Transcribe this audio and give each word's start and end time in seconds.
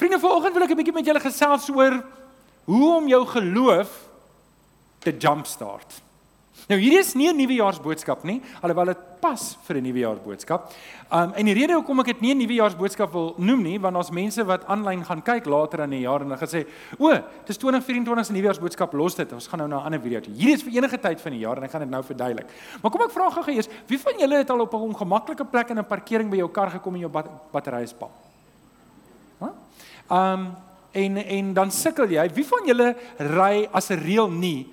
Vriende, 0.00 0.16
vanoggend 0.16 0.54
wil 0.56 0.64
ek 0.64 0.70
'n 0.72 0.80
bietjie 0.80 0.96
met 0.96 1.04
julle 1.04 1.20
gesels 1.20 1.68
oor 1.68 2.00
hoe 2.64 2.86
om 2.96 3.08
jou 3.08 3.20
geloof 3.26 3.90
te 5.04 5.12
jumpstart. 5.12 6.00
Nou 6.68 6.78
hierdie 6.80 7.00
is 7.00 7.12
nie 7.14 7.28
'n 7.28 7.36
nuwejaarsboodskap 7.36 8.24
nie, 8.24 8.40
alhoewel 8.62 8.94
dit 8.94 9.20
pas 9.20 9.58
vir 9.66 9.76
'n 9.76 9.82
nuwejaarsboodskap. 9.82 10.72
Um 11.12 11.32
en 11.34 11.44
die 11.44 11.52
rede 11.52 11.74
hoekom 11.74 12.00
ek 12.00 12.06
dit 12.06 12.20
nie 12.20 12.32
'n 12.32 12.38
nuwejaarsboodskap 12.38 13.12
wil 13.12 13.34
noem 13.36 13.62
nie, 13.62 13.78
want 13.78 13.94
daar's 13.94 14.10
mense 14.10 14.42
wat 14.44 14.64
aanlyn 14.64 15.04
gaan 15.04 15.22
kyk 15.22 15.44
later 15.44 15.80
in 15.80 15.90
die 15.90 16.00
jaar 16.00 16.22
en 16.22 16.30
hulle 16.30 16.38
gesê, 16.38 16.66
"O, 16.98 17.12
dis 17.44 17.58
2024 17.58 18.24
se 18.26 18.32
nuwejaarsboodskap, 18.32 18.92
los 18.94 19.14
dit. 19.14 19.32
Ons 19.32 19.48
gaan 19.48 19.58
nou 19.58 19.68
na 19.68 19.80
'n 19.80 19.84
ander 19.84 20.00
video 20.00 20.20
toe." 20.20 20.32
Hierdie 20.32 20.54
is 20.54 20.62
vir 20.62 20.72
enige 20.72 20.98
tyd 20.98 21.20
van 21.20 21.32
die 21.32 21.40
jaar 21.40 21.56
en 21.58 21.64
ek 21.64 21.70
gaan 21.70 21.80
dit 21.80 21.90
nou 21.90 22.02
verduidelik. 22.02 22.46
Maar 22.82 22.90
kom 22.90 23.02
ek 23.02 23.10
vra 23.10 23.30
gou 23.30 23.54
eers, 23.54 23.68
wie 23.86 23.98
van 23.98 24.14
julle 24.18 24.36
het 24.36 24.50
al 24.50 24.60
op 24.60 24.72
'n 24.72 24.94
ongemaklike 24.94 25.44
plek 25.44 25.68
in 25.70 25.78
'n 25.78 25.84
parkering 25.84 26.30
by 26.30 26.36
jou 26.36 26.48
kar 26.48 26.70
gekom 26.70 26.94
en 26.94 27.00
jou 27.00 27.10
bat 27.10 27.52
battery 27.52 27.82
is 27.82 27.92
pap? 27.92 28.29
Um 30.10 30.50
en 30.92 31.16
en 31.16 31.52
dan 31.54 31.70
sukkel 31.70 32.10
jy. 32.10 32.26
Wie 32.34 32.46
van 32.46 32.66
julle 32.66 32.94
ry 33.18 33.68
as 33.72 33.90
'n 33.90 34.00
reël 34.02 34.30
nie 34.30 34.66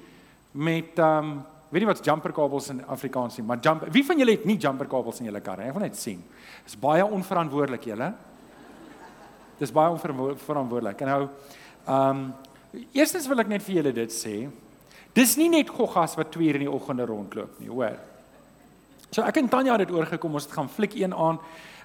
met 0.52 0.98
um 1.00 1.46
weet 1.70 1.82
nie 1.82 1.94
wat 1.94 2.06
jumper 2.06 2.32
kabels 2.32 2.70
in 2.70 2.86
Afrikaans 2.86 3.38
nie, 3.38 3.46
maar 3.46 3.60
jump 3.62 3.84
Wie 3.92 4.04
van 4.04 4.18
julle 4.18 4.32
het 4.32 4.46
nie 4.46 4.58
jumper 4.58 4.88
kabels 4.88 5.20
in 5.20 5.26
julle 5.26 5.42
kar 5.42 5.58
nie? 5.58 5.68
Ek 5.68 5.74
wil 5.74 5.84
net 5.84 5.98
sien. 5.98 6.24
Dis 6.64 6.76
baie 6.76 7.06
onverantwoordelik 7.06 7.84
julle. 7.84 8.14
Dis 9.60 9.72
baie 9.72 9.90
onverantwoordelik. 9.90 11.02
En 11.02 11.08
nou 11.08 11.30
um 11.88 12.34
eerstens 12.94 13.28
wil 13.28 13.40
ek 13.40 13.48
net 13.48 13.62
vir 13.62 13.76
julle 13.76 13.94
dit 13.94 14.10
sê. 14.10 14.50
Dis 15.14 15.38
nie 15.38 15.50
net 15.50 15.70
goggas 15.70 16.16
wat 16.16 16.32
2 16.32 16.48
uur 16.48 16.56
in 16.56 16.66
die 16.68 16.72
oggende 16.72 17.06
rondloop 17.06 17.60
nie, 17.60 17.70
hoor. 17.70 17.98
So 19.12 19.24
ek 19.24 19.38
en 19.38 19.50
Tanya 19.50 19.78
het 19.78 19.88
dit 19.88 19.96
oorgekom, 19.96 20.34
ons 20.34 20.46
het 20.46 20.54
gaan 20.54 20.70
fliek 20.70 20.94
een 20.96 21.14
aan 21.14 21.40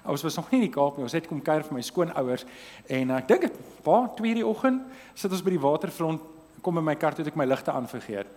Ons 0.05 0.23
was 0.23 0.35
nog 0.35 0.49
nie 0.51 0.59
in 0.59 0.67
die 0.67 0.73
Kaap 0.73 0.97
nie. 0.97 1.05
Ons 1.07 1.15
het 1.15 1.27
kom 1.27 1.41
kuier 1.41 1.63
vir 1.63 1.77
my 1.77 1.83
skoonouers 1.85 2.45
en 2.91 3.11
ek 3.17 3.27
dink 3.27 3.45
waar 3.85 4.09
2:00 4.17 4.39
die 4.41 4.47
oggend 4.47 4.81
sit 5.15 5.31
ons 5.31 5.43
by 5.43 5.53
die 5.55 5.63
waterfront 5.63 6.21
kom 6.61 6.77
in 6.77 6.83
my 6.83 6.95
kar 6.95 7.15
toe 7.15 7.25
ek 7.25 7.35
my 7.35 7.45
ligte 7.45 7.71
aan 7.71 7.87
vergeet. 7.87 8.27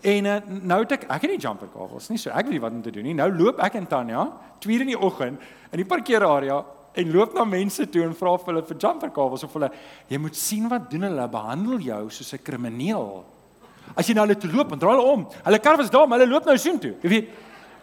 En 0.00 0.26
uh, 0.26 0.36
nou 0.48 0.80
het 0.80 0.92
ek 0.92 1.06
ek 1.08 1.22
het 1.22 1.30
nie 1.30 1.40
jumper 1.40 1.68
kabels 1.72 2.08
nie, 2.08 2.18
so 2.18 2.30
ek 2.30 2.46
weet 2.48 2.56
nie 2.56 2.60
wat 2.60 2.72
om 2.72 2.82
te 2.82 2.92
doen 2.92 3.04
nie. 3.04 3.14
Nou 3.14 3.30
loop 3.32 3.60
ek 3.60 3.74
en 3.80 3.86
Tanya 3.86 4.26
2:00 4.60 4.80
in 4.80 4.92
die 4.94 5.00
oggend 5.00 5.40
in 5.72 5.82
die 5.82 5.88
parkeerarea 5.88 6.64
en 6.92 7.12
loop 7.12 7.34
na 7.34 7.44
mense 7.44 7.86
toe 7.88 8.02
en 8.04 8.14
vra 8.14 8.36
vir 8.36 8.54
hulle 8.54 8.66
vir 8.66 8.76
jumper 8.76 9.10
kabels 9.10 9.44
of 9.44 9.52
hulle 9.52 9.70
jy 10.08 10.18
moet 10.18 10.36
sien 10.36 10.68
wat 10.68 10.90
doen 10.90 11.06
hulle 11.08 11.28
behandel 11.28 11.78
jou 11.80 12.10
soos 12.10 12.34
'n 12.34 12.44
krimineel. 12.44 13.24
As 13.96 14.06
jy 14.06 14.14
nou 14.14 14.26
hulle 14.26 14.38
toe 14.38 14.50
loop, 14.52 14.68
dan 14.68 14.78
draai 14.78 14.96
hulle 14.96 15.12
om. 15.12 15.26
Hulle 15.44 15.58
kar 15.58 15.76
was 15.76 15.90
daar, 15.90 16.06
maar 16.06 16.20
hulle 16.20 16.30
loop 16.30 16.46
nou 16.46 16.56
soontoe. 16.56 16.94
Jy 17.02 17.08
weet 17.08 17.28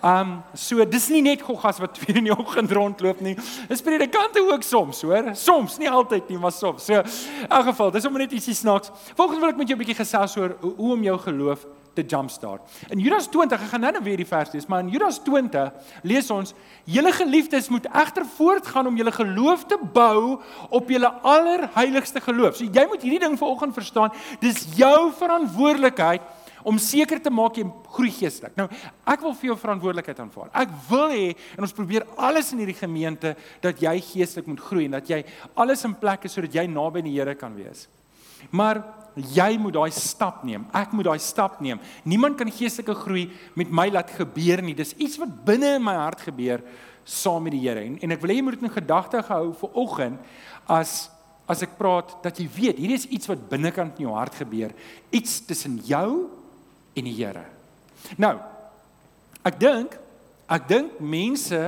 Um 0.03 0.43
so 0.53 0.85
dis 0.85 1.07
nie 1.09 1.23
net 1.25 1.41
goggas 1.41 1.79
wat 1.81 1.95
twee 1.97 2.19
in 2.19 2.29
die 2.29 2.35
oggend 2.35 2.71
rondloop 2.71 3.21
nie. 3.25 3.35
Dis 3.69 3.81
predikante 3.81 4.43
ook 4.45 4.63
soms, 4.63 5.01
hoor. 5.01 5.33
Soms, 5.35 5.77
nie 5.81 5.89
altyd 5.89 6.29
nie, 6.29 6.37
maar 6.37 6.53
soms. 6.53 6.85
So 6.85 7.01
in 7.01 7.49
elk 7.49 7.71
geval, 7.71 7.91
dis 7.91 8.05
om 8.05 8.17
net 8.17 8.31
ietsie 8.31 8.55
snaaks. 8.57 8.91
Volgens 9.15 9.41
wil 9.41 9.49
ek 9.49 9.57
met 9.57 9.67
jou 9.67 9.77
'n 9.77 9.83
bietjie 9.83 10.01
gesels 10.03 10.37
oor 10.37 10.57
hoe 10.61 10.93
om 10.93 11.03
jou 11.03 11.17
geloof 11.17 11.65
te 11.97 12.03
jumpstart. 12.05 12.61
In 12.89 12.99
Judas 12.99 13.27
20, 13.27 13.61
ek 13.61 13.71
gaan 13.73 13.81
nou-nou 13.81 14.03
weer 14.05 14.19
die 14.21 14.27
vers 14.27 14.53
lees, 14.53 14.67
maar 14.69 14.83
in 14.85 14.91
Judas 14.93 15.17
20 15.25 15.71
lees 16.03 16.29
ons: 16.29 16.53
"Julle 16.85 17.11
geliefdes 17.11 17.69
moet 17.73 17.87
egter 17.89 18.25
voortgaan 18.37 18.87
om 18.87 18.97
julle 18.97 19.11
geloof 19.11 19.65
te 19.65 19.79
bou 19.93 20.39
op 20.69 20.89
julle 20.89 21.09
allerheiligste 21.21 22.21
geloof." 22.21 22.55
So 22.55 22.65
jy 22.65 22.85
moet 22.87 23.01
hierdie 23.01 23.23
ding 23.25 23.37
vanoggend 23.37 23.73
verstaan. 23.73 24.13
Dis 24.39 24.67
jou 24.75 25.11
verantwoordelikheid 25.17 26.21
om 26.67 26.79
seker 26.81 27.21
te 27.23 27.31
maak 27.31 27.55
jy 27.55 27.63
groei 27.95 28.11
geestelik. 28.11 28.55
Nou, 28.59 28.67
ek 29.07 29.23
wil 29.23 29.35
vir 29.39 29.51
jou 29.51 29.57
verantwoordelikheid 29.61 30.19
aanvaar. 30.19 30.49
Ek 30.63 30.73
wil 30.89 31.13
hê 31.13 31.27
en 31.55 31.63
ons 31.63 31.75
probeer 31.75 32.03
alles 32.19 32.51
in 32.51 32.59
hierdie 32.59 32.75
gemeente 32.75 33.35
dat 33.63 33.79
jy 33.83 33.93
geestelik 34.03 34.49
moet 34.51 34.63
groei 34.65 34.87
en 34.89 34.97
dat 34.97 35.11
jy 35.11 35.21
alles 35.55 35.85
in 35.87 35.95
plek 35.97 36.27
is 36.27 36.35
sodat 36.35 36.57
jy 36.59 36.65
naby 36.71 37.05
die 37.05 37.15
Here 37.15 37.37
kan 37.39 37.55
wees. 37.55 37.85
Maar 38.51 38.81
jy 39.15 39.49
moet 39.61 39.77
daai 39.77 39.91
stap 39.95 40.43
neem. 40.45 40.67
Ek 40.75 40.91
moet 40.93 41.07
daai 41.07 41.21
stap 41.23 41.61
neem. 41.63 41.79
Niemand 42.05 42.37
kan 42.37 42.51
geestelike 42.51 42.97
groei 42.99 43.29
met 43.57 43.71
my 43.71 43.87
laat 43.93 44.11
gebeur 44.19 44.61
nie. 44.61 44.75
Dis 44.77 44.93
iets 44.99 45.17
wat 45.21 45.31
binne 45.47 45.77
in 45.79 45.85
my 45.85 45.95
hart 45.97 46.21
gebeur 46.27 46.61
saam 47.07 47.47
met 47.47 47.55
die 47.55 47.63
Here. 47.63 47.85
En, 47.87 47.95
en 48.03 48.13
ek 48.17 48.21
wil 48.21 48.33
hê 48.33 48.41
jy 48.41 48.45
moet 48.45 48.59
dit 48.59 48.67
in 48.67 48.75
gedagte 48.75 49.23
hou 49.31 49.45
vir 49.61 49.79
oggend 49.85 50.33
as 50.67 51.05
as 51.47 51.61
ek 51.63 51.77
praat 51.79 52.09
dat 52.25 52.41
jy 52.41 52.43
weet, 52.51 52.75
hierdie 52.75 52.97
is 52.99 53.05
iets 53.07 53.29
wat 53.31 53.45
binnekant 53.47 53.95
in 53.95 54.09
jou 54.09 54.15
hart 54.17 54.35
gebeur. 54.35 54.73
Iets 55.15 55.37
tussen 55.47 55.77
jou 55.87 56.27
en 56.97 57.07
die 57.07 57.15
Here. 57.17 57.45
Nou, 58.17 58.35
ek 59.47 59.59
dink 59.61 59.97
ek 60.47 60.67
dink 60.69 60.99
mense 61.03 61.59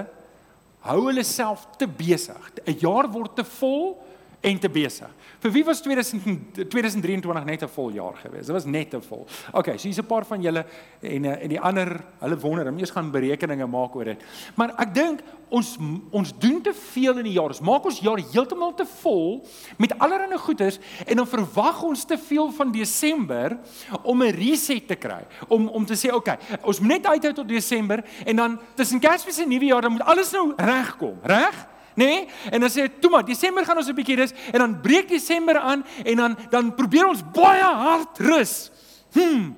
hou 0.87 0.99
hulle 1.09 1.23
self 1.27 1.65
te 1.77 1.87
besig. 1.87 2.39
'n 2.65 2.79
Jaar 2.79 3.09
word 3.11 3.35
te 3.35 3.43
vol 3.43 3.97
en 4.41 4.59
te 4.59 4.69
besig. 4.69 5.09
Vir 5.39 5.53
wie 5.55 5.63
was 5.63 5.79
2000, 5.79 6.67
2023 6.67 7.45
net 7.47 7.63
'n 7.63 7.67
vol 7.71 7.91
jaar 7.95 8.15
gewees? 8.15 8.45
Dit 8.45 8.55
was 8.55 8.65
net 8.65 8.93
'n 8.93 9.01
vol. 9.01 9.25
Okay, 9.53 9.77
so 9.77 9.87
hier's 9.87 9.99
'n 9.99 10.05
paar 10.05 10.25
van 10.25 10.41
julle 10.41 10.65
en 11.01 11.25
eh, 11.25 11.43
en 11.43 11.49
die 11.49 11.59
ander, 11.59 12.03
hulle 12.19 12.39
wonder, 12.39 12.65
hulle 12.65 12.79
eers 12.79 12.91
gaan 12.91 13.11
berekeninge 13.11 13.67
maak 13.67 13.95
oor 13.95 14.03
dit. 14.03 14.21
Maar 14.55 14.73
ek 14.77 14.93
dink 14.93 15.21
ons 15.49 15.77
ons 16.11 16.33
doen 16.37 16.61
te 16.61 16.73
veel 16.73 17.17
in 17.17 17.23
die 17.23 17.33
jaar. 17.33 17.47
Ons 17.47 17.61
maak 17.61 17.85
ons 17.85 17.99
jaar 17.99 18.19
heeltemal 18.33 18.73
te 18.73 18.85
vol 18.85 19.47
met 19.77 19.97
allerlei 19.97 20.37
goeders 20.37 20.79
en 21.07 21.15
dan 21.15 21.27
verwag 21.27 21.83
ons 21.83 22.05
te 22.05 22.17
veel 22.17 22.51
van 22.51 22.71
Desember 22.71 23.57
om 24.03 24.21
'n 24.21 24.31
reset 24.35 24.87
te 24.87 24.95
kry. 24.95 25.25
Om 25.47 25.67
om 25.67 25.85
te 25.85 25.95
sê, 25.95 26.13
okay, 26.13 26.37
ons 26.63 26.79
moet 26.79 26.89
net 26.89 27.05
uithou 27.05 27.33
tot 27.33 27.47
Desember 27.47 28.03
en 28.25 28.35
dan 28.35 28.59
tussen 28.75 28.99
Kersfees 28.99 29.39
en 29.39 29.49
Nuwejaar 29.49 29.81
dan 29.81 29.91
moet 29.91 30.01
alles 30.01 30.31
nou 30.31 30.53
regkom, 30.57 31.17
reg? 31.23 31.67
Nê? 31.95 32.05
Nee? 32.05 32.27
En 32.51 32.59
dan 32.59 32.69
sê 32.69 32.81
hy, 32.81 32.89
"Toe 32.99 33.09
maar, 33.09 33.25
Desember 33.25 33.65
gaan 33.65 33.77
ons 33.77 33.87
'n 33.87 33.95
bietjie 33.95 34.15
rus." 34.15 34.33
En 34.51 34.59
dan 34.59 34.81
breek 34.81 35.07
Desember 35.07 35.57
aan 35.57 35.85
en 36.03 36.15
dan 36.15 36.37
dan 36.49 36.75
probeer 36.75 37.07
ons 37.07 37.21
baie 37.33 37.63
hard 37.63 38.17
rus. 38.19 38.71
Hm. 39.13 39.51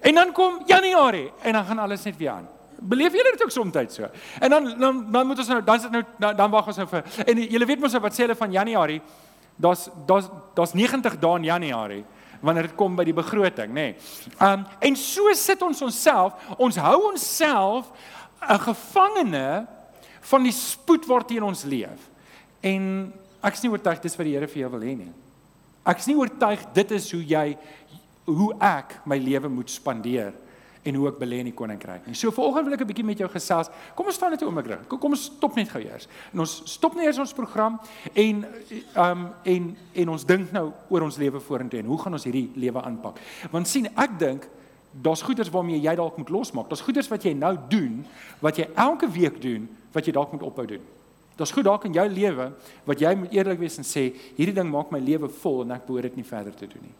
En 0.00 0.14
dan 0.14 0.32
kom 0.32 0.62
Januarie 0.66 1.32
en 1.42 1.52
dan 1.52 1.64
gaan 1.64 1.78
alles 1.78 2.02
net 2.02 2.16
weer 2.16 2.30
aan. 2.30 2.48
Beleef 2.80 3.12
julle 3.12 3.30
dit 3.32 3.42
ook 3.42 3.50
soms 3.50 3.94
so? 3.94 4.08
En 4.38 4.50
dan 4.50 4.78
dan 4.78 5.12
dan 5.12 5.26
moet 5.26 5.38
ons 5.38 5.48
nou 5.48 5.64
dan 5.64 5.80
sit 5.80 5.90
nou 5.90 6.02
dan, 6.18 6.36
dan 6.36 6.50
wag 6.50 6.66
ons 6.66 6.76
nou 6.76 6.88
vir 6.88 7.04
en 7.26 7.42
julle 7.42 7.66
weet 7.66 7.80
mos 7.80 7.92
wat 7.92 8.14
sê 8.14 8.24
hulle 8.24 8.36
van 8.36 8.52
Januarie? 8.52 9.02
Daar's 9.56 9.88
daar's 10.06 10.28
daar's 10.54 10.72
90 10.72 11.18
dae 11.18 11.36
in 11.36 11.44
Januarie 11.44 12.04
wanneer 12.40 12.70
dit 12.70 12.74
kom 12.74 12.96
by 12.96 13.04
die 13.04 13.12
begroting, 13.12 13.68
nê. 13.68 13.90
Nee. 13.90 13.96
Um 14.40 14.64
en 14.80 14.96
so 14.96 15.32
sit 15.36 15.62
ons 15.62 15.82
onsself, 15.82 16.32
ons 16.56 16.76
hou 16.76 17.10
onsself 17.10 17.92
'n 18.48 18.58
gevangene 18.58 19.66
van 20.20 20.42
die 20.42 20.52
spoed 20.52 21.06
waarteen 21.06 21.42
ons 21.42 21.64
leef. 21.64 22.08
En 22.60 23.12
ek 23.40 23.56
is 23.56 23.62
nie 23.64 23.70
oortuig 23.72 24.00
dis 24.00 24.16
wat 24.16 24.28
die 24.28 24.36
Here 24.36 24.48
vir 24.48 24.62
jou 24.62 24.70
wil 24.70 24.84
hê 24.84 24.96
nie. 24.96 25.12
Ek 25.88 25.98
is 26.02 26.06
nie 26.10 26.16
oortuig 26.18 26.64
dit 26.76 26.90
is 26.92 27.10
hoe 27.12 27.22
jy 27.24 27.46
hoe 28.30 28.52
ek 28.62 29.00
my 29.08 29.16
lewe 29.18 29.48
moet 29.48 29.70
spandeer 29.72 30.34
en 30.86 30.96
hoe 30.96 31.08
ek 31.10 31.18
belê 31.20 31.40
in 31.42 31.50
die 31.50 31.56
koninkryk 31.56 32.06
nie. 32.08 32.16
So 32.16 32.32
vanoggend 32.32 32.68
wil 32.68 32.74
ek 32.74 32.80
'n 32.80 32.88
bietjie 32.88 33.04
met 33.04 33.18
jou 33.18 33.28
gesels. 33.28 33.68
Kom 33.94 34.06
ons 34.06 34.14
staan 34.14 34.30
net 34.30 34.40
'n 34.40 34.46
oomblik 34.46 34.66
reg. 34.66 34.88
Kom 34.88 35.12
ons 35.12 35.24
stop 35.24 35.56
net 35.56 35.68
gou 35.68 35.80
eers. 35.80 36.08
En 36.32 36.40
ons 36.40 36.62
stop 36.64 36.94
net 36.94 37.04
eers 37.06 37.18
ons 37.18 37.32
program 37.32 37.80
en 38.14 38.44
ehm 38.94 39.10
um, 39.10 39.28
en 39.44 39.76
en 39.94 40.08
ons 40.08 40.24
dink 40.24 40.52
nou 40.52 40.72
oor 40.88 41.02
ons 41.02 41.16
lewe 41.16 41.40
vorentoe 41.40 41.80
en 41.80 41.86
hoe 41.86 41.98
gaan 41.98 42.12
ons 42.12 42.24
hierdie 42.24 42.50
lewe 42.54 42.82
aanpak? 42.82 43.18
Want 43.50 43.68
sien, 43.68 43.86
ek 43.96 44.18
dink 44.18 44.48
daar's 44.90 45.22
goeders 45.22 45.50
waarmee 45.50 45.80
jy 45.80 45.94
dalk 45.94 46.16
moet 46.18 46.28
losmaak. 46.28 46.68
Daar's 46.68 46.84
goeders 46.84 47.08
wat 47.08 47.24
jy 47.24 47.32
nou 47.34 47.56
doen 47.68 48.04
wat 48.40 48.58
jy 48.58 48.68
elke 48.74 49.10
week 49.10 49.38
doen 49.42 49.68
wat 49.94 50.06
jy 50.06 50.14
dalk 50.14 50.32
moet 50.32 50.42
ophou 50.46 50.66
doen. 50.66 50.82
Dit's 51.36 51.54
goed 51.56 51.64
dalk 51.64 51.86
in 51.88 51.94
jou 51.96 52.08
lewe 52.08 52.50
wat 52.84 53.00
jy 53.00 53.14
moet 53.16 53.32
eerlik 53.32 53.62
wees 53.62 53.78
en 53.80 53.86
sê 53.86 54.10
hierdie 54.36 54.56
ding 54.56 54.68
maak 54.70 54.90
my 54.92 55.00
lewe 55.00 55.30
vol 55.40 55.62
en 55.64 55.76
ek 55.76 55.86
behoort 55.86 56.10
dit 56.10 56.20
nie 56.20 56.26
verder 56.26 56.54
te 56.56 56.68
doen 56.68 56.82
nie. 56.84 56.96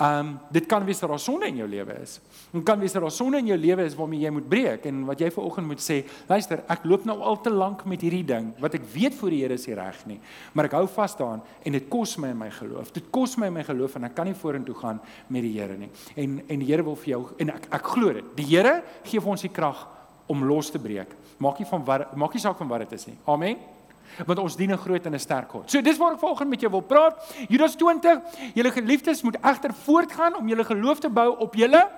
Um 0.00 0.34
dit 0.52 0.66
kan 0.66 0.84
wees 0.84 1.00
dat 1.00 1.10
daar 1.10 1.20
sonde 1.22 1.48
in 1.48 1.56
jou 1.56 1.68
lewe 1.68 1.96
is. 2.02 2.18
Dit 2.52 2.64
kan 2.64 2.80
wees 2.80 2.92
dat 2.92 3.02
daar 3.02 3.14
sonde 3.14 3.38
in 3.38 3.46
jou 3.46 3.58
lewe 3.58 3.84
is 3.84 3.96
waarmee 3.98 4.20
jy 4.20 4.30
moet 4.30 4.48
breek 4.48 4.86
en 4.90 5.04
wat 5.08 5.20
jy 5.20 5.30
vanoggend 5.34 5.66
moet 5.66 5.82
sê, 5.82 6.00
luister, 6.28 6.62
ek 6.68 6.86
loop 6.88 7.04
nou 7.08 7.18
al 7.20 7.40
te 7.44 7.50
lank 7.50 7.84
met 7.88 8.02
hierdie 8.04 8.24
ding 8.26 8.52
wat 8.62 8.74
ek 8.78 8.86
weet 8.94 9.14
voor 9.18 9.34
die 9.34 9.42
Here 9.42 9.54
is 9.54 9.66
reg 9.70 10.00
nie, 10.10 10.18
maar 10.52 10.66
ek 10.66 10.74
hou 10.74 10.86
vas 10.96 11.14
daaraan 11.16 11.44
en 11.64 11.76
dit 11.78 11.86
kos 11.88 12.16
my 12.18 12.32
in 12.34 12.40
my 12.40 12.50
geloof. 12.50 12.92
Dit 12.92 13.10
kos 13.14 13.36
my 13.38 13.50
in 13.52 13.56
my 13.60 13.64
geloof 13.66 13.96
en 13.96 14.08
ek 14.08 14.16
kan 14.18 14.26
nie 14.26 14.36
vorentoe 14.38 14.76
gaan 14.80 15.00
met 15.28 15.46
die 15.46 15.54
Here 15.58 15.78
nie. 15.78 15.90
En 16.16 16.40
en 16.48 16.64
die 16.64 16.68
Here 16.68 16.84
wil 16.86 16.98
vir 16.98 17.14
jou 17.14 17.22
en 17.38 17.54
ek 17.54 17.70
ek 17.78 17.94
glo 17.94 18.12
dit. 18.12 18.34
Die 18.36 18.48
Here 18.50 18.80
gee 19.04 19.20
vir 19.20 19.34
ons 19.36 19.46
die 19.46 19.54
krag 19.54 19.86
om 20.28 20.44
los 20.44 20.70
te 20.70 20.78
breek. 20.82 21.14
Maak 21.38 21.60
nie 21.62 21.68
van 21.70 21.84
wat 21.86 22.14
maak 22.16 22.34
nie 22.34 22.42
saak 22.42 22.58
van 22.58 22.68
wat 22.68 22.86
dit 22.86 22.98
is 22.98 23.06
nie. 23.10 23.18
Amen. 23.26 23.77
Want 24.26 24.38
ons 24.38 24.56
dien 24.56 24.72
'n 24.72 24.78
groot 24.78 25.06
en 25.06 25.14
'n 25.14 25.18
sterk 25.18 25.50
God. 25.50 25.70
So 25.70 25.80
dis 25.80 25.96
waar 25.98 26.12
ek 26.12 26.18
vanoggend 26.18 26.50
met 26.50 26.60
jou 26.60 26.70
wil 26.70 26.80
praat. 26.80 27.34
Judas 27.48 27.76
20. 27.76 28.20
Julle 28.54 28.70
geliefdes 28.70 29.22
moet 29.22 29.36
egter 29.42 29.74
voortgaan 29.74 30.36
om 30.36 30.48
julle 30.48 30.64
geloof 30.64 30.98
te 30.98 31.08
bou 31.08 31.38
op 31.38 31.54
julle 31.54 31.88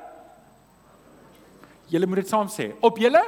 Julle 1.90 2.06
moet 2.06 2.22
dit 2.22 2.28
saam 2.28 2.46
sê. 2.48 2.70
Op 2.80 2.98
julle 2.98 3.22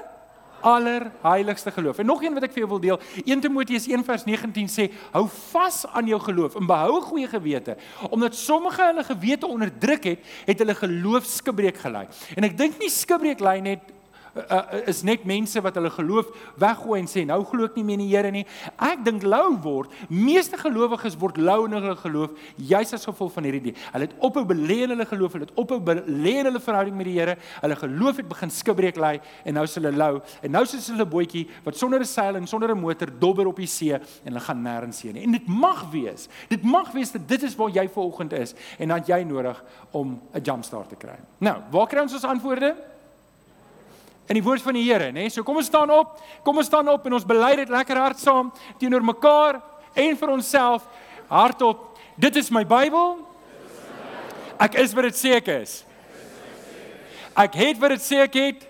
allerheiligste 0.63 1.71
geloof. 1.71 1.99
En 1.99 2.07
nog 2.07 2.23
een 2.23 2.35
wat 2.35 2.47
ek 2.47 2.53
vir 2.55 2.63
jou 2.63 2.69
wil 2.71 2.81
deel. 2.81 2.99
1 3.25 3.41
Timoteus 3.43 3.89
1:19 3.91 4.71
sê: 4.71 4.87
Hou 5.11 5.25
vas 5.51 5.83
aan 5.87 6.07
jou 6.07 6.21
geloof 6.23 6.55
en 6.55 6.67
behou 6.67 6.99
'n 6.99 7.09
goeie 7.09 7.29
gewete, 7.29 7.77
omdat 8.11 8.35
sommige 8.35 8.83
hulle 8.83 9.05
gewete 9.05 9.47
onderdruk 9.47 10.05
het, 10.05 10.19
het 10.47 10.59
hulle 10.59 10.75
geloof 10.75 11.25
skibreek 11.25 11.77
gelei. 11.77 12.07
En 12.37 12.45
ek 12.45 12.57
dink 12.57 12.79
nie 12.79 12.91
skibreek 12.91 13.41
lei 13.41 13.61
net 13.61 13.81
uh, 14.37 14.89
is 14.89 15.03
net 15.07 15.25
mense 15.29 15.61
wat 15.65 15.77
hulle 15.79 15.91
geloof 15.93 16.31
weggooi 16.61 17.01
en 17.03 17.09
sê 17.11 17.25
nou 17.29 17.41
glo 17.49 17.69
ek 17.69 17.77
nie 17.79 17.85
meer 17.87 17.99
in 17.99 18.05
die 18.05 18.11
Here 18.13 18.33
nie. 18.35 18.45
Ek 18.83 19.03
dink 19.05 19.25
lou 19.27 19.55
word. 19.65 19.93
Meeste 20.09 20.59
gelowiges 20.61 21.17
word 21.21 21.39
lou 21.41 21.65
in 21.67 21.77
hulle 21.77 21.97
geloof 22.01 22.37
juis 22.57 22.95
as 22.97 23.07
gevolg 23.09 23.33
van 23.37 23.49
hierdie 23.49 23.63
ding. 23.69 23.79
Hulle 23.95 24.09
het 24.09 24.17
ophou 24.25 24.45
belê 24.49 24.83
in 24.87 24.95
hulle 24.95 25.07
geloof, 25.09 25.37
hulle 25.37 25.49
het 25.49 25.61
ophou 25.61 25.81
belê 25.85 26.39
in 26.43 26.51
hulle 26.51 26.63
verhouding 26.63 26.97
met 26.99 27.09
die 27.09 27.17
Here. 27.19 27.37
Hulle 27.63 27.79
geloof 27.83 28.23
het 28.23 28.29
begin 28.29 28.53
skibreek 28.53 29.01
lê 29.01 29.15
en 29.45 29.59
nou 29.59 29.67
is 29.69 29.77
hulle 29.79 29.93
lou. 29.97 30.13
En 30.43 30.57
nou 30.57 30.65
is 30.65 30.89
hulle 30.89 31.05
'n 31.05 31.11
bootjie 31.11 31.47
wat 31.65 31.77
sonder 31.77 32.01
'n 32.01 32.05
seil 32.05 32.37
en 32.37 32.47
sonder 32.47 32.71
'n 32.71 32.81
motor 32.81 33.09
dobber 33.19 33.47
op 33.47 33.57
die 33.57 33.67
see 33.67 33.93
en 33.93 34.01
hulle 34.25 34.41
gaan 34.41 34.63
nêrens 34.63 35.03
heen 35.03 35.15
nie. 35.15 35.25
En 35.25 35.33
dit 35.33 35.47
mag 35.47 35.91
wees. 35.91 36.29
Dit 36.49 36.63
mag 36.63 36.93
wees 36.93 37.13
dat 37.13 37.29
dit 37.29 37.43
is 37.43 37.57
waar 37.57 37.71
jy 37.71 37.89
vanoggend 37.89 38.33
is 38.33 38.55
en 38.79 38.89
dan 38.89 39.03
jy 39.07 39.23
nodig 39.25 39.65
om 39.91 40.21
'n 40.33 40.41
jump 40.43 40.65
start 40.65 40.89
te 40.89 40.97
kry. 40.97 41.19
Nou, 41.39 41.57
waar 41.71 41.87
kry 41.87 42.01
ons 42.01 42.13
ons 42.13 42.25
antwoorde? 42.25 42.92
In 44.29 44.39
die 44.39 44.45
woord 44.45 44.63
van 44.63 44.77
die 44.79 44.85
Here, 44.87 45.11
nê? 45.13 45.29
So 45.33 45.43
kom 45.47 45.59
ons 45.61 45.69
staan 45.71 45.91
op. 45.91 46.19
Kom 46.47 46.59
ons 46.61 46.69
staan 46.71 46.89
op 46.89 47.07
en 47.07 47.19
ons 47.19 47.27
bely 47.27 47.55
dit 47.63 47.73
lekker 47.73 47.99
hard 47.99 48.21
saam 48.23 48.53
teenoor 48.81 49.05
mekaar 49.05 49.61
en 49.99 50.19
vir 50.19 50.35
onsself 50.35 50.87
hardop. 51.29 51.89
Dit 52.21 52.37
is 52.37 52.51
my 52.55 52.65
Bybel. 52.69 53.19
Ek 54.63 54.77
is 54.79 54.95
wat 54.95 55.09
dit 55.11 55.19
sê 55.19 55.35
ek 55.41 55.51
is. 55.57 55.83
Ek 57.39 57.57
het 57.59 57.81
wat 57.81 57.97
dit 57.97 58.05
sê 58.05 58.23
ek 58.23 58.39
het. 58.39 58.67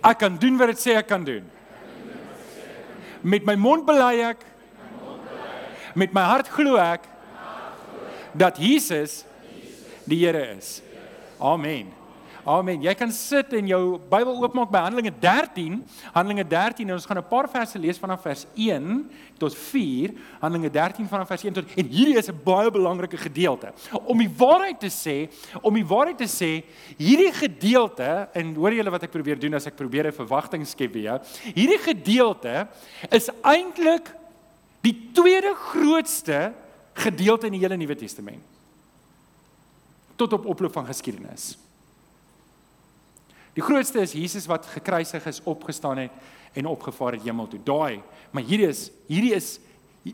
Ek 0.00 0.20
kan 0.22 0.36
doen 0.40 0.56
wat 0.60 0.72
dit 0.72 0.80
sê 0.80 0.96
ek 0.96 1.10
kan 1.10 1.24
doen. 1.26 1.44
Met 3.20 3.44
my 3.44 3.56
mond 3.60 3.84
bely 3.84 4.14
ek. 4.30 4.46
Met 5.98 6.14
my 6.16 6.24
hart 6.24 6.48
glo 6.54 6.78
ek 6.80 7.04
dat 8.32 8.60
Jesus 8.62 9.24
die 10.08 10.22
Here 10.24 10.54
is. 10.56 10.78
Amen. 11.40 11.99
Amen. 12.48 12.80
Jy 12.80 12.92
kan 12.96 13.10
sit 13.12 13.52
en 13.58 13.66
jou 13.68 13.80
Bybel 14.08 14.32
oopmaak 14.40 14.70
by 14.72 14.80
Handelinge 14.86 15.12
13. 15.20 15.76
Handelinge 16.14 16.46
13 16.48 16.88
en 16.88 16.96
ons 16.96 17.06
gaan 17.06 17.18
'n 17.18 17.28
paar 17.28 17.48
verse 17.48 17.78
lees 17.78 17.98
vanaf 17.98 18.22
vers 18.22 18.46
1 18.56 19.10
tot 19.38 19.54
4. 19.54 20.14
Handelinge 20.40 20.70
13 20.70 21.08
vanaf 21.08 21.28
vers 21.28 21.44
1 21.44 21.52
tot 21.52 21.64
en 21.76 21.86
hierdie 21.86 22.16
is 22.16 22.28
'n 22.28 22.40
baie 22.44 22.70
belangrike 22.70 23.16
gedeelte. 23.16 23.72
Om 23.92 24.18
die 24.18 24.30
waarheid 24.36 24.80
te 24.80 24.88
sê, 24.88 25.28
om 25.62 25.74
die 25.74 25.84
waarheid 25.84 26.18
te 26.18 26.28
sê, 26.28 26.64
hierdie 26.96 27.32
gedeelte 27.32 28.28
en 28.32 28.54
hoor 28.54 28.72
julle 28.72 28.90
wat 28.90 29.02
ek 29.02 29.10
probeer 29.10 29.38
doen 29.38 29.54
as 29.54 29.66
ek 29.66 29.76
probeer 29.76 30.06
'n 30.06 30.12
verwagting 30.12 30.66
skep 30.66 30.92
vir 30.92 31.02
jou. 31.02 31.20
Hierdie 31.54 31.78
gedeelte 31.78 32.68
is 33.10 33.28
eintlik 33.42 34.14
die 34.82 35.10
tweede 35.12 35.54
grootste 35.54 36.54
gedeelte 36.94 37.46
in 37.46 37.52
die 37.52 37.60
hele 37.60 37.76
Nuwe 37.76 37.96
Testament. 37.96 38.42
Tot 40.16 40.32
op 40.32 40.46
oploop 40.46 40.72
van 40.72 40.86
geskiedenis. 40.86 41.69
Die 43.60 43.66
grootste 43.66 44.00
is 44.00 44.14
Jesus 44.16 44.46
wat 44.48 44.64
gekruisig 44.72 45.26
is, 45.28 45.42
opgestaan 45.44 45.98
het 46.00 46.54
en 46.56 46.66
opgevaar 46.70 47.18
het 47.18 47.26
hemel 47.26 47.48
toe. 47.48 47.58
Daai, 47.60 48.00
maar 48.32 48.46
hierdie 48.48 48.70
is 48.70 48.86
hierdie 49.04 49.34
is 49.36 49.58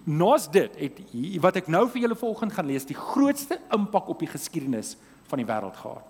nos 0.02 0.48
dit 0.50 0.74
het 0.80 0.98
wat 1.44 1.60
ek 1.60 1.70
nou 1.70 1.84
vir 1.92 2.02
julle 2.02 2.18
volgende 2.18 2.56
gaan 2.56 2.66
lees, 2.66 2.88
die 2.88 2.98
grootste 2.98 3.60
impak 3.70 4.10
op 4.10 4.24
die 4.24 4.32
geskiedenis 4.32 4.96
van 5.30 5.38
die 5.38 5.46
wêreld 5.46 5.78
gehad. 5.78 6.02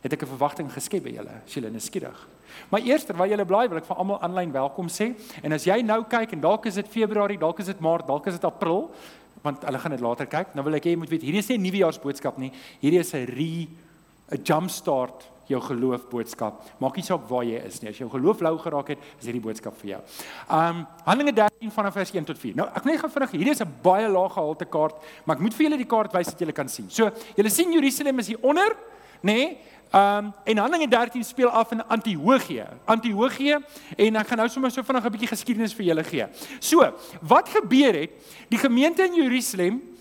Het 0.00 0.16
ek 0.16 0.22
'n 0.24 0.32
verwagting 0.32 0.72
geskep 0.72 1.04
by 1.04 1.12
julle, 1.18 1.36
as 1.44 1.54
julle 1.54 1.70
nuuskierig. 1.70 2.26
Maar 2.70 2.80
eers 2.80 3.04
terwyl 3.04 3.28
julle 3.28 3.44
bly, 3.44 3.68
wil 3.68 3.78
ek 3.78 3.84
vir 3.84 3.96
almal 3.96 4.22
aanlyn 4.22 4.52
welkom 4.52 4.88
sê. 4.88 5.14
En 5.42 5.52
as 5.52 5.64
jy 5.64 5.82
nou 5.82 6.02
kyk 6.04 6.32
en 6.32 6.40
dalk 6.40 6.66
is 6.66 6.74
dit 6.74 6.88
Februarie, 6.88 7.38
dalk 7.38 7.58
is 7.60 7.66
dit 7.66 7.80
Maart, 7.80 8.06
dalk 8.06 8.26
is 8.26 8.34
dit 8.34 8.44
April, 8.44 8.90
want 9.42 9.62
hulle 9.62 9.78
gaan 9.78 9.90
dit 9.90 10.00
later 10.00 10.26
kyk. 10.26 10.54
Nou 10.54 10.64
wil 10.64 10.74
ek 10.74 10.84
hê 10.84 10.90
jy 10.90 10.96
moet 10.96 11.10
weet, 11.10 11.22
hierdie 11.22 11.38
is 11.40 11.48
nie 11.48 11.58
'n 11.58 11.62
nuwejaarsboodskap 11.62 12.38
nie. 12.38 12.52
Hierdie 12.80 13.00
is 13.00 13.12
'n 13.12 13.26
re 13.26 13.68
'n 14.32 14.42
jump 14.44 14.70
start 14.70 15.28
jou 15.48 15.60
geloof 15.64 16.04
boodskap. 16.10 16.60
Maak 16.82 16.98
nie 16.98 17.04
saak 17.06 17.24
waar 17.28 17.44
jy 17.46 17.60
is 17.66 17.80
nie. 17.82 17.90
As 17.92 18.00
jou 18.00 18.08
geloof 18.12 18.42
lou 18.44 18.54
geraak 18.60 18.92
het, 18.94 19.06
is 19.20 19.28
hierdie 19.28 19.42
boodskap 19.44 19.76
vir 19.80 19.94
jou. 19.94 20.00
Um 20.58 20.84
Handelinge 21.06 21.34
13 21.40 21.72
vanaf 21.74 21.96
vers 21.98 22.12
1 22.14 22.28
tot 22.28 22.38
4. 22.38 22.58
Nou, 22.58 22.68
ek 22.68 22.84
wil 22.84 22.92
net 22.92 23.02
gou 23.02 23.10
vinnig, 23.14 23.34
hierdie 23.38 23.54
is 23.56 23.62
'n 23.64 23.74
baie 23.82 24.08
lae 24.08 24.28
gehalte 24.28 24.64
kaart, 24.64 24.96
maar 25.24 25.36
ek 25.36 25.42
moet 25.42 25.54
vir 25.54 25.66
julle 25.66 25.78
die 25.78 25.88
kaart 25.88 26.12
wys 26.12 26.26
dat 26.26 26.38
julle 26.38 26.52
kan 26.52 26.68
sien. 26.68 26.90
So, 26.90 27.10
julle 27.36 27.50
sien 27.50 27.72
Jerusalem 27.72 28.18
is 28.18 28.28
hier 28.28 28.38
onder, 28.42 28.76
nê? 29.22 29.32
Nee? 29.32 29.58
Um 29.92 30.34
en 30.44 30.58
Handelinge 30.58 30.88
13 30.88 31.24
speel 31.24 31.48
af 31.48 31.72
in 31.72 31.82
Antiochië. 31.88 32.66
Antiochië 32.84 33.58
en 33.96 34.16
ek 34.16 34.26
gaan 34.26 34.38
nou 34.38 34.48
sommer 34.48 34.70
so 34.70 34.82
vinnig 34.82 35.04
'n 35.04 35.12
bietjie 35.12 35.28
geskiedenis 35.28 35.74
vir 35.74 35.86
julle 35.86 36.04
gee. 36.04 36.26
So, 36.60 36.92
wat 37.22 37.48
gebeur 37.48 37.94
het? 37.94 38.10
Die 38.48 38.58
gemeente 38.58 39.02
in 39.04 39.14
Jerusalem 39.14 39.97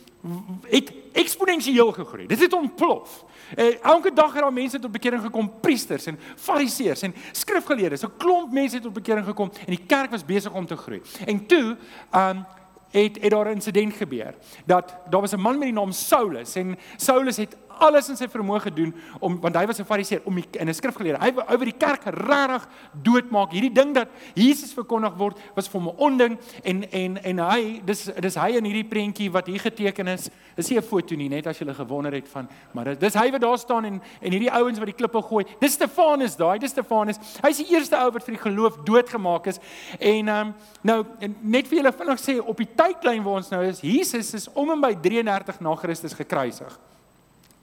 het 0.61 0.93
eksponensieel 1.11 1.91
gegroei. 1.91 2.27
Dit 2.27 2.39
het 2.39 2.53
ontplof. 2.53 3.25
Eh, 3.55 3.83
elke 3.83 4.13
dag 4.13 4.33
het 4.33 4.41
daar 4.41 4.53
mense 4.53 4.79
tot 4.79 4.91
bekering 4.91 5.21
gekom, 5.21 5.51
priesters 5.59 6.05
en 6.05 6.19
fariseërs 6.35 7.01
en 7.01 7.15
skrifgeleerdes. 7.31 8.01
'n 8.01 8.17
Klomp 8.17 8.51
mense 8.51 8.75
het 8.75 8.83
tot 8.83 8.93
bekering 8.93 9.25
gekom 9.25 9.51
en 9.59 9.75
die 9.75 9.85
kerk 9.85 10.11
was 10.11 10.25
besig 10.25 10.53
om 10.53 10.65
te 10.65 10.77
groei. 10.77 11.01
En 11.25 11.45
toe, 11.45 11.77
um 12.15 12.45
het 12.91 13.21
het 13.21 13.31
daar 13.31 13.45
'n 13.45 13.53
insident 13.53 13.93
gebeur 13.93 14.35
dat 14.65 14.95
daar 15.09 15.21
was 15.21 15.31
'n 15.31 15.39
man 15.39 15.57
met 15.57 15.67
die 15.67 15.73
naam 15.73 15.91
Saulus 15.91 16.55
en 16.55 16.77
Saulus 16.95 17.37
het 17.37 17.57
alles 17.79 18.09
in 18.09 18.17
sy 18.19 18.27
vermoë 18.27 18.61
gedoen 18.67 18.93
om 19.19 19.39
want 19.41 19.55
hy 19.55 19.65
was 19.67 19.79
'n 19.79 19.85
fariseer 19.85 20.21
om 20.25 20.35
die, 20.35 20.45
in 20.59 20.69
'n 20.69 20.73
skrifgeleerde. 20.73 21.19
Hy 21.19 21.33
wou 21.33 21.65
die 21.65 21.77
kerk 21.77 22.03
regtig 22.05 22.67
doodmaak. 22.93 23.51
Hierdie 23.51 23.73
ding 23.73 23.93
dat 23.93 24.09
Jesus 24.33 24.73
verkondig 24.73 25.15
word 25.17 25.37
was 25.55 25.67
vir 25.67 25.81
hom 25.81 25.89
'n 25.89 25.97
onding 25.97 26.37
en 26.63 26.83
en 26.91 27.17
en 27.23 27.39
hy 27.39 27.81
dis 27.85 28.09
dis 28.19 28.35
hy 28.35 28.57
in 28.57 28.65
hierdie 28.65 28.87
prentjie 28.89 29.31
wat 29.31 29.47
hier 29.47 29.59
geteken 29.59 30.07
is. 30.07 30.29
Dis 30.55 30.69
nie 30.69 30.77
'n 30.77 30.83
foto 30.83 31.15
nie, 31.15 31.29
net 31.29 31.47
as 31.47 31.59
jy 31.59 31.73
gewonder 31.73 32.13
het 32.13 32.27
van 32.27 32.47
maar 32.73 32.97
dis 32.97 33.13
hy 33.13 33.31
wat 33.31 33.41
daar 33.41 33.57
staan 33.57 33.85
en 33.85 34.01
en 34.21 34.31
hierdie 34.31 34.51
ouens 34.51 34.79
wat 34.79 34.87
die 34.87 34.95
klippe 34.95 35.21
gooi. 35.21 35.45
Dis 35.59 35.73
Stefanus 35.73 36.35
daai, 36.35 36.59
dis 36.59 36.71
Stefanus. 36.71 37.17
Hy's 37.43 37.57
die 37.57 37.75
eerste 37.75 37.97
ou 37.97 38.11
wat 38.11 38.23
vir 38.23 38.35
die 38.35 38.43
geloof 38.43 38.77
doodgemaak 38.83 39.47
is. 39.47 39.59
En 39.99 40.27
ehm 40.27 40.47
um, 40.47 40.53
nou 40.81 41.05
net 41.41 41.67
vir 41.67 41.77
julle 41.81 41.93
vinnig 41.93 42.19
sê 42.19 42.39
op 42.39 42.57
die 42.57 42.69
tydlyn 42.75 43.23
waar 43.23 43.41
ons 43.41 43.49
nou 43.51 43.63
is, 43.63 43.81
Jesus 43.81 44.33
is 44.33 44.47
om 44.53 44.71
en 44.71 44.81
by 44.81 44.93
33 45.01 45.61
na 45.61 45.75
Christus 45.75 46.13
gekruisig. 46.13 46.79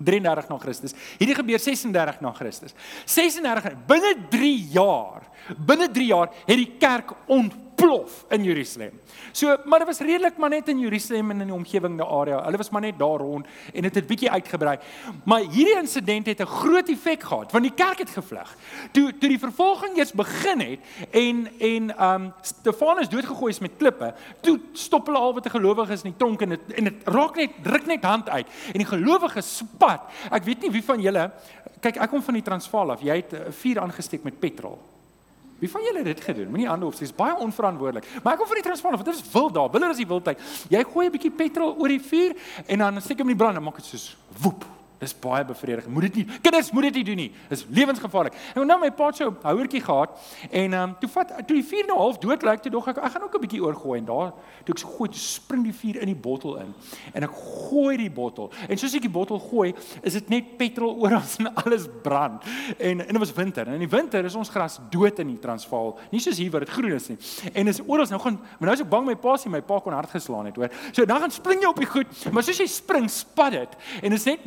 33 0.02 0.50
na 0.50 0.58
Christus. 0.58 0.94
Hierdie 1.18 1.36
gebeur 1.38 1.60
36 1.62 2.20
na 2.20 2.32
Christus. 2.32 2.74
36 3.06 3.76
binne 3.88 4.14
3 4.30 4.54
jaar. 4.74 5.28
Binne 5.58 5.90
3 5.92 6.08
jaar 6.08 6.32
het 6.46 6.56
die 6.56 6.72
kerk 6.80 7.14
ont 7.26 7.54
ontplof 7.74 8.24
in 8.30 8.44
Jerusalem. 8.44 9.00
So, 9.32 9.56
maar 9.64 9.78
dit 9.78 9.88
was 9.88 9.98
redelik 9.98 10.36
maar 10.36 10.50
net 10.50 10.68
in 10.68 10.78
Jerusalem 10.78 11.30
en 11.30 11.40
in 11.40 11.46
die 11.46 11.54
omgewing 11.54 11.98
daar 11.98 12.06
area. 12.06 12.42
Hulle 12.44 12.56
was 12.56 12.70
maar 12.70 12.80
net 12.80 12.98
daar 12.98 13.18
rond 13.18 13.46
en 13.46 13.82
dit 13.82 13.84
het, 13.84 13.94
het 13.94 14.06
bietjie 14.06 14.30
uitgebrei. 14.30 14.78
Maar 15.24 15.40
hierdie 15.40 15.76
insident 15.78 16.26
het 16.26 16.40
'n 16.40 16.46
groot 16.46 16.88
effek 16.88 17.22
gehad 17.22 17.52
want 17.52 17.64
die 17.64 17.74
kerk 17.74 17.98
het 17.98 18.10
gevlug. 18.10 18.56
Toe 18.92 19.18
toe 19.18 19.28
die 19.28 19.38
vervolging 19.38 19.96
eers 19.96 20.12
begin 20.12 20.60
het 20.60 20.80
en 21.10 21.48
en 21.58 22.04
um 22.04 22.32
Stefanus 22.40 23.08
doodgegooi 23.08 23.50
is 23.50 23.58
met 23.58 23.76
klippe, 23.76 24.14
toe 24.40 24.60
stop 24.72 25.06
hulle 25.06 25.18
al 25.18 25.34
wat 25.34 25.46
'n 25.46 25.50
gelowige 25.50 25.92
is 25.92 26.02
in 26.02 26.10
die 26.10 26.18
tronk 26.18 26.42
en 26.42 26.48
dit 26.48 26.72
en 26.74 26.84
dit 26.84 26.94
raak 27.04 27.36
net 27.36 27.50
druk 27.62 27.86
net 27.86 28.04
hand 28.04 28.28
uit 28.28 28.46
en 28.72 28.78
die 28.78 28.86
gelowige 28.86 29.40
spat. 29.40 30.00
Ek 30.30 30.44
weet 30.44 30.60
nie 30.60 30.70
wie 30.70 30.84
van 30.84 31.00
julle 31.00 31.32
kyk 31.80 31.96
ek 31.96 32.10
kom 32.10 32.22
van 32.22 32.34
die 32.34 32.42
Transvaal 32.42 32.90
af. 32.90 33.00
Jy 33.00 33.16
het 33.16 33.32
'n 33.32 33.52
vuur 33.52 33.80
aangesteek 33.80 34.22
met 34.22 34.40
petrol. 34.40 34.93
Wie 35.64 35.72
van 35.72 35.82
julle 35.82 35.96
het 35.96 36.06
dit 36.06 36.20
gedoen? 36.20 36.48
Moenie 36.52 36.68
hande 36.68 36.84
opsteek. 36.84 37.08
Dit 37.08 37.16
is 37.16 37.22
baie 37.24 37.36
onverantwoordelik. 37.40 38.04
Maar 38.22 38.34
ek 38.34 38.38
kom 38.38 38.48
van 38.50 38.58
die 38.58 38.64
Transvaal, 38.66 38.92
want 38.92 39.04
dit 39.04 39.14
is 39.14 39.30
wild 39.32 39.54
daar. 39.56 39.70
Willer 39.72 39.94
is 39.94 40.00
die 40.02 40.06
wildheid. 40.06 40.42
Jy 40.68 40.82
gooi 40.84 41.06
'n 41.06 41.14
bietjie 41.14 41.30
petrol 41.30 41.72
oor 41.80 41.88
die 41.88 42.00
vuur 42.00 42.36
en 42.66 42.78
dan 42.78 43.00
steek 43.00 43.18
hom 43.18 43.28
in 43.30 43.36
die 43.36 43.42
brand 43.44 43.56
en 43.56 43.62
maak 43.64 43.80
dit 43.80 43.84
soos 43.84 44.16
woep. 44.44 44.64
Dis 45.04 45.14
baie 45.20 45.44
bevredigend. 45.44 45.92
Moet 45.92 46.08
dit 46.08 46.22
nie. 46.22 46.38
Kinders, 46.40 46.70
moet 46.72 46.88
dit 46.88 47.00
nie 47.00 47.04
doen 47.10 47.20
nie. 47.24 47.30
Dis 47.50 47.66
lewensgevaarlik. 47.68 48.36
En 48.54 48.64
nou 48.66 48.78
my 48.80 48.90
pa 48.96 49.10
het 49.12 49.20
'n 49.20 49.36
houertjie 49.42 49.80
gehad 49.80 50.10
en 50.50 50.72
ehm 50.72 50.82
um, 50.82 50.96
toe 51.00 51.08
vat 51.08 51.28
toe 51.46 51.56
die 51.56 51.64
vuur 51.64 51.86
nou 51.86 51.98
half 51.98 52.18
dood 52.18 52.42
lyk, 52.42 52.60
toe 52.62 52.70
dog 52.72 52.88
ek 52.88 52.96
ek 52.96 53.12
gaan 53.12 53.22
ook 53.22 53.34
'n 53.34 53.40
bietjie 53.40 53.62
oorgooi 53.62 53.98
en 53.98 54.04
daar 54.04 54.32
toe 54.64 54.74
ek 54.74 54.78
so 54.78 54.88
gooi, 54.88 55.10
toe 55.10 55.20
spring 55.20 55.62
die 55.64 55.74
vuur 55.74 56.00
in 56.00 56.06
die 56.06 56.20
bottel 56.26 56.56
in. 56.56 56.74
En 57.12 57.22
ek 57.22 57.30
gooi 57.30 57.96
die 57.96 58.10
bottel. 58.10 58.50
En 58.68 58.76
soos 58.78 58.94
ek 58.94 59.02
die 59.02 59.10
bottel 59.10 59.38
gooi, 59.38 59.74
is 60.02 60.12
dit 60.12 60.28
net 60.28 60.56
petrol 60.56 60.96
oral 61.04 61.22
en 61.38 61.54
alles 61.54 61.86
brand. 62.02 62.42
En 62.78 63.00
en 63.00 63.12
dit 63.12 63.18
was 63.18 63.32
winter. 63.32 63.66
En 63.66 63.72
in 63.72 63.78
die 63.78 63.88
winter 63.98 64.24
is 64.24 64.34
ons 64.34 64.48
gras 64.48 64.80
dood 64.90 65.18
in 65.18 65.26
die 65.26 65.38
Transvaal. 65.38 65.98
Nie 66.10 66.20
soos 66.20 66.38
hier 66.38 66.50
waar 66.50 66.60
dit 66.60 66.70
groen 66.70 66.92
is 66.92 67.08
nie. 67.08 67.18
En 67.52 67.66
is 67.68 67.80
oral 67.86 68.06
nou 68.06 68.20
gaan 68.20 68.40
maar 68.58 68.68
nou 68.68 68.72
is 68.72 68.80
ek 68.80 68.88
bang 68.88 69.06
my 69.06 69.16
pa 69.16 69.36
sien 69.36 69.52
my 69.52 69.60
pa 69.60 69.78
kon 69.80 69.92
hard 69.92 70.10
geslaan 70.10 70.46
het, 70.46 70.56
hoor. 70.56 70.70
So 70.92 71.04
dan 71.04 71.20
gaan 71.20 71.30
spring 71.30 71.62
jy 71.62 71.68
op 71.68 71.80
die 71.80 71.88
goed, 71.88 72.32
maar 72.32 72.42
soos 72.42 72.58
jy 72.58 72.66
spring, 72.66 73.10
spat 73.10 73.56
dit. 73.56 73.76
En 74.02 74.12
is 74.12 74.24
net 74.24 74.40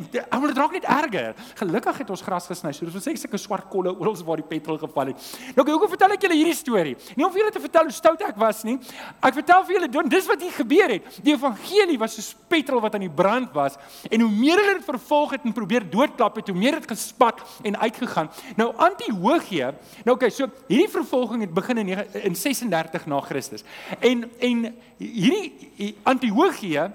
maar 0.48 0.54
dit 0.54 0.62
raak 0.62 0.72
net 0.72 0.86
erger. 0.88 1.34
Gelukkig 1.54 1.98
het 1.98 2.10
ons 2.10 2.22
gras 2.22 2.46
gesny. 2.48 2.72
So 2.72 2.88
ons 2.88 3.04
sê 3.04 3.14
sulke 3.18 3.38
swart 3.40 3.68
kolle 3.70 3.92
oral 3.92 4.16
waar 4.24 4.40
die 4.40 4.46
petrol 4.48 4.78
geval 4.80 5.12
het. 5.12 5.24
Nou 5.56 5.64
hoekom 5.68 5.90
vertel 5.92 6.14
ek 6.16 6.24
julle 6.24 6.36
hierdie 6.38 6.56
storie? 6.56 6.94
Nie 7.16 7.26
om 7.26 7.32
vir 7.32 7.42
julle 7.42 7.54
te 7.54 7.62
vertel 7.62 7.88
hoe 7.88 7.94
stout 7.94 8.22
ek 8.24 8.38
was 8.40 8.62
nie. 8.64 8.78
Ek 9.20 9.36
vertel 9.36 9.64
vir 9.68 9.76
julle 9.76 10.04
dis 10.08 10.28
wat 10.28 10.42
hier 10.42 10.54
gebeur 10.56 10.94
het. 10.96 11.18
Die 11.24 11.34
evangelie 11.34 11.98
was 12.00 12.16
soos 12.16 12.30
petrol 12.48 12.80
wat 12.84 12.96
aan 12.96 13.04
die 13.04 13.12
brand 13.12 13.52
was 13.56 13.76
en 14.08 14.24
hoe 14.24 14.30
meer 14.32 14.60
hulle 14.62 14.78
dit 14.78 14.86
vervolg 14.88 15.36
het 15.36 15.44
en 15.44 15.56
probeer 15.56 15.84
doodklap 15.90 16.38
het, 16.40 16.48
hoe 16.48 16.58
meer 16.58 16.78
dit 16.78 16.88
gespat 16.88 17.42
en 17.68 17.76
uitgegaan. 17.76 18.30
Nou 18.56 18.70
Antiochië, 18.88 19.72
nou 20.06 20.16
okay, 20.16 20.30
so 20.32 20.48
hierdie 20.70 20.90
vervolging 20.92 21.44
het 21.44 21.52
begin 21.54 21.82
in 21.84 21.92
in 21.98 22.36
36 22.36 23.06
na 23.06 23.20
Christus. 23.26 23.66
En 24.00 24.24
en 24.38 24.64
hierdie 24.98 25.94
Antiochië 26.08 26.88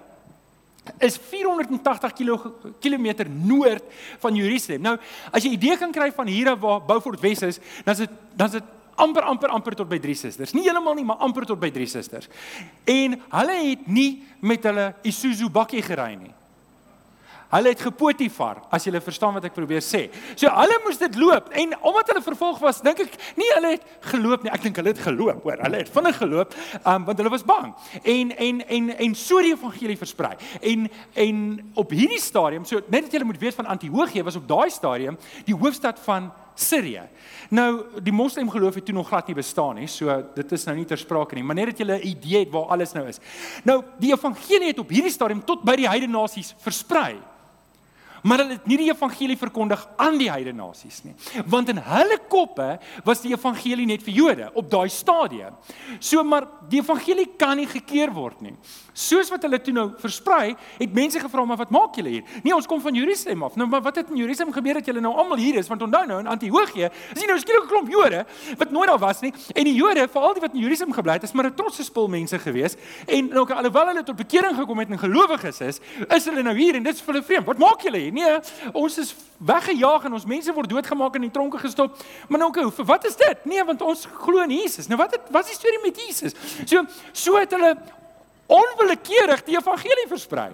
is 1.00 1.18
480 1.18 2.14
km 2.80 3.26
noord 3.30 3.84
van 4.20 4.36
Jerusalem. 4.36 4.82
Nou, 4.82 4.98
as 5.32 5.44
jy 5.44 5.50
'n 5.50 5.54
idee 5.54 5.78
kan 5.78 5.92
kry 5.92 6.12
van 6.12 6.28
hier 6.28 6.50
af 6.50 6.60
waar 6.60 6.86
Beaufort 6.86 7.20
Wes 7.20 7.42
is, 7.42 7.60
dan 7.84 7.94
is 7.94 8.00
dit 8.00 8.10
dan 8.36 8.48
is 8.48 8.54
dit 8.54 8.64
amper 8.96 9.24
amper 9.24 9.50
amper 9.50 9.76
tot 9.76 9.90
by 9.90 10.00
drie 10.00 10.16
susters. 10.16 10.54
Nie 10.54 10.64
heeltemal 10.64 10.94
nie, 10.94 11.06
maar 11.06 11.22
amper 11.24 11.46
tot 11.46 11.60
by 11.60 11.72
drie 11.72 11.88
susters. 11.88 12.28
En 12.84 13.22
hulle 13.30 13.70
het 13.70 13.88
nie 13.88 14.24
met 14.40 14.64
hulle 14.64 14.94
Isuzu 15.02 15.50
bakkie 15.50 15.82
gery 15.82 16.14
nie. 16.16 16.34
Hulle 17.54 17.70
het 17.70 17.82
gepotifar, 17.86 18.64
as 18.74 18.88
jy 18.88 19.00
verstaan 19.04 19.36
wat 19.38 19.46
ek 19.46 19.54
probeer 19.54 19.84
sê. 19.86 20.08
So 20.34 20.50
hulle 20.50 20.80
moes 20.86 20.98
dit 21.02 21.18
loop 21.22 21.52
en 21.54 21.76
omdat 21.86 22.10
hulle 22.10 22.24
vervolg 22.26 22.62
was, 22.64 22.82
dink 22.82 23.04
ek 23.06 23.18
nie 23.38 23.50
hulle 23.54 23.76
het 23.76 23.84
geloop 24.10 24.46
nie. 24.46 24.52
Ek 24.54 24.64
dink 24.66 24.80
hulle 24.82 24.94
het 24.94 25.02
geloop, 25.06 25.44
hoor. 25.46 25.62
Hulle 25.62 25.82
het 25.84 25.92
vinnig 25.94 26.18
geloop, 26.18 26.56
um, 26.82 27.06
want 27.06 27.20
hulle 27.22 27.34
was 27.34 27.46
bang. 27.46 27.74
En 28.02 28.32
en 28.48 28.62
en 28.78 28.94
en 29.08 29.18
so 29.20 29.42
die 29.44 29.54
evangelie 29.54 29.98
versprei. 30.00 30.34
En 30.62 30.88
en 31.26 31.44
op 31.78 31.94
hierdie 31.94 32.22
stadium, 32.22 32.66
so 32.66 32.82
net 32.88 33.06
dat 33.06 33.18
julle 33.18 33.30
moet 33.30 33.42
weet 33.42 33.60
van 33.60 33.70
Antiochië 33.76 34.24
was 34.26 34.40
op 34.40 34.48
daai 34.50 34.72
stadium 34.74 35.20
die 35.46 35.56
hoofstad 35.56 36.02
van 36.08 36.32
Sirië. 36.56 37.04
Nou 37.50 38.02
die 38.06 38.14
moslim 38.14 38.50
geloof 38.50 38.80
het 38.80 38.86
toe 38.86 38.96
nog 38.96 39.08
glad 39.08 39.30
nie 39.30 39.38
bestaan 39.38 39.78
nie. 39.78 39.88
So 39.88 40.14
dit 40.36 40.52
is 40.58 40.66
nou 40.66 40.76
nie 40.78 40.88
ter 40.90 40.98
sprake 40.98 41.38
nie, 41.38 41.44
maar 41.44 41.58
net 41.58 41.74
dat 41.74 41.80
jy 41.80 41.86
'n 41.86 42.08
idee 42.08 42.40
het 42.46 42.52
waar 42.52 42.74
alles 42.74 42.94
nou 42.94 43.08
is. 43.08 43.20
Nou 43.64 43.84
die 44.00 44.12
evangelie 44.14 44.68
het 44.74 44.80
op 44.80 44.90
hierdie 44.90 45.12
stadium 45.12 45.46
tot 45.46 45.64
by 45.64 45.76
die 45.76 45.90
heidene 45.90 46.18
nasies 46.18 46.56
versprei 46.58 47.33
maar 48.24 48.44
hulle 48.44 48.58
het 48.58 48.68
nie 48.68 48.78
die 48.78 48.90
evangelie 48.92 49.38
verkondig 49.38 49.84
aan 50.00 50.18
die 50.18 50.30
heidene 50.32 50.64
nasies 50.64 51.02
nie. 51.04 51.14
Want 51.46 51.70
in 51.74 51.82
hulle 51.84 52.20
koppe 52.32 52.78
was 53.06 53.22
die 53.24 53.34
evangelie 53.34 53.86
net 53.90 54.04
vir 54.06 54.14
Jode 54.14 54.50
op 54.54 54.70
daai 54.72 54.90
stadium. 54.90 55.58
So 56.00 56.24
maar 56.24 56.48
die 56.70 56.80
evangelie 56.80 57.28
kan 57.38 57.58
nie 57.60 57.68
gekeer 57.68 58.14
word 58.16 58.42
nie. 58.42 58.56
Soos 58.94 59.32
wat 59.34 59.44
hulle 59.44 59.58
toe 59.62 59.74
nou 59.74 59.88
versprei, 59.98 60.54
het 60.78 60.94
mense 60.94 61.20
gevra 61.20 61.44
maar 61.50 61.58
wat 61.58 61.74
maak 61.74 61.98
julle 61.98 62.14
hier? 62.14 62.24
Nee, 62.46 62.54
ons 62.56 62.68
kom 62.70 62.82
van 62.82 62.96
Jerusalem 62.96 63.44
af. 63.44 63.58
Nou 63.60 63.68
maar 63.70 63.82
wat 63.82 64.00
het 64.00 64.12
in 64.14 64.22
Jerusalem 64.22 64.54
gebeur 64.54 64.80
dat 64.80 64.88
julle 64.88 65.02
nou 65.02 65.14
almal 65.18 65.42
hier 65.42 65.58
is? 65.60 65.68
Want 65.72 65.82
onthou 65.82 66.06
nou 66.08 66.20
in 66.22 66.30
Antiochië, 66.30 66.90
is 67.14 67.20
nie 67.20 67.28
nou 67.28 67.40
skielik 67.40 67.66
'n 67.66 67.72
klomp 67.72 67.90
Jode 67.92 68.26
wat 68.58 68.72
nooit 68.72 68.88
daar 68.88 69.00
was 69.00 69.22
nie. 69.22 69.34
En 69.54 69.64
die 69.64 69.74
Jode, 69.74 70.08
veral 70.08 70.34
die 70.34 70.42
wat 70.42 70.54
in 70.54 70.60
Jerusalem 70.60 70.94
gebly 70.94 71.14
het, 71.14 71.24
is 71.24 71.32
maar 71.32 71.46
'n 71.46 71.56
trotse 71.56 71.84
spul 71.84 72.08
mense 72.08 72.40
gewees. 72.40 72.76
En 73.08 73.28
nou 73.28 73.50
alhoewel 73.54 73.88
hulle 73.88 74.04
tot 74.04 74.16
bekering 74.16 74.56
gekom 74.56 74.80
het 74.80 74.90
en 74.90 75.00
gelowiges 75.00 75.62
is, 75.62 75.80
is 76.08 76.26
hulle 76.26 76.44
nou 76.44 76.56
hier 76.56 76.76
en 76.76 76.84
dit 76.84 76.94
is 76.94 77.02
vir 77.02 77.14
hulle 77.14 77.26
vreemd. 77.26 77.46
Wat 77.46 77.58
maak 77.58 77.82
julle 77.82 77.98
hier? 77.98 78.13
Nee, 78.14 78.34
ons 78.78 78.98
is 79.02 79.14
weggejaag 79.42 80.06
en 80.08 80.14
ons 80.20 80.28
mense 80.30 80.54
word 80.54 80.70
doodgemaak 80.70 81.18
en 81.18 81.26
in 81.26 81.34
tronke 81.34 81.58
gestop. 81.62 81.98
Maar 82.30 82.44
nou 82.44 82.50
okay, 82.52 82.68
vir 82.78 82.88
wat 82.92 83.08
is 83.10 83.18
dit? 83.20 83.46
Nee, 83.50 83.64
want 83.66 83.82
ons 83.82 84.06
glo 84.22 84.44
in 84.46 84.54
Jesus. 84.54 84.88
Nou 84.92 85.00
wat 85.02 85.18
het 85.18 85.32
wat 85.34 85.48
is 85.48 85.56
die 85.56 85.60
storie 85.60 85.82
met 85.84 85.98
Jesus? 85.98 86.38
So 86.70 86.86
so 87.12 87.42
het 87.42 87.56
hulle 87.56 87.74
onwillekeurig 88.54 89.44
die 89.48 89.58
evangelie 89.58 90.08
versprei. 90.12 90.52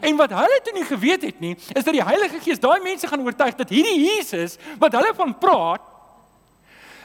En 0.00 0.16
wat 0.16 0.32
hulle 0.32 0.60
toe 0.64 0.72
nie 0.72 0.86
geweet 0.88 1.24
het 1.26 1.40
nie, 1.42 1.56
is 1.74 1.84
dat 1.84 1.92
die 1.92 2.04
Heilige 2.04 2.40
Gees 2.40 2.60
daai 2.62 2.80
mense 2.80 3.06
gaan 3.06 3.24
oortuig 3.26 3.58
dat 3.58 3.68
hierdie 3.68 3.98
Jesus 4.00 4.56
wat 4.80 4.94
hulle 4.96 5.12
van 5.18 5.34
praat 5.38 5.90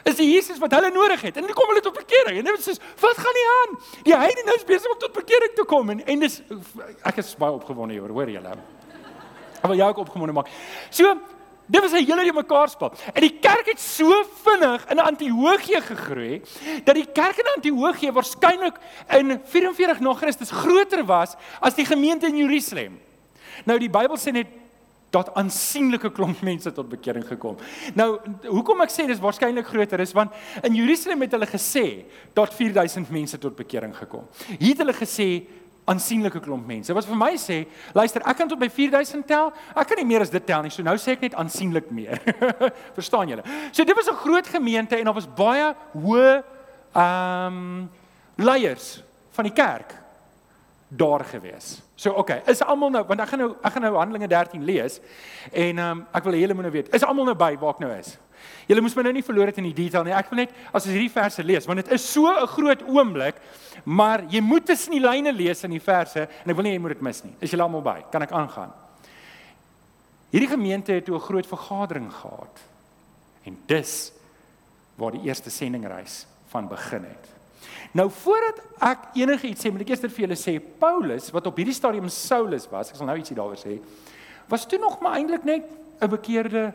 is 0.08 0.16
die 0.16 0.30
Jesus 0.30 0.56
wat 0.62 0.72
hulle 0.72 0.90
nodig 0.94 1.20
het. 1.20 1.36
En 1.36 1.44
dan 1.44 1.52
kom 1.52 1.68
hulle 1.68 1.84
tot 1.84 1.98
bekering. 1.98 2.38
En 2.38 2.48
dit 2.48 2.66
is 2.72 2.80
wat 3.02 3.18
gaan 3.18 3.36
nie 3.36 3.46
aan? 3.58 3.78
Die 4.08 4.16
heidene 4.16 4.56
is 4.56 4.64
besig 4.64 4.90
om 4.92 4.98
tot 4.98 5.12
bekering 5.12 5.52
te 5.54 5.66
kom 5.68 5.90
en 5.92 6.04
en 6.06 6.26
dis 6.26 6.40
ek 7.02 7.20
is 7.20 7.34
baie 7.36 7.52
opgewonde 7.52 7.98
hier, 7.98 8.08
hoor 8.08 8.30
julle. 8.30 8.56
Ek 9.58 9.66
wil 9.66 9.76
jou 9.76 9.88
ook 9.90 10.04
opgewonde 10.06 10.32
maak. 10.32 10.48
So 10.90 11.14
Dit 11.68 11.80
was 11.80 11.92
'n 11.92 12.04
hele 12.04 12.22
die 12.22 12.32
mekaar 12.32 12.68
spel. 12.68 12.92
En 13.12 13.20
die 13.20 13.38
kerk 13.40 13.66
het 13.66 13.80
so 13.80 14.24
vinnig 14.42 14.86
in 14.90 14.98
Antiochië 14.98 15.80
gegroei 15.80 16.42
dat 16.84 16.94
die 16.94 17.06
kerk 17.12 17.36
in 17.36 17.52
Antiochië 17.56 18.12
waarskynlik 18.12 18.76
in 19.08 19.40
44 19.44 20.00
na 20.00 20.14
Christus 20.14 20.50
groter 20.50 21.04
was 21.04 21.34
as 21.60 21.74
die 21.74 21.84
gemeente 21.84 22.26
in 22.26 22.36
Jerusalem. 22.36 23.00
Nou 23.64 23.78
die 23.78 23.90
Bybel 23.90 24.16
sê 24.16 24.32
net 24.32 24.46
dat 25.10 25.34
aansienlike 25.34 26.10
klomp 26.12 26.40
mense 26.50 26.72
tot 26.72 26.88
bekering 26.88 27.26
gekom. 27.26 27.56
Nou 27.94 28.18
hoekom 28.46 28.80
ek 28.80 28.90
sê 28.90 29.06
dis 29.06 29.20
waarskynlik 29.20 29.66
groter 29.66 30.00
is 30.00 30.12
want 30.12 30.32
in 30.62 30.74
Jerusalem 30.74 31.20
het 31.20 31.32
hulle 31.36 31.46
gesê 31.46 32.04
dat 32.32 32.54
4000 32.54 33.10
mense 33.10 33.38
tot 33.38 33.56
bekering 33.56 33.96
gekom. 33.96 34.24
Hier 34.58 34.72
het 34.72 34.78
hulle 34.78 34.96
gesê 34.96 35.44
aansienlike 35.88 36.40
klomp 36.44 36.66
mense. 36.68 36.94
Wat 36.94 37.06
vir 37.08 37.18
my 37.18 37.32
sê, 37.40 37.62
luister, 37.96 38.22
ek 38.28 38.40
kan 38.40 38.50
tot 38.50 38.60
by 38.60 38.68
4000 38.72 39.26
tel. 39.28 39.52
Ek 39.74 39.88
kan 39.88 40.00
nie 40.00 40.08
meer 40.08 40.24
as 40.24 40.32
dit 40.32 40.44
tel 40.46 40.62
nie. 40.64 40.72
So 40.74 40.84
nou 40.86 40.96
sê 41.00 41.16
ek 41.16 41.24
net 41.24 41.38
aansienlik 41.38 41.90
meer. 41.94 42.20
Verstaan 42.98 43.32
julle? 43.32 43.46
So 43.72 43.84
dit 43.84 43.96
was 43.96 44.10
'n 44.10 44.20
groot 44.24 44.46
gemeente 44.46 44.96
en 44.96 45.04
daar 45.04 45.18
was 45.18 45.28
baie 45.28 45.74
hoë 45.94 46.42
ehm 46.94 47.56
um, 47.56 47.90
leiers 48.38 49.02
van 49.34 49.44
die 49.44 49.52
kerk 49.54 49.94
daar 50.88 51.24
gewees. 51.24 51.82
So 51.94 52.10
okay, 52.10 52.42
is 52.46 52.62
almal 52.62 52.90
nou 52.90 53.04
want 53.06 53.20
ek 53.20 53.28
gaan 53.28 53.42
nou 53.42 53.50
ek 53.62 53.72
gaan 53.74 53.82
nou 53.82 53.96
Handelinge 53.98 54.28
13 54.28 54.64
lees 54.64 55.00
en 55.52 55.78
ehm 55.78 55.90
um, 55.90 56.06
ek 56.12 56.24
wil 56.24 56.38
julle 56.38 56.54
moet 56.54 56.68
nou 56.68 56.72
weet, 56.72 56.94
is 56.94 57.04
almal 57.04 57.28
nou 57.28 57.36
by 57.36 57.52
waar 57.60 57.76
ek 57.76 57.82
nou 57.84 57.92
is? 57.96 58.16
Julle 58.68 58.84
moes 58.84 58.94
my 58.96 59.02
nou 59.02 59.12
nie 59.16 59.24
verloor 59.24 59.50
het 59.50 59.58
in 59.60 59.66
die 59.68 59.76
detail 59.76 60.04
nie. 60.06 60.14
Ek 60.14 60.30
wil 60.30 60.44
net 60.44 60.54
as 60.70 60.84
ons 60.84 60.92
hierdie 60.92 61.12
verse 61.12 61.44
lees 61.44 61.66
want 61.68 61.82
dit 61.82 61.92
is 61.96 62.04
so 62.04 62.30
'n 62.30 62.46
groot 62.54 62.82
oomblik, 62.86 63.36
maar 63.88 64.26
jy 64.28 64.40
moet 64.44 64.66
tussen 64.68 64.92
die 64.92 65.00
lyne 65.00 65.32
lees 65.32 65.64
in 65.64 65.72
die 65.72 65.82
verse 65.82 66.26
en 66.26 66.52
ek 66.52 66.56
wil 66.56 66.66
nie 66.66 66.74
jy 66.74 66.82
moet 66.82 66.96
dit 66.98 67.04
mis 67.06 67.22
nie. 67.24 67.32
Is 67.40 67.54
julle 67.54 67.64
almal 67.64 67.84
by? 67.86 67.96
Kan 68.12 68.26
ek 68.26 68.34
aangaan? 68.36 68.74
Hierdie 70.28 70.50
gemeente 70.50 70.92
het 70.92 71.06
toe 71.06 71.16
'n 71.16 71.24
groot 71.24 71.46
vergadering 71.46 72.12
gehad. 72.12 72.60
En 73.44 73.56
dis 73.66 74.12
waar 74.96 75.12
die 75.12 75.24
eerste 75.24 75.50
sendingreis 75.50 76.26
van 76.48 76.68
begin 76.68 77.04
het. 77.04 77.24
Nou 77.92 78.10
voordat 78.10 78.60
ek 78.80 78.98
enigiets 79.14 79.64
sê, 79.64 79.70
moet 79.70 79.80
ek 79.80 79.88
eers 79.88 80.00
vir 80.00 80.26
julle 80.26 80.36
sê 80.36 80.60
Paulus 80.60 81.30
wat 81.30 81.46
op 81.46 81.56
hierdie 81.56 81.74
stadium 81.74 82.08
Saulus 82.08 82.68
was, 82.70 82.90
ek 82.90 82.96
sal 82.96 83.06
nou 83.06 83.16
ietsie 83.16 83.36
daaroor 83.36 83.56
sê, 83.56 83.78
was 84.48 84.66
toe 84.66 84.78
nog 84.78 85.00
maar 85.00 85.16
eintlik 85.16 85.44
net 85.44 85.64
'n 86.00 86.08
bekeerde 86.08 86.74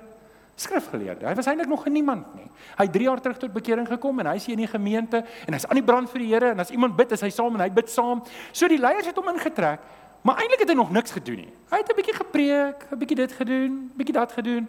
skrifgeleerde. 0.56 1.26
Hy 1.26 1.34
was 1.36 1.48
eintlik 1.50 1.70
nog 1.70 1.86
niemand 1.90 2.36
nie. 2.36 2.48
Hy 2.78 2.86
het 2.86 2.94
3 2.94 3.08
jaar 3.08 3.22
terug 3.22 3.38
tot 3.42 3.54
bekering 3.54 3.88
gekom 3.88 4.20
en 4.20 4.30
hy 4.32 4.36
is 4.36 4.46
hier 4.46 4.58
in 4.58 4.66
die 4.66 4.70
gemeente 4.70 5.24
en 5.48 5.54
hy's 5.54 5.66
aan 5.66 5.80
die 5.80 5.86
brand 5.86 6.10
vir 6.10 6.20
die 6.20 6.30
Here 6.34 6.52
en 6.54 6.60
as 6.60 6.70
iemand 6.70 6.96
bid, 6.96 7.12
is 7.12 7.22
hy 7.22 7.30
saam 7.34 7.56
en 7.58 7.66
hy 7.66 7.70
bid 7.74 7.90
saam. 7.90 8.22
So 8.52 8.68
die 8.68 8.80
leiers 8.82 9.10
het 9.10 9.18
hom 9.18 9.32
ingetrek, 9.34 9.82
maar 10.22 10.42
eintlik 10.42 10.66
het 10.66 10.70
hy 10.70 10.78
nog 10.78 10.94
niks 10.94 11.12
gedoen 11.12 11.46
nie. 11.46 11.54
Hy 11.72 11.78
het 11.82 11.90
'n 11.90 11.96
bietjie 11.96 12.18
gepreek, 12.20 12.86
'n 12.92 12.98
bietjie 12.98 13.18
dit 13.18 13.32
gedoen, 13.32 13.92
bietjie 13.96 14.14
dat 14.14 14.32
gedoen, 14.32 14.68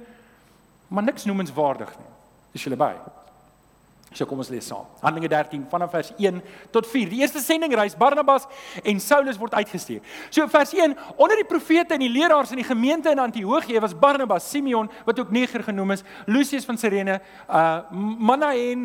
maar 0.88 1.03
niks 1.03 1.25
noemenswaardig 1.25 1.93
nie. 1.99 2.12
Is 2.53 2.62
julle 2.64 2.76
by? 2.76 2.95
So 4.14 4.26
kom 4.30 4.38
ons 4.38 4.50
lees 4.52 4.66
saam. 4.71 4.87
Handelinge 5.02 5.28
13 5.33 5.64
vanaf 5.71 5.90
vers 5.90 6.12
1 6.14 6.38
tot 6.75 6.87
4. 6.87 7.09
Die 7.11 7.21
eerste 7.25 7.42
sendingreis 7.42 7.97
Barnabas 7.99 8.47
en 8.83 9.00
Saulus 9.02 9.40
word 9.40 9.56
uitgestuur. 9.59 10.04
So 10.30 10.47
vers 10.52 10.75
1, 10.76 10.94
onder 11.18 11.40
die 11.40 11.49
profete 11.49 11.97
en 11.97 12.04
die 12.04 12.12
leraars 12.14 12.54
in 12.54 12.62
die 12.62 12.68
gemeente 12.68 13.11
in 13.11 13.23
Antiochië 13.23 13.83
was 13.83 13.97
Barnabas, 13.99 14.47
Simeon 14.50 14.90
wat 15.09 15.18
ook 15.18 15.35
Niger 15.35 15.66
genoem 15.66 15.97
is, 15.97 16.06
Lucius 16.30 16.66
van 16.68 16.78
Cyrene, 16.78 17.18
uh 17.49 17.73
Manaen, 18.25 18.83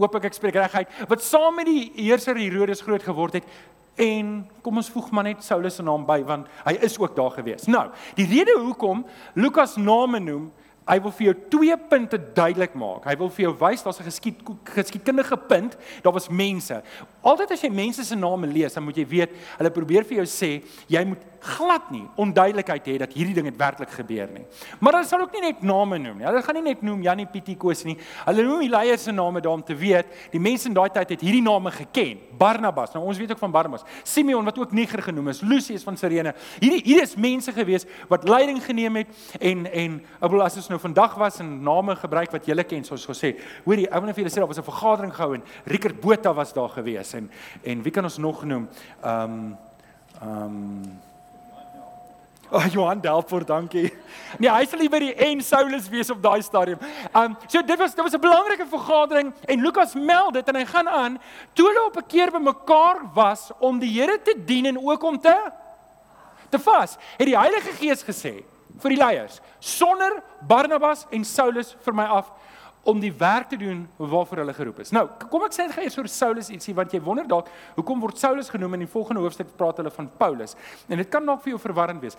hoop 0.00 0.18
ek 0.18 0.28
ek 0.32 0.36
spreek 0.36 0.58
reg 0.58 0.74
uit, 0.82 1.00
wat 1.08 1.22
saam 1.22 1.54
met 1.60 1.70
die 1.70 1.92
heerser 1.94 2.38
Herodes 2.38 2.82
groot 2.82 3.02
geword 3.06 3.38
het. 3.38 3.56
En 3.96 4.42
kom 4.60 4.76
ons 4.76 4.90
voeg 4.92 5.08
maar 5.14 5.24
net 5.24 5.44
Saulus 5.44 5.78
se 5.78 5.84
naam 5.84 6.04
by 6.08 6.18
want 6.26 6.50
hy 6.66 6.74
is 6.84 6.98
ook 7.00 7.14
daar 7.16 7.32
gewees. 7.38 7.64
Nou, 7.70 7.86
die 8.18 8.26
rede 8.28 8.58
hoekom 8.58 9.06
Lukas 9.38 9.78
name 9.80 10.20
noem 10.20 10.50
Hy 10.86 11.00
wil 11.02 11.10
vir 11.18 11.26
jou 11.26 11.34
twee 11.50 11.76
punte 11.90 12.18
duidelik 12.34 12.74
maak. 12.78 13.08
Hy 13.10 13.16
wil 13.18 13.30
vir 13.34 13.48
jou 13.48 13.54
wys 13.58 13.82
daar's 13.82 13.98
'n 13.98 14.06
geskied 14.06 14.38
geskiedkundige 14.64 15.36
punt. 15.36 15.76
Daar 16.02 16.12
was 16.12 16.28
mense. 16.28 16.82
Altyd 17.22 17.50
as 17.50 17.62
jy 17.62 17.70
mense 17.70 18.04
se 18.04 18.14
name 18.14 18.46
lees, 18.46 18.74
dan 18.74 18.84
moet 18.84 18.96
jy 18.96 19.06
weet, 19.06 19.30
hulle 19.58 19.70
probeer 19.70 20.04
vir 20.04 20.18
jou 20.18 20.26
sê 20.26 20.62
jy 20.86 21.04
moet 21.04 21.18
glad 21.46 21.90
nie 21.90 22.04
onduidelikheid 22.18 22.86
hê 22.86 22.96
dat 22.98 23.12
hierdie 23.12 23.34
ding 23.34 23.48
het 23.50 23.58
werklik 23.58 23.90
gebeur 23.90 24.30
nie. 24.34 24.44
Maar 24.80 24.98
hulle 24.98 25.08
sal 25.08 25.20
ook 25.20 25.34
nie 25.36 25.40
net 25.40 25.62
name 25.62 25.98
noem 25.98 26.20
nie. 26.20 26.26
Hulle 26.26 26.42
gaan 26.42 26.58
nie 26.58 26.64
net 26.68 26.82
noem 26.86 27.02
Janie 27.02 27.26
Pietie 27.30 27.56
Koos 27.60 27.84
nie. 27.86 27.96
Hulle 28.26 28.44
noem 28.46 28.64
die 28.66 28.70
leiers 28.72 29.06
se 29.06 29.14
name 29.14 29.42
daar 29.44 29.52
om 29.52 29.64
te 29.66 29.76
weet, 29.78 30.06
die 30.32 30.42
mense 30.42 30.68
in 30.68 30.76
daai 30.76 30.88
tyd 30.94 31.14
het 31.14 31.24
hierdie 31.24 31.42
name 31.44 31.70
geken. 31.74 32.22
Barnabas. 32.38 32.94
Nou 32.94 33.04
ons 33.06 33.18
weet 33.18 33.34
ook 33.34 33.42
van 33.42 33.54
Barnabas. 33.54 33.86
Simeon 34.04 34.44
wat 34.44 34.58
ook 34.58 34.74
Niger 34.76 35.02
genoem 35.02 35.28
is, 35.34 35.42
Lucius 35.42 35.86
van 35.86 35.98
Cyrene. 35.98 36.34
Hierdie 36.58 36.82
hier 36.84 37.02
is 37.02 37.16
mense 37.16 37.52
gewees 37.52 37.86
wat 38.10 38.28
leiding 38.28 38.62
geneem 38.64 39.02
het 39.02 39.08
en 39.40 39.66
en 39.66 40.00
ek 40.00 40.28
bedoel 40.28 40.46
as 40.46 40.58
ons 40.62 40.70
nou 40.72 40.75
vandag 40.78 41.14
was 41.14 41.40
en 41.40 41.62
name 41.62 41.96
gebruik 41.96 42.30
wat 42.30 42.46
julle 42.46 42.64
ken 42.64 42.84
soos 42.84 43.06
gesê. 43.06 43.36
Hoorie, 43.64 43.88
ek 43.88 44.00
wil 44.00 44.06
net 44.06 44.16
vir 44.16 44.24
julle 44.24 44.34
sê 44.34 44.40
daar 44.40 44.48
was 44.48 44.58
'n 44.58 44.70
vergadering 44.72 45.14
gehou 45.14 45.34
en 45.34 45.42
Rickert 45.64 46.00
Botha 46.00 46.34
was 46.34 46.52
daar 46.52 46.68
gewees 46.68 47.14
en 47.14 47.30
en 47.62 47.82
wie 47.82 47.92
kan 47.92 48.04
ons 48.04 48.18
nog 48.18 48.44
noem? 48.44 48.68
Ehm 49.02 49.22
um, 49.22 49.56
ehm 50.20 50.42
um, 50.42 51.00
Oh, 52.50 52.64
Johan 52.70 53.00
Delfort, 53.00 53.46
dankie. 53.46 53.90
Nee, 54.38 54.50
hy 54.50 54.66
sal 54.70 54.78
nie 54.78 54.90
by 54.90 55.00
die 55.02 55.14
en 55.26 55.40
Saulus 55.42 55.88
wees 55.90 56.10
op 56.14 56.20
daai 56.22 56.42
stadium. 56.46 56.78
Um 57.10 57.34
so 57.50 57.62
dit 57.62 57.78
was 57.78 57.94
dit 57.94 58.04
was 58.04 58.14
'n 58.14 58.20
belangrike 58.20 58.66
vergadering 58.70 59.32
en 59.44 59.60
Lukas 59.60 59.94
meld 59.94 60.34
dit 60.34 60.48
en 60.48 60.54
hy 60.54 60.64
gaan 60.64 60.88
aan 60.88 61.18
toe 61.54 61.66
hulle 61.66 61.86
op 61.86 61.96
'n 61.96 62.06
keer 62.06 62.30
bymekaar 62.30 63.02
was 63.14 63.50
om 63.58 63.78
die 63.78 63.90
Here 63.90 64.22
te 64.22 64.34
dien 64.44 64.66
en 64.66 64.78
ook 64.78 65.02
om 65.02 65.18
te 65.18 65.36
te 66.50 66.58
vas. 66.58 66.96
Het 67.16 67.26
die 67.26 67.38
Heilige 67.38 67.72
Gees 67.72 68.02
gesê 68.04 68.44
vir 68.82 68.90
die 68.90 69.00
leiers: 69.00 69.40
"Sonder 69.60 70.22
Barnabas 70.42 71.06
en 71.10 71.24
Saulus 71.24 71.76
vir 71.84 71.94
my 71.94 72.04
af 72.04 72.32
om 72.86 73.00
die 73.02 73.12
werk 73.12 73.48
te 73.50 73.58
doen 73.60 73.84
waarvoor 73.96 74.42
hulle 74.42 74.54
geroep 74.56 74.80
is. 74.84 74.92
Nou, 74.94 75.06
kom 75.30 75.44
ek 75.46 75.54
sê 75.56 75.66
dit 75.66 75.74
gaan 75.74 75.86
eers 75.86 75.98
oor 75.98 76.10
Saulus 76.10 76.50
ietsie 76.54 76.74
want 76.76 76.92
jy 76.94 77.00
wonder 77.02 77.26
dalk 77.28 77.50
hoekom 77.78 78.02
word 78.04 78.20
Saulus 78.20 78.50
genoem 78.52 78.78
in 78.78 78.86
die 78.86 78.92
volgende 78.92 79.24
hoofstuk 79.24 79.50
praat 79.58 79.80
hulle 79.82 79.92
van 79.94 80.10
Paulus. 80.18 80.54
En 80.88 81.02
dit 81.02 81.10
kan 81.10 81.26
dalk 81.26 81.42
vir 81.44 81.56
jou 81.56 81.62
verwarrend 81.62 82.04
wees. 82.04 82.18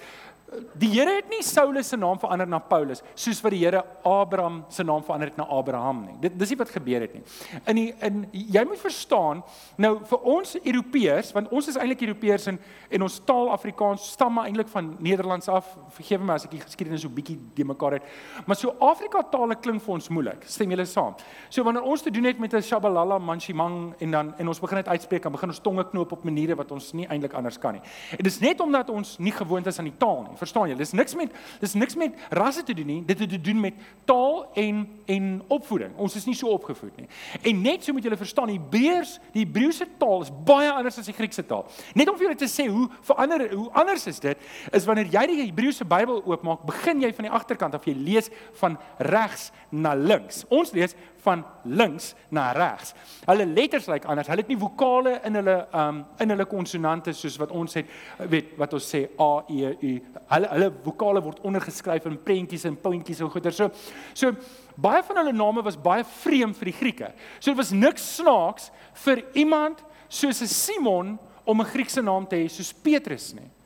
Die 0.80 0.88
Here 0.94 1.18
het 1.18 1.28
nie 1.28 1.42
Saulus 1.44 1.90
se 1.92 1.98
naam 2.00 2.20
verander 2.22 2.48
na 2.48 2.60
Paulus 2.64 3.02
soos 3.20 3.42
wat 3.44 3.52
die 3.52 3.60
Here 3.66 3.82
Abraham 4.08 4.62
se 4.72 4.84
naam 4.84 5.04
verander 5.04 5.32
het 5.32 5.40
na 5.40 5.48
Abraham 5.52 6.06
nie. 6.06 6.16
Dit 6.24 6.38
dis 6.40 6.54
nie 6.54 6.60
wat 6.62 6.72
gebeur 6.72 7.04
het 7.04 7.18
nie. 7.18 7.24
In 7.68 7.80
die 7.82 7.88
in 8.08 8.22
jy 8.32 8.64
moet 8.68 8.80
verstaan, 8.80 9.44
nou 9.76 9.98
vir 10.08 10.30
ons 10.36 10.56
Europeërs, 10.62 11.34
want 11.36 11.52
ons 11.52 11.68
is 11.68 11.80
eintlik 11.80 12.06
Europeërs 12.08 12.48
en 12.54 12.60
en 12.88 13.04
ons 13.04 13.18
taal 13.28 13.52
Afrikaans 13.52 14.06
stam 14.14 14.38
maar 14.38 14.48
eintlik 14.48 14.70
van 14.72 14.94
Nederlands 15.04 15.50
af. 15.52 15.74
Vergewe 15.98 16.24
my 16.24 16.38
as 16.40 16.48
ek 16.48 16.54
die 16.56 16.64
geskiedenis 16.64 17.04
so 17.04 17.12
bietjie 17.12 17.36
de 17.56 17.66
mekaar 17.68 17.98
het. 17.98 18.08
Maar 18.48 18.60
so 18.60 18.72
Afrika 18.80 19.26
tale 19.28 19.58
klink 19.60 19.84
vir 19.84 19.98
ons 19.98 20.08
moeilik. 20.14 20.48
Stem 20.58 20.74
julle 20.74 20.86
saam? 20.90 21.14
So 21.54 21.64
wanneer 21.64 21.86
ons 21.86 22.02
te 22.02 22.12
doen 22.12 22.26
het 22.26 22.40
met 22.40 22.54
'n 22.54 22.62
shabalala 22.62 23.20
manchimang 23.20 23.94
en 24.00 24.12
dan 24.12 24.34
en 24.38 24.48
ons 24.48 24.60
begin 24.60 24.78
dit 24.78 24.88
uitspreek, 24.88 25.22
dan 25.24 25.32
begin 25.32 25.50
ons 25.50 25.60
tonge 25.60 25.90
knoop 25.90 26.12
op 26.12 26.24
maniere 26.24 26.56
wat 26.56 26.72
ons 26.72 26.94
nie 26.94 27.08
eintlik 27.08 27.34
anders 27.34 27.58
kan 27.60 27.74
nie. 27.74 27.82
En 28.18 28.24
dis 28.24 28.40
net 28.40 28.60
omdat 28.60 28.90
ons 28.90 29.18
nie 29.18 29.32
gewoond 29.32 29.66
is 29.68 29.78
aan 29.78 29.86
die 29.86 29.98
taal 29.98 30.22
nie. 30.22 30.38
Verstaan 30.38 30.70
jy? 30.70 30.76
Dis 30.76 30.92
niks 30.92 31.16
met 31.16 31.32
dis 31.60 31.74
niks 31.74 31.96
met 31.96 32.14
rasse 32.30 32.64
te 32.64 32.74
doen 32.74 32.86
nie. 32.86 33.06
Dit 33.06 33.20
het 33.20 33.30
te 33.30 33.42
doen 33.42 33.60
met 33.60 33.74
taal 34.06 34.52
en 34.54 34.88
en 35.06 35.44
opvoeding. 35.48 35.96
Ons 35.96 36.16
is 36.16 36.26
nie 36.26 36.36
so 36.36 36.48
opgevoed 36.48 36.98
nie. 36.98 37.08
En 37.42 37.62
net 37.62 37.84
so 37.84 37.94
moet 37.94 38.04
julle 38.04 38.18
verstaan, 38.18 38.50
Hebreërs, 38.50 39.20
die 39.32 39.46
Hebreëse 39.46 39.88
taal 39.98 40.22
is 40.22 40.32
baie 40.46 40.72
anders 40.72 40.98
as 40.98 41.06
die 41.06 41.14
Griekse 41.14 41.46
taal. 41.46 41.66
Net 41.94 42.10
om 42.10 42.18
vir 42.18 42.28
julle 42.28 42.40
te 42.40 42.50
sê 42.50 42.68
hoe 42.68 42.90
verander 43.02 43.54
hoe 43.54 43.70
anders 43.72 44.08
is 44.08 44.20
dit 44.20 44.38
is 44.72 44.86
wanneer 44.86 45.06
jy 45.06 45.26
die 45.28 45.40
Hebreëse 45.46 45.86
Bybel 45.86 46.24
oopmaak, 46.26 46.66
begin 46.66 47.02
jy 47.02 47.14
van 47.14 47.30
die 47.30 47.34
agterkant 47.34 47.76
af 47.76 47.86
jy 47.86 47.94
lees 47.94 48.30
van 48.60 48.78
regs 48.98 49.52
na 49.70 49.94
links. 49.94 50.37
Ons 50.50 50.72
lees 50.72 50.96
van 51.24 51.44
links 51.64 52.14
na 52.30 52.52
regs. 52.56 52.94
Hulle 53.26 53.46
letters 53.46 53.88
lyk 53.88 53.94
like 53.94 54.08
anders. 54.08 54.28
Hulle 54.28 54.44
het 54.44 54.52
nie 54.52 54.60
vokale 54.60 55.18
in 55.28 55.40
hulle 55.40 55.58
um 55.74 56.04
in 56.24 56.34
hulle 56.34 56.46
konsonante 56.46 57.14
soos 57.14 57.38
wat 57.42 57.52
ons 57.52 57.74
het, 57.80 57.90
weet 58.30 58.54
wat 58.58 58.74
ons 58.78 58.90
sê 58.94 59.04
a 59.20 59.32
e 59.50 59.74
u. 59.82 59.94
Hulle 60.34 60.52
hulle 60.54 60.72
vokale 60.86 61.24
word 61.24 61.44
ondergeskryf 61.48 62.06
in 62.06 62.20
prentjies 62.24 62.66
en 62.70 62.80
puntjies 62.82 63.22
en 63.22 63.32
goeie. 63.34 63.52
So 63.52 63.70
so 64.14 64.34
baie 64.76 65.04
van 65.04 65.24
hulle 65.24 65.36
name 65.36 65.64
was 65.66 65.78
baie 65.78 66.06
vreemd 66.22 66.58
vir 66.58 66.72
die 66.72 66.78
Grieke. 66.80 67.12
So 67.40 67.52
dit 67.52 67.58
was 67.58 67.72
niks 67.72 68.16
snaaks 68.18 68.72
vir 69.06 69.24
iemand 69.34 69.84
soos 70.10 70.42
'n 70.42 70.48
Simon 70.48 71.18
om 71.46 71.62
'n 71.62 71.66
Griekse 71.66 72.02
naam 72.02 72.28
te 72.28 72.36
hê 72.36 72.50
soos 72.50 72.74
Petrus 72.74 73.34
nie. 73.34 73.57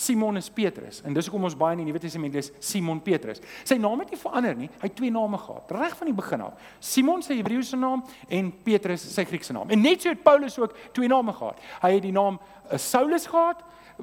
Simon 0.00 0.38
is 0.40 0.48
Petrus 0.48 1.02
en 1.04 1.12
dis 1.16 1.26
hoekom 1.28 1.44
ons 1.44 1.56
baie 1.58 1.74
in 1.76 1.82
die 1.82 1.90
Nuwe 1.90 2.00
Testament 2.00 2.32
lees 2.36 2.48
Simon 2.64 3.02
Petrus. 3.04 3.42
Sy 3.68 3.76
naam 3.80 4.00
het 4.00 4.14
nie 4.14 4.18
verander 4.20 4.56
nie. 4.56 4.68
Hy 4.80 4.88
het 4.88 4.94
twee 4.96 5.12
name 5.12 5.36
gehad 5.42 5.74
reg 5.76 5.96
van 5.98 6.08
die 6.08 6.14
begin 6.16 6.44
af. 6.46 6.68
Simon 6.80 7.24
sy 7.24 7.36
Hebreëse 7.36 7.76
naam 7.76 8.00
en 8.32 8.48
Petrus 8.64 9.04
sy 9.12 9.26
Griekse 9.28 9.52
naam. 9.56 9.68
En 9.68 9.82
net 9.84 10.00
so 10.00 10.12
het 10.12 10.22
Paulus 10.24 10.56
ook 10.60 10.72
twee 10.96 11.10
name 11.10 11.34
gehad. 11.36 11.60
Hy 11.82 11.90
het 11.98 12.06
die 12.06 12.14
naam 12.16 12.38
uh, 12.40 12.78
Saulus 12.80 13.28
gehad 13.28 13.60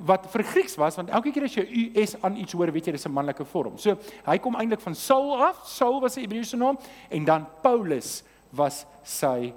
wat 0.07 0.27
vir 0.29 0.43
Grieks 0.51 0.77
was 0.77 0.99
want 0.99 1.09
elke 1.09 1.33
keer 1.33 1.47
as 1.47 1.55
jy 1.57 1.65
US 1.87 2.13
aan 2.21 2.37
iets 2.37 2.53
hoor, 2.53 2.69
weet 2.75 2.91
jy 2.91 2.93
dis 2.93 3.07
'n 3.09 3.13
manlike 3.13 3.45
vorm. 3.45 3.79
So 3.81 3.97
hy 4.27 4.37
kom 4.37 4.55
eintlik 4.55 4.83
van 4.85 4.95
Saul 4.95 5.33
af. 5.33 5.65
Saul 5.65 5.97
was 6.01 6.13
sy 6.13 6.27
Hebreëse 6.27 6.57
naam 6.57 6.77
en 7.09 7.25
dan 7.25 7.47
Paulus 7.63 8.21
was 8.51 8.85
sy 9.03 9.53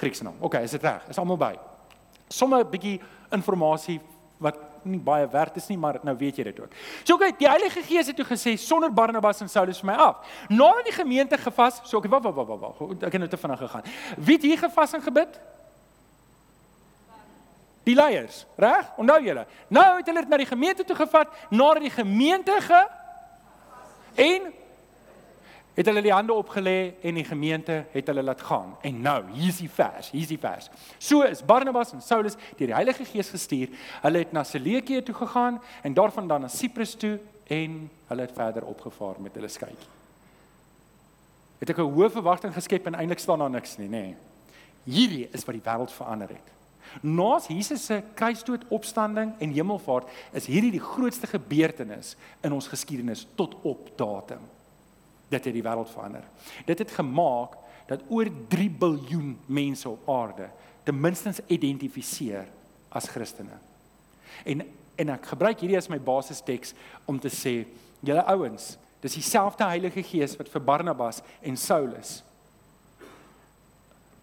Griekse 0.00 0.24
naam. 0.24 0.40
OK, 0.40 0.54
is 0.54 0.70
dit 0.70 0.82
reg? 0.82 1.04
Is 1.10 1.18
almal 1.18 1.36
by? 1.36 1.52
Sommige 2.28 2.64
bietjie 2.64 3.00
inligting 3.30 4.00
nie 4.84 5.00
baie 5.00 5.28
werd 5.30 5.56
is 5.56 5.66
nie, 5.70 5.78
maar 5.78 5.98
nou 6.02 6.16
weet 6.18 6.36
jy 6.36 6.44
dit 6.50 6.60
ook. 6.60 6.74
So 7.04 7.16
kyk, 7.20 7.38
die 7.38 7.48
Heilige 7.48 7.82
Gees 7.86 8.10
het 8.10 8.16
toe 8.16 8.26
gesê 8.26 8.56
sonder 8.60 8.92
Barnabas 8.92 9.40
en 9.40 9.48
Saulus 9.48 9.80
vir 9.82 9.90
my 9.92 9.96
af. 10.08 10.36
Nadat 10.48 10.90
die 10.90 10.96
gemeente 10.96 11.38
gevas, 11.38 11.80
so 11.84 12.00
ek 12.02 12.10
wag 12.10 12.22
wag 12.22 12.36
wag 12.36 12.60
wag, 12.60 12.82
ek 13.00 13.12
het 13.12 13.22
nou 13.22 13.30
te 13.30 13.40
vinnig 13.40 13.64
gegaan. 13.64 13.90
Wie 14.16 14.36
het 14.36 14.46
hier 14.46 14.58
gevas 14.58 14.96
en 14.98 15.02
gebid? 15.02 15.40
Die 17.82 17.94
leiers, 17.98 18.44
reg? 18.56 18.90
Onthou 18.96 19.18
julle. 19.24 19.46
Nou 19.68 19.88
het 19.96 20.06
hulle 20.06 20.22
dit 20.22 20.30
na 20.30 20.38
die 20.38 20.50
gemeente 20.50 20.84
toe 20.86 20.96
gevat, 20.96 21.32
na 21.50 21.72
die 21.82 21.90
gemeente 21.90 22.54
ge 22.62 22.82
en 24.14 24.52
het 25.74 25.88
hulle 25.88 26.02
die 26.04 26.12
hande 26.12 26.34
opgelê 26.36 26.94
en 27.00 27.16
die 27.16 27.24
gemeente 27.24 27.78
het 27.92 28.06
hulle 28.10 28.22
laat 28.22 28.40
gaan. 28.44 28.74
En 28.84 29.00
nou, 29.00 29.18
hier's 29.32 29.62
die 29.62 29.70
vers, 29.70 30.10
hier's 30.12 30.28
die 30.28 30.40
vers. 30.40 30.68
So 30.98 31.24
is 31.24 31.40
Barnabas 31.44 31.94
en 31.96 32.04
Saulus 32.04 32.36
deur 32.58 32.68
die 32.72 32.76
Heilige 32.76 33.06
Gees 33.08 33.32
gestuur. 33.32 33.72
Hulle 34.02 34.24
het 34.24 34.32
na 34.36 34.44
Seleukië 34.44 35.02
toe 35.02 35.14
gegaan 35.14 35.60
en 35.82 35.96
daarvan 35.96 36.28
dan 36.28 36.44
na 36.44 36.52
Siprus 36.52 36.94
toe 36.94 37.18
en 37.48 37.88
hulle 38.06 38.28
het 38.28 38.36
verder 38.36 38.68
opgevaar 38.68 39.20
met 39.20 39.34
hulle 39.34 39.48
skytjie. 39.48 39.90
Het 41.58 41.70
ek 41.70 41.78
'n 41.78 41.94
hoë 41.94 42.10
verwagting 42.10 42.54
geskep 42.54 42.86
en 42.86 42.94
eintlik 42.94 43.18
staan 43.18 43.38
daar 43.38 43.50
niks 43.50 43.76
nie, 43.76 43.88
nê. 43.88 43.90
Nee. 43.90 44.16
Hierdie 44.84 45.28
is 45.32 45.44
wat 45.44 45.54
die 45.54 45.64
wêreld 45.64 45.92
verander 45.92 46.28
het. 46.28 46.48
Naas 47.00 47.46
Jesus 47.46 47.86
se 47.86 48.02
kruisdood, 48.14 48.64
opstanding 48.68 49.32
en 49.38 49.50
hemelvaart 49.50 50.08
is 50.32 50.46
hierdie 50.46 50.70
die 50.70 50.80
grootste 50.80 51.26
gebeurtenis 51.26 52.16
in 52.42 52.52
ons 52.52 52.68
geskiedenis 52.68 53.26
tot 53.34 53.54
op 53.62 53.90
datum 53.96 54.40
dit 55.32 55.48
het 55.48 55.56
die 55.56 55.64
wêreld 55.64 55.90
verander. 55.92 56.24
Dit 56.68 56.82
het 56.84 56.94
gemaak 56.98 57.56
dat 57.90 58.04
oor 58.08 58.28
3 58.52 58.68
biljoen 58.70 59.34
mense 59.46 59.88
op 59.88 60.08
aarde 60.10 60.50
ten 60.82 60.98
minste 60.98 61.34
identifiseer 61.46 62.46
as 62.90 63.08
Christene. 63.08 63.58
En 64.44 64.64
en 65.00 65.14
ek 65.14 65.30
gebruik 65.32 65.62
hierdie 65.62 65.78
as 65.78 65.88
my 65.90 65.96
basisteks 66.04 66.74
om 67.08 67.16
te 67.18 67.30
sê, 67.32 67.62
julle 68.04 68.22
ouens, 68.28 68.74
dis 69.02 69.16
dieselfde 69.16 69.66
Heilige 69.66 70.04
Gees 70.04 70.36
wat 70.38 70.50
vir 70.52 70.62
Barnabas 70.62 71.22
en 71.40 71.56
Saulus 71.58 72.20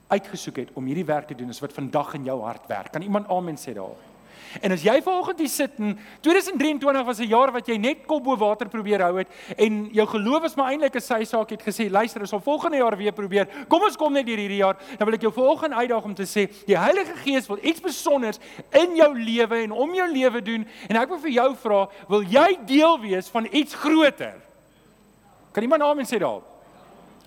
uitgesoek 0.09 0.61
het 0.63 0.69
om 0.77 0.87
hierdie 0.89 1.05
werk 1.05 1.27
te 1.29 1.35
doen, 1.37 1.51
is 1.53 1.61
wat 1.61 1.73
vandag 1.75 2.15
in 2.17 2.29
jou 2.29 2.39
hart 2.41 2.65
werk. 2.69 2.93
Kan 2.93 3.05
iemand 3.05 3.27
amen 3.29 3.59
sê 3.61 3.75
daarop? 3.77 4.08
En 4.61 4.71
as 4.71 4.83
jy 4.83 5.01
vanoggend 5.01 5.39
hier 5.39 5.49
sit 5.49 5.71
en 5.77 5.97
2023 6.21 7.05
was 7.05 7.19
'n 7.19 7.27
jaar 7.27 7.51
wat 7.51 7.67
jy 7.67 7.77
net 7.77 8.05
kop 8.05 8.23
bo 8.23 8.35
water 8.37 8.67
probeer 8.67 9.01
hou 9.01 9.17
het 9.17 9.27
en 9.57 9.89
jou 9.91 10.07
geloof 10.07 10.43
is 10.43 10.55
maar 10.55 10.71
eintlik 10.71 10.95
'n 10.95 11.01
sy 11.01 11.23
saak 11.23 11.49
het 11.49 11.61
gesê 11.61 11.89
luister 11.89 12.21
ons 12.21 12.29
sal 12.29 12.39
volgende 12.39 12.77
jaar 12.77 12.97
weer 12.97 13.11
probeer. 13.11 13.47
Kom 13.67 13.81
ons 13.81 13.95
kom 13.95 14.13
net 14.13 14.27
hier 14.27 14.37
hierdie 14.37 14.63
jaar. 14.63 14.77
Dan 14.97 15.05
wil 15.05 15.15
ek 15.15 15.21
jou 15.21 15.31
vanoggend 15.31 15.73
uitdaag 15.73 16.03
om 16.03 16.15
te 16.15 16.25
sê 16.25 16.49
die 16.65 16.77
Heilige 16.77 17.15
Gees 17.23 17.47
wil 17.47 17.59
iets 17.61 17.79
spesiaals 17.79 18.39
in 18.71 18.95
jou 18.95 19.13
lewe 19.13 19.55
en 19.63 19.71
om 19.71 19.93
jou 19.93 20.11
lewe 20.11 20.41
doen 20.41 20.67
en 20.89 20.95
ek 20.95 21.09
wil 21.09 21.19
vir 21.19 21.31
jou 21.31 21.55
vra, 21.55 21.89
wil 22.07 22.23
jy 22.23 22.57
deel 22.65 22.99
wees 22.99 23.27
van 23.27 23.47
iets 23.51 23.73
groter? 23.75 24.35
Kan 25.51 25.63
iemand 25.63 25.81
naam 25.81 25.99
en 25.99 26.05
sê 26.05 26.19
daarop? 26.19 26.58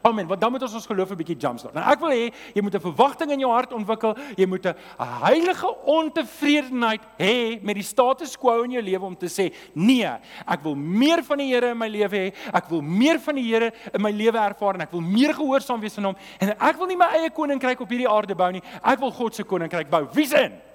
Amen. 0.03 0.27
Want 0.27 0.41
dan 0.41 0.51
moet 0.51 0.63
ons 0.63 0.75
ons 0.75 0.87
geloof 0.87 1.11
'n 1.11 1.17
bietjie 1.17 1.37
jumpstart. 1.37 1.75
Nou 1.75 1.91
ek 1.91 2.01
wil 2.01 2.11
hê 2.11 2.33
jy 2.55 2.63
moet 2.63 2.75
'n 2.75 2.81
verwagting 2.81 3.31
in 3.31 3.41
jou 3.41 3.51
hart 3.51 3.73
ontwikkel. 3.73 4.17
Jy 4.37 4.47
moet 4.47 4.67
'n 4.67 4.75
heilige 4.99 5.77
ontevredenheid 5.85 7.01
hê 7.19 7.63
met 7.63 7.75
die 7.75 7.83
status 7.85 8.37
quo 8.37 8.63
in 8.63 8.71
jou 8.73 8.83
lewe 8.83 9.05
om 9.05 9.17
te 9.17 9.27
sê, 9.27 9.53
nee, 9.75 10.11
ek 10.47 10.63
wil 10.63 10.75
meer 10.75 11.23
van 11.23 11.39
die 11.39 11.53
Here 11.53 11.71
in 11.71 11.79
my 11.79 11.89
lewe 11.89 12.17
hê. 12.17 12.35
Ek 12.53 12.69
wil 12.69 12.81
meer 12.83 13.21
van 13.21 13.35
die 13.35 13.45
Here 13.45 13.73
in 13.93 14.03
my 14.03 14.11
lewe 14.11 14.39
ervaar 14.39 14.75
en 14.75 14.81
ek 14.81 14.91
wil 14.91 15.01
meer 15.01 15.35
gehoorsaam 15.35 15.81
wees 15.81 15.99
aan 15.99 16.05
hom. 16.05 16.17
En 16.41 16.51
ek 16.51 16.77
wil 16.77 16.87
nie 16.87 16.97
my 16.97 17.07
eie 17.07 17.31
koninkryk 17.31 17.81
op 17.81 17.89
hierdie 17.89 18.09
aarde 18.09 18.35
bou 18.35 18.51
nie. 18.51 18.63
Ek 18.83 18.99
wil 18.99 19.11
God 19.11 19.35
se 19.35 19.45
koninkryk 19.45 19.91
bou. 19.91 20.09
Wie's 20.13 20.33
in? 20.33 20.72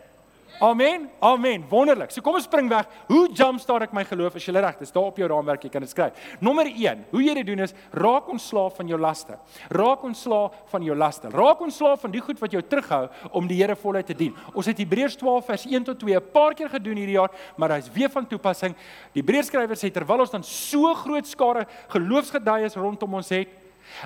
Amen. 0.60 1.10
Amen. 1.20 1.66
Wonderlik. 1.70 2.10
So 2.10 2.24
kom 2.26 2.34
ons 2.40 2.48
spring 2.48 2.66
weg. 2.72 2.88
Hoe 3.12 3.28
jumpstart 3.30 3.86
ek 3.86 3.92
my 3.94 4.02
geloof 4.10 4.40
as 4.40 4.46
jy 4.48 4.56
reg 4.56 4.80
is? 4.82 4.94
Daar 4.94 5.12
op 5.12 5.20
jou 5.22 5.28
raamwerk 5.30 5.68
jy 5.68 5.70
kan 5.70 5.84
dit 5.86 5.92
skryf. 5.92 6.18
Nommer 6.42 6.66
1. 6.66 7.04
Hoe 7.12 7.22
jy 7.22 7.36
dit 7.38 7.46
doen 7.52 7.62
is 7.68 7.76
raak 7.94 8.32
ontslaaf 8.34 8.80
van 8.80 8.90
jou 8.90 8.98
laste. 8.98 9.38
Raak 9.70 10.08
ontslaaf 10.10 10.58
van 10.74 10.88
jou 10.88 10.98
laste. 10.98 11.30
Raak 11.30 11.62
ontslaaf 11.62 12.02
van 12.02 12.16
die 12.16 12.24
goed 12.26 12.42
wat 12.42 12.58
jou 12.58 12.64
terughou 12.66 13.04
om 13.38 13.46
die 13.50 13.60
Here 13.62 13.78
voluit 13.78 14.10
te 14.10 14.18
dien. 14.18 14.34
Ons 14.58 14.70
het 14.72 14.82
Hebreërs 14.82 15.20
12 15.22 15.46
vers 15.46 15.70
1 15.70 15.86
tot 15.92 16.02
2 16.02 16.18
'n 16.18 16.32
paar 16.34 16.58
keer 16.58 16.70
gedoen 16.70 16.98
hierdie 16.98 17.20
jaar, 17.22 17.32
maar 17.56 17.78
hy's 17.78 17.92
weer 17.94 18.10
van 18.10 18.26
toepassing. 18.26 18.74
Die 19.14 19.22
Hebreërskrywer 19.22 19.78
sê 19.78 19.92
terwyl 19.94 20.22
ons 20.22 20.32
dan 20.32 20.44
so 20.44 20.94
groot 20.94 21.28
skare 21.28 21.68
geloofsgetuies 21.90 22.76
rondom 22.76 23.14
ons 23.14 23.30
het, 23.30 23.50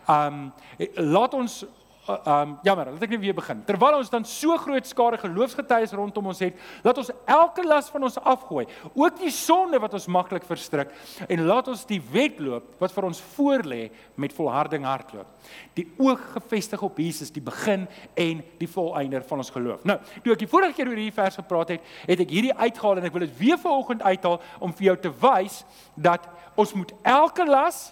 um 0.08 0.52
laat 0.96 1.34
ons 1.34 1.66
um 2.10 2.56
jammer, 2.66 2.90
laat 2.90 3.04
ek 3.06 3.12
net 3.14 3.22
weer 3.22 3.36
begin. 3.38 3.60
Terwyl 3.68 4.00
ons 4.00 4.10
dan 4.10 4.24
so 4.26 4.56
groot 4.58 4.88
skare 4.90 5.20
geloofsgetuies 5.22 5.94
rondom 5.94 6.32
ons 6.32 6.40
het, 6.42 6.58
laat 6.82 6.98
ons 6.98 7.12
elke 7.30 7.66
las 7.68 7.92
van 7.94 8.08
ons 8.08 8.18
afgooi, 8.18 8.66
ook 8.98 9.20
die 9.22 9.34
sonde 9.34 9.78
wat 9.82 9.94
ons 9.98 10.08
maklik 10.10 10.48
verstrik 10.50 10.90
en 11.28 11.44
laat 11.46 11.70
ons 11.70 11.84
die 11.90 12.00
wedloop 12.12 12.72
wat 12.82 12.96
vir 12.96 13.08
ons 13.12 13.22
voorlê 13.36 13.82
met 14.18 14.34
volharding 14.34 14.88
hardloop. 14.88 15.30
Die 15.78 15.86
oog 16.02 16.24
gefestig 16.34 16.82
op 16.82 16.98
Jesus, 16.98 17.30
die 17.34 17.44
begin 17.44 17.86
en 18.18 18.42
die 18.58 18.70
volëinder 18.70 19.26
van 19.30 19.44
ons 19.44 19.54
geloof. 19.54 19.86
Nou, 19.86 20.00
toe 20.24 20.34
ek 20.34 20.42
die 20.42 20.50
vorige 20.50 20.78
keer 20.78 20.90
oor 20.90 20.98
hierdie 20.98 21.20
vers 21.22 21.38
gepraat 21.38 21.76
het, 21.76 21.92
het 22.10 22.26
ek 22.26 22.34
hierdie 22.34 22.56
uitgehaal 22.56 22.98
en 22.98 23.10
ek 23.12 23.16
wil 23.16 23.28
dit 23.28 23.38
weer 23.40 23.62
vanoggend 23.62 24.02
uithaal 24.02 24.40
om 24.60 24.74
vir 24.74 24.90
jou 24.90 24.98
te 25.06 25.14
wys 25.22 25.62
dat 25.94 26.26
ons 26.58 26.74
moet 26.78 26.94
elke 27.06 27.46
las 27.46 27.92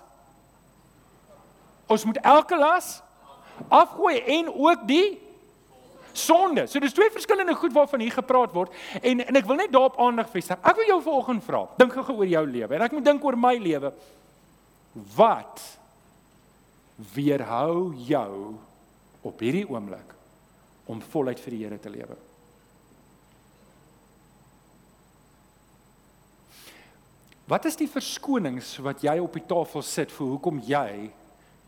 ons 1.89 2.03
moet 2.05 2.19
elke 2.21 2.57
las 2.57 2.99
afgooi 3.67 4.19
en 4.39 4.53
ook 4.53 4.87
die 4.87 5.19
sonde. 6.13 6.67
So 6.67 6.79
dis 6.79 6.93
twee 6.93 7.11
verskillende 7.13 7.55
goed 7.55 7.73
waarvan 7.73 8.03
hier 8.03 8.15
gepraat 8.15 8.53
word 8.53 8.73
en 9.01 9.25
en 9.25 9.39
ek 9.39 9.47
wil 9.49 9.59
net 9.59 9.73
daarop 9.73 9.99
aandag 10.01 10.31
vestig. 10.31 10.59
Ek 10.63 10.79
wil 10.79 10.89
jou 10.93 11.01
vanoggend 11.09 11.43
vra, 11.45 11.65
dink 11.77 11.93
gou 11.93 12.15
oor 12.21 12.31
jou 12.31 12.45
lewe 12.47 12.75
en 12.75 12.87
ek 12.87 12.95
moet 12.95 13.05
dink 13.11 13.25
oor 13.25 13.37
my 13.39 13.55
lewe. 13.61 13.93
Wat 15.15 15.61
weerhou 17.13 17.93
jou 18.07 18.55
op 19.23 19.39
hierdie 19.43 19.67
oomblik 19.69 20.15
om 20.89 21.01
voluit 21.11 21.39
vir 21.39 21.55
die 21.55 21.63
Here 21.63 21.79
te 21.79 21.91
lewe. 21.91 22.17
Wat 27.49 27.65
is 27.65 27.77
die 27.79 27.89
verskonings 27.89 28.75
wat 28.85 29.01
jy 29.05 29.15
op 29.21 29.33
die 29.33 29.45
tafel 29.49 29.81
sit 29.85 30.11
vir 30.13 30.35
hoekom 30.35 30.59
jy 30.65 31.09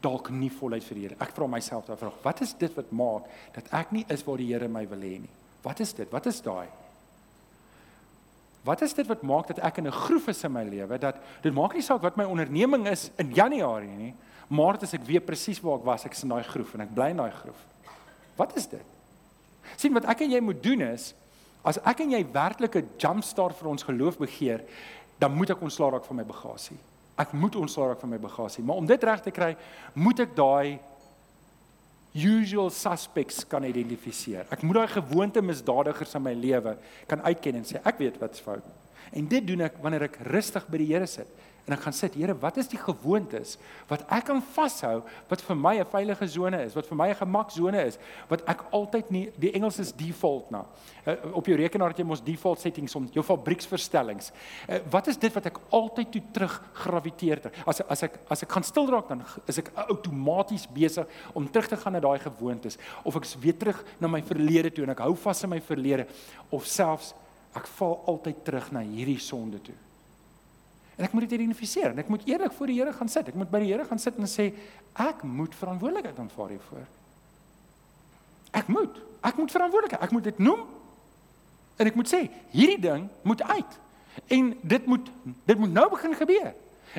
dalk 0.01 0.29
nie 0.33 0.49
voluit 0.49 0.83
vir 0.83 0.97
die 0.97 1.07
Here? 1.07 1.17
Ek 1.19 1.33
vra 1.35 1.47
myself 1.47 1.85
daai 1.85 1.97
vraag. 1.97 2.19
Wat 2.23 2.41
is 2.41 2.53
dit 2.53 2.75
wat 2.75 2.91
maak 2.91 3.29
dat 3.53 3.67
ek 3.81 3.91
nie 3.91 4.05
is 4.09 4.23
waar 4.25 4.37
die 4.37 4.49
Here 4.51 4.67
my 4.67 4.85
wil 4.89 4.99
hê 5.05 5.19
nie? 5.21 5.33
Wat 5.63 5.79
is 5.79 5.93
dit? 5.93 6.09
Wat 6.11 6.25
is 6.25 6.41
daai? 6.41 6.67
Wat 8.65 8.81
is 8.81 8.93
dit 8.93 9.07
wat 9.09 9.23
maak 9.25 9.47
dat 9.47 9.59
ek 9.59 9.77
in 9.77 9.87
'n 9.87 9.91
groef 9.91 10.27
is 10.27 10.43
in 10.43 10.51
my 10.51 10.63
lewe 10.63 10.97
dat 10.99 11.15
dit 11.41 11.53
maak 11.53 11.73
nie 11.73 11.81
saak 11.81 12.01
wat 12.01 12.17
my 12.17 12.25
onderneming 12.25 12.87
is 12.87 13.09
in 13.17 13.33
Januarie 13.33 13.97
nie, 13.97 14.13
Maart 14.51 14.83
is 14.83 14.93
ek 14.93 15.05
weer 15.07 15.21
presies 15.21 15.61
waar 15.63 15.79
ek 15.79 15.85
was, 15.85 16.05
ek 16.05 16.11
is 16.11 16.23
in 16.23 16.29
daai 16.29 16.43
groef 16.43 16.73
en 16.73 16.81
ek 16.81 16.93
bly 16.93 17.09
in 17.09 17.17
daai 17.17 17.31
groef. 17.31 17.65
Wat 18.35 18.57
is 18.57 18.67
dit? 18.67 18.85
sien 19.77 19.93
wat 19.93 20.05
ek 20.05 20.25
en 20.25 20.31
jy 20.31 20.41
moet 20.43 20.61
doen 20.63 20.81
is 20.81 21.13
as 21.67 21.77
ek 21.85 22.01
en 22.01 22.11
jy 22.11 22.23
werklik 22.33 22.75
'n 22.75 22.89
jump 22.97 23.23
start 23.23 23.55
vir 23.55 23.69
ons 23.69 23.83
geloof 23.83 24.17
begeer, 24.17 24.61
dan 25.19 25.31
moet 25.31 25.51
ek 25.51 25.61
ontslaa 25.61 25.91
raak 25.91 26.05
van 26.05 26.17
my 26.17 26.23
bagasie. 26.23 26.77
Ek 27.19 27.33
moet 27.35 27.57
ontslaa 27.59 27.91
raak 27.91 28.01
van 28.03 28.13
my 28.13 28.19
bagasie, 28.21 28.63
maar 28.63 28.79
om 28.79 28.87
dit 28.87 29.03
reg 29.03 29.21
te 29.25 29.33
kry, 29.35 29.51
moet 29.93 30.23
ek 30.23 30.35
daai 30.37 30.79
usual 32.11 32.69
suspects 32.75 33.45
kan 33.47 33.63
identifiseer. 33.63 34.47
Ek 34.51 34.63
moet 34.67 34.81
daai 34.81 34.95
gewoonte 34.95 35.43
misdadigers 35.43 36.15
in 36.17 36.25
my 36.25 36.33
lewe 36.35 36.75
kan 37.07 37.23
uitken 37.23 37.61
en 37.61 37.67
sê 37.67 37.79
ek 37.87 38.01
weet 38.01 38.19
wat's 38.19 38.43
fout. 38.43 38.65
En 39.15 39.27
dit 39.27 39.47
doen 39.47 39.63
ek 39.67 39.79
wanneer 39.83 40.07
ek 40.07 40.19
rustig 40.27 40.67
by 40.71 40.81
die 40.81 40.91
Here 40.91 41.07
sit 41.07 41.29
en 41.67 41.75
ek 41.75 41.83
gaan 41.85 41.95
sit, 41.95 42.15
Here, 42.17 42.33
wat 42.41 42.57
is 42.57 42.69
die 42.71 42.79
gewoontes 42.79 43.57
wat 43.89 44.03
ek 44.11 44.25
kan 44.29 44.41
vashou 44.55 45.01
wat 45.29 45.41
vir 45.45 45.55
my 45.55 45.75
'n 45.79 45.85
veilige 45.85 46.27
sone 46.27 46.63
is, 46.65 46.75
wat 46.75 46.87
vir 46.87 46.97
my 46.97 47.09
'n 47.09 47.15
gemaksone 47.15 47.85
is, 47.85 47.97
wat 48.29 48.41
ek 48.47 48.65
altyd 48.71 49.11
nie 49.11 49.31
die 49.37 49.53
Engels 49.53 49.79
is 49.79 49.91
default 49.91 50.51
na. 50.51 50.65
Uh, 51.05 51.15
op 51.33 51.45
jou 51.45 51.55
rekenaar 51.55 51.89
het 51.89 51.99
jy 51.99 52.05
mos 52.05 52.21
default 52.21 52.59
settings 52.59 52.95
om 52.95 53.07
jou 53.13 53.23
fabrieksverstellings. 53.23 54.31
Uh, 54.67 54.79
wat 54.89 55.07
is 55.07 55.17
dit 55.17 55.33
wat 55.33 55.45
ek 55.45 55.59
altyd 55.69 56.11
toe 56.11 56.21
terug 56.33 56.61
graviteer 56.73 57.41
ter? 57.41 57.51
As 57.65 57.81
as 57.81 58.03
ek 58.03 58.19
as 58.29 58.43
ek 58.43 58.51
gaan 58.51 58.63
stil 58.63 58.89
raak 58.89 59.07
dan 59.07 59.23
is 59.47 59.57
ek 59.57 59.71
outomaties 59.75 60.67
besig 60.67 61.07
om 61.33 61.47
terug 61.47 61.67
te 61.67 61.77
gaan 61.77 61.93
na 61.93 61.99
daai 61.99 62.19
gewoontes 62.19 62.77
of 63.03 63.15
ek 63.15 63.23
is 63.23 63.35
weer 63.35 63.57
terug 63.57 63.83
na 63.99 64.07
my 64.07 64.21
verlede 64.21 64.71
toe 64.71 64.83
en 64.83 64.89
ek 64.89 64.99
hou 64.99 65.15
vas 65.15 65.43
aan 65.43 65.49
my 65.49 65.61
verlede 65.61 66.07
of 66.51 66.65
selfs 66.65 67.13
ek 67.55 67.67
val 67.67 68.03
altyd 68.07 68.43
terug 68.47 68.71
na 68.71 68.79
hierdie 68.79 69.19
sonde 69.19 69.59
toe. 69.59 69.75
En 71.01 71.07
ek 71.07 71.13
moet 71.17 71.23
dit 71.25 71.39
identifiseer 71.39 71.95
en 71.95 71.97
ek 71.97 72.09
moet 72.13 72.27
eerlik 72.29 72.53
voor 72.53 72.69
die 72.69 72.75
Here 72.77 72.91
gaan 72.93 73.09
sit. 73.09 73.31
Ek 73.31 73.37
moet 73.39 73.49
by 73.49 73.63
die 73.63 73.71
Here 73.71 73.85
gaan 73.89 73.99
sit 73.99 74.19
en 74.21 74.27
sê 74.29 74.51
ek 75.01 75.23
moet 75.25 75.55
verantwoordelikheid 75.57 76.19
aanvaar 76.21 76.51
hiervoor. 76.53 76.83
Ek 78.59 78.67
moet. 78.69 78.99
Ek 79.25 79.39
moet 79.41 79.53
verantwoordelikheid. 79.55 80.03
Ek 80.05 80.11
moet 80.13 80.27
dit 80.29 80.41
noem. 80.45 80.67
En 81.81 81.89
ek 81.89 81.97
moet 81.97 82.11
sê 82.11 82.19
hierdie 82.53 82.77
ding 82.83 83.07
moet 83.25 83.41
uit. 83.41 83.79
En 84.37 84.51
dit 84.61 84.85
moet 84.91 85.09
dit 85.49 85.57
moet 85.57 85.73
nou 85.73 85.87
begin 85.95 86.13
gebeur. 86.19 86.51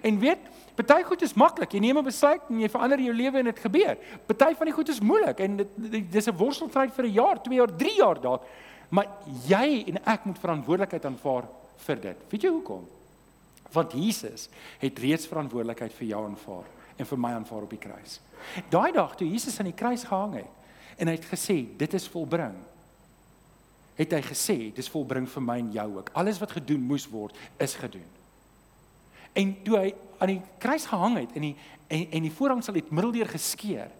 En 0.02 0.18
weet, 0.18 0.48
party 0.74 0.98
goed 1.06 1.22
is 1.22 1.36
maklik. 1.38 1.76
Jy 1.76 1.82
neem 1.84 1.98
'n 1.98 2.04
besluit 2.04 2.42
en 2.48 2.58
jy 2.58 2.68
verander 2.68 3.00
jou 3.00 3.14
lewe 3.14 3.38
en 3.38 3.44
dit 3.44 3.58
gebeur. 3.58 3.98
Party 4.26 4.54
van 4.54 4.66
die 4.66 4.74
goed 4.74 4.88
is 4.88 5.00
moeilik 5.00 5.38
en 5.38 5.56
dit 5.56 6.10
dis 6.10 6.26
'n 6.26 6.36
worstelstryd 6.36 6.90
vir 6.90 7.04
'n 7.04 7.12
jaar, 7.12 7.42
2 7.42 7.54
jaar, 7.54 7.76
3 7.76 7.96
jaar 7.96 8.20
dalk. 8.20 8.42
Maar 8.88 9.06
jy 9.46 9.84
en 9.86 10.04
ek 10.04 10.24
moet 10.24 10.38
verantwoordelikheid 10.38 11.04
aanvaar 11.04 11.44
vir 11.76 12.00
dit. 12.00 12.16
Weet 12.30 12.42
jy 12.42 12.50
hoekom? 12.50 12.88
Want 13.72 13.94
Jesus 13.96 14.48
het 14.78 14.98
reeds 14.98 15.28
verantwoordelikheid 15.30 15.94
vir 15.98 16.08
jou 16.12 16.24
aanvaar 16.26 16.68
en 16.96 17.08
vir 17.08 17.20
my 17.20 17.32
aanvaar 17.36 17.66
op 17.66 17.72
die 17.72 17.80
kruis. 17.80 18.20
Daai 18.70 18.92
dag 18.92 19.16
toe 19.16 19.28
Jesus 19.28 19.58
aan 19.58 19.70
die 19.70 19.78
kruis 19.78 20.04
gehang 20.04 20.36
het 20.42 21.00
en 21.00 21.08
hy 21.08 21.16
het 21.16 21.28
gesê 21.30 21.62
dit 21.78 21.94
is 21.96 22.08
volbring. 22.12 22.56
Het 23.96 24.12
hy 24.16 24.22
gesê 24.24 24.56
dis 24.74 24.90
volbring 24.92 25.28
vir 25.28 25.44
my 25.44 25.58
en 25.60 25.70
jou 25.74 25.88
ook. 25.98 26.12
Alles 26.16 26.40
wat 26.42 26.54
gedoen 26.58 26.84
moes 26.84 27.06
word 27.10 27.38
is 27.62 27.76
gedoen. 27.80 28.08
En 29.32 29.54
toe 29.64 29.78
hy 29.78 29.88
aan 30.20 30.34
die 30.34 30.42
kruis 30.60 30.86
gehang 30.86 31.16
het 31.22 31.36
en 31.36 31.48
die 31.50 31.56
en, 31.92 32.06
en 32.08 32.24
die 32.24 32.32
voorhangsel 32.32 32.78
het 32.78 32.90
middeldeur 32.90 33.28
geskeur, 33.28 33.90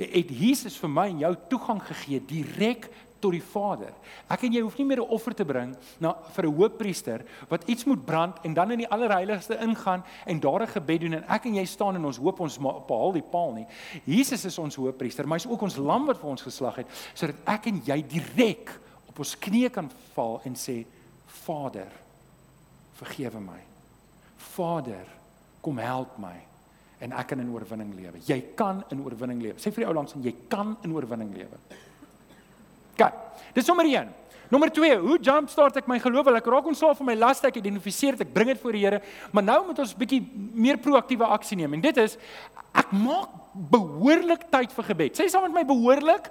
het 0.00 0.30
Jesus 0.32 0.78
vir 0.80 0.92
my 0.92 1.06
en 1.10 1.18
jou 1.20 1.32
toegang 1.52 1.82
gegee 1.84 2.22
direk 2.24 2.86
tot 3.20 3.32
die 3.32 3.42
Vader. 3.44 3.92
Ek 4.28 4.42
en 4.46 4.54
jy 4.56 4.62
hoef 4.64 4.76
nie 4.78 4.86
meer 4.88 5.00
'n 5.00 5.12
offer 5.12 5.34
te 5.34 5.44
bring 5.44 5.76
na 6.00 6.14
vir 6.34 6.46
'n 6.46 6.54
hoofpriester 6.54 7.24
wat 7.48 7.68
iets 7.68 7.84
moet 7.84 8.04
brand 8.04 8.36
en 8.44 8.54
dan 8.54 8.70
in 8.70 8.78
die 8.78 8.88
allerheiligste 8.88 9.58
ingaan 9.60 10.02
en 10.26 10.40
daar 10.40 10.62
'n 10.62 10.74
gebed 10.74 11.00
doen 11.00 11.14
en 11.14 11.24
ek 11.28 11.44
en 11.46 11.54
jy 11.54 11.64
staan 11.64 11.96
en 11.96 12.04
ons 12.04 12.16
hoop 12.16 12.40
ons 12.40 12.58
behaal 12.58 13.12
die 13.12 13.22
paal 13.22 13.52
nie. 13.52 13.66
Jesus 14.04 14.44
is 14.44 14.58
ons 14.58 14.74
hoofpriester, 14.74 15.26
maar 15.26 15.38
hy 15.38 15.44
is 15.44 15.50
ook 15.50 15.62
ons 15.62 15.76
lam 15.76 16.06
wat 16.06 16.18
vir 16.18 16.30
ons 16.30 16.42
geslag 16.42 16.76
het 16.76 16.86
sodat 17.14 17.36
ek 17.46 17.66
en 17.66 17.82
jy 17.84 18.02
direk 18.02 18.70
op 19.08 19.18
ons 19.18 19.36
knieë 19.36 19.70
kan 19.70 19.90
val 20.14 20.40
en 20.44 20.54
sê 20.54 20.84
Vader, 21.26 21.90
vergewe 22.92 23.40
my. 23.40 23.60
Vader, 24.36 25.06
kom 25.60 25.78
help 25.78 26.18
my 26.18 26.36
en 27.00 27.14
ek 27.16 27.30
kan 27.32 27.40
in 27.40 27.52
oorwinning 27.52 27.94
lewe. 27.96 28.20
Jy 28.26 28.40
kan 28.56 28.82
in 28.92 29.00
oorwinning 29.04 29.40
lewe. 29.42 29.60
Sê 29.60 29.72
vir 29.72 29.84
die 29.84 29.88
ou 29.88 29.94
langs 29.96 30.14
en 30.16 30.24
jy 30.24 30.34
kan 30.52 30.74
in 30.84 30.92
oorwinning 30.92 31.32
lewe. 31.34 31.60
OK. 33.00 33.12
Dis 33.56 33.66
nommer 33.66 33.86
1. 33.88 34.08
Nommer 34.50 34.70
2, 34.74 34.96
hoe 34.98 35.18
jumpstart 35.22 35.76
ek 35.78 35.86
my 35.86 36.00
geloof? 36.02 36.26
Ek 36.34 36.48
raak 36.50 36.66
ontslaaf 36.66 36.98
van 36.98 37.06
my 37.06 37.14
laste, 37.14 37.46
ek 37.46 37.60
identifiseer 37.60 38.16
dit, 38.18 38.26
ek 38.26 38.32
bring 38.34 38.50
dit 38.50 38.58
voor 38.58 38.74
die 38.74 38.82
Here, 38.82 38.98
maar 39.30 39.46
nou 39.46 39.60
moet 39.68 39.78
ons 39.78 39.94
'n 39.94 39.98
bietjie 39.98 40.20
meer 40.34 40.78
proaktiewe 40.78 41.24
aksie 41.24 41.56
neem. 41.56 41.74
En 41.74 41.80
dit 41.80 41.96
is 41.96 42.18
ek 42.74 42.90
maak 42.90 43.30
behoorlik 43.54 44.50
tyd 44.50 44.72
vir 44.72 44.84
gebed. 44.84 45.14
Sê 45.14 45.28
saam 45.28 45.42
met 45.42 45.52
my 45.52 45.64
behoorlik. 45.64 46.30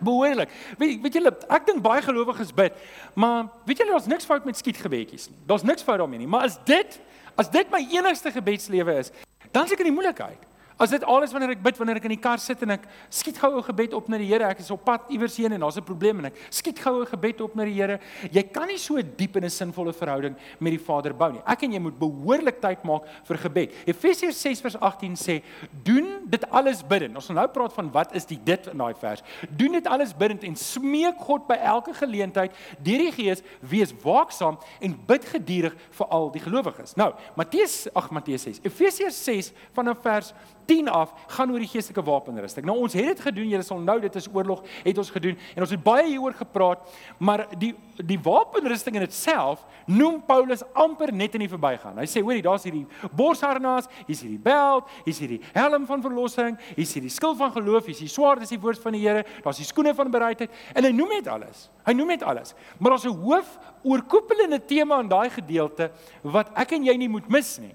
Behoorlik. 0.00 0.48
Weet 0.78 1.02
weet 1.02 1.14
julle, 1.14 1.32
ek 1.48 1.66
dink 1.66 1.82
baie 1.82 2.02
gelowiges 2.02 2.52
bid, 2.52 2.72
maar 3.14 3.48
weet 3.66 3.78
julle 3.78 3.90
daar's 3.90 4.06
niks 4.06 4.24
fout 4.24 4.44
met 4.44 4.56
skietgebedjies 4.56 5.28
nie. 5.28 5.38
Daar's 5.46 5.62
niks 5.62 5.82
fout 5.82 5.98
daarmee 5.98 6.18
nie, 6.18 6.26
maar 6.26 6.44
as 6.44 6.58
dit 6.64 7.00
as 7.36 7.50
dit 7.50 7.70
my 7.70 7.86
enigste 7.90 8.30
gebedslewe 8.30 8.98
is, 8.98 9.10
dan 9.52 9.68
seker 9.68 9.84
die 9.84 9.92
moeilikheid. 9.92 10.38
As 10.74 10.90
dit 10.90 11.04
alles 11.06 11.30
wanneer 11.30 11.52
ek 11.54 11.60
bid, 11.62 11.76
wanneer 11.78 12.00
ek 12.00 12.06
in 12.08 12.16
die 12.16 12.22
kar 12.22 12.40
sit 12.42 12.62
en 12.66 12.74
ek 12.74 12.88
skiet 13.06 13.36
gou 13.38 13.52
'n 13.58 13.62
gebed 13.62 13.92
op 13.94 14.08
na 14.08 14.18
die 14.18 14.26
Here, 14.26 14.48
ek 14.50 14.58
is 14.58 14.70
op 14.74 14.84
pad 14.84 15.06
iewers 15.08 15.36
heen 15.36 15.52
en 15.52 15.60
daar's 15.60 15.78
'n 15.78 15.86
probleem 15.86 16.18
en 16.18 16.26
ek 16.26 16.34
skiet 16.50 16.78
gou 16.78 17.00
'n 17.00 17.06
gebed 17.06 17.40
op 17.40 17.54
na 17.54 17.64
die 17.64 17.74
Here. 17.74 18.00
Jy 18.32 18.42
kan 18.50 18.66
nie 18.66 18.78
so 18.78 19.00
diep 19.00 19.36
in 19.36 19.44
'n 19.44 19.50
sinvolle 19.50 19.92
verhouding 19.92 20.34
met 20.58 20.72
die 20.72 20.84
Vader 20.84 21.14
bou 21.14 21.30
nie. 21.30 21.42
Ek 21.46 21.62
en 21.62 21.72
jy 21.72 21.78
moet 21.78 21.98
behoorlik 21.98 22.60
tyd 22.60 22.82
maak 22.82 23.04
vir 23.24 23.36
gebed. 23.38 23.72
Efesiërs 23.86 24.40
6:18 24.40 25.14
sê, 25.14 25.42
"Doen 25.84 26.26
dit 26.26 26.50
alles 26.50 26.82
bidtend." 26.82 27.14
Ons 27.14 27.26
gaan 27.26 27.36
nou 27.36 27.48
praat 27.48 27.72
van 27.72 27.90
wat 27.92 28.14
is 28.14 28.24
die 28.26 28.40
dit 28.42 28.66
in 28.66 28.78
daai 28.78 28.94
vers. 28.94 29.22
Doen 29.48 29.72
dit 29.72 29.86
alles 29.86 30.12
bidtend 30.12 30.42
en 30.42 30.56
smeek 30.56 31.18
God 31.18 31.46
by 31.46 31.54
elke 31.54 31.94
geleentheid 31.94 32.52
deur 32.82 32.98
die 32.98 33.12
Gees, 33.12 33.42
wees 33.60 33.92
waaksaam 34.02 34.58
en 34.80 35.04
bid 35.06 35.24
geduldig 35.24 35.74
vir 35.90 36.06
al 36.06 36.30
die 36.30 36.40
gelowiges. 36.40 36.96
Nou, 36.96 37.14
Matteus, 37.36 37.86
ag 37.94 38.10
Matteus 38.10 38.42
6. 38.42 38.60
Efesiërs 38.64 39.24
6 39.24 39.52
vanaf 39.72 39.98
vers 40.02 40.32
10 40.66 40.88
af 40.88 41.12
gaan 41.36 41.52
oor 41.52 41.62
die 41.62 41.68
geestelike 41.68 42.02
wapenrusting. 42.02 42.66
Nou 42.66 42.78
ons 42.78 42.92
het 42.92 43.06
dit 43.06 43.20
gedoen, 43.20 43.48
julle 43.48 43.66
sal 43.66 43.80
nou 43.80 43.98
dit 44.00 44.14
is 44.20 44.28
oorlog, 44.32 44.62
het 44.84 44.98
ons 44.98 45.10
gedoen 45.10 45.38
en 45.54 45.66
ons 45.66 45.70
het 45.70 45.82
baie 45.82 46.06
hieroor 46.08 46.36
gepraat, 46.38 46.84
maar 47.18 47.46
die 47.58 47.74
die 47.94 48.18
wapenrusting 48.18 48.96
in 48.98 49.04
itself 49.06 49.62
noem 49.86 50.16
Paulus 50.26 50.64
amper 50.72 51.12
net 51.14 51.36
in 51.36 51.44
die 51.44 51.50
verbygaan. 51.50 51.98
Hy 52.00 52.06
sê 52.10 52.22
hoorie, 52.24 52.42
daar's 52.42 52.64
hierdie 52.66 52.82
borsharnas, 53.14 53.86
hier's 54.08 54.24
hierdie 54.24 54.40
beld, 54.42 54.88
hier's 55.06 55.20
hierdie 55.22 55.38
helm 55.54 55.86
van 55.86 56.02
verlossing, 56.02 56.58
hier's 56.74 56.94
hierdie 56.96 57.12
skild 57.12 57.38
van 57.38 57.52
geloof, 57.54 57.86
hier's 57.86 58.02
die 58.02 58.10
swaard, 58.10 58.42
dis 58.42 58.54
die 58.56 58.60
woord 58.60 58.82
van 58.82 58.96
die 58.96 59.04
Here, 59.04 59.22
daar's 59.44 59.60
die 59.60 59.68
skoene 59.68 59.94
van 59.94 60.10
bereidheid 60.10 60.50
en 60.74 60.88
hy 60.88 60.92
noem 60.96 61.14
net 61.18 61.30
alles. 61.30 61.68
Hy 61.84 61.94
noem 61.94 62.14
net 62.14 62.24
alles. 62.26 62.54
Maar 62.78 62.96
daar's 62.96 63.06
'n 63.06 63.14
hoof 63.14 63.58
oorkoepelende 63.82 64.60
tema 64.64 65.00
in 65.00 65.08
daai 65.08 65.30
gedeelte 65.30 65.90
wat 66.22 66.50
ek 66.56 66.72
en 66.72 66.84
jy 66.84 66.96
nie 66.96 67.08
moet 67.08 67.28
mis 67.28 67.58
nie. 67.58 67.74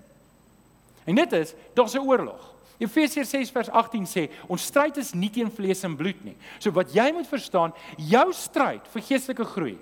En 1.05 1.15
dit 1.15 1.33
is 1.33 1.55
daar's 1.73 1.95
'n 1.95 2.05
oorlog. 2.05 2.58
Efesiërs 2.79 3.29
6 3.35 3.51
vers 3.51 3.69
18 3.69 4.07
sê, 4.07 4.29
ons 4.47 4.63
stryd 4.71 4.97
is 4.97 5.13
nie 5.13 5.29
teen 5.29 5.51
vlees 5.51 5.83
en 5.83 5.97
bloed 5.99 6.23
nie. 6.23 6.37
So 6.59 6.71
wat 6.71 6.93
jy 6.95 7.11
moet 7.11 7.27
verstaan, 7.27 7.75
jou 7.97 8.27
stryd 8.33 8.87
vir 8.93 9.07
geestelike 9.09 9.47
groei 9.51 9.77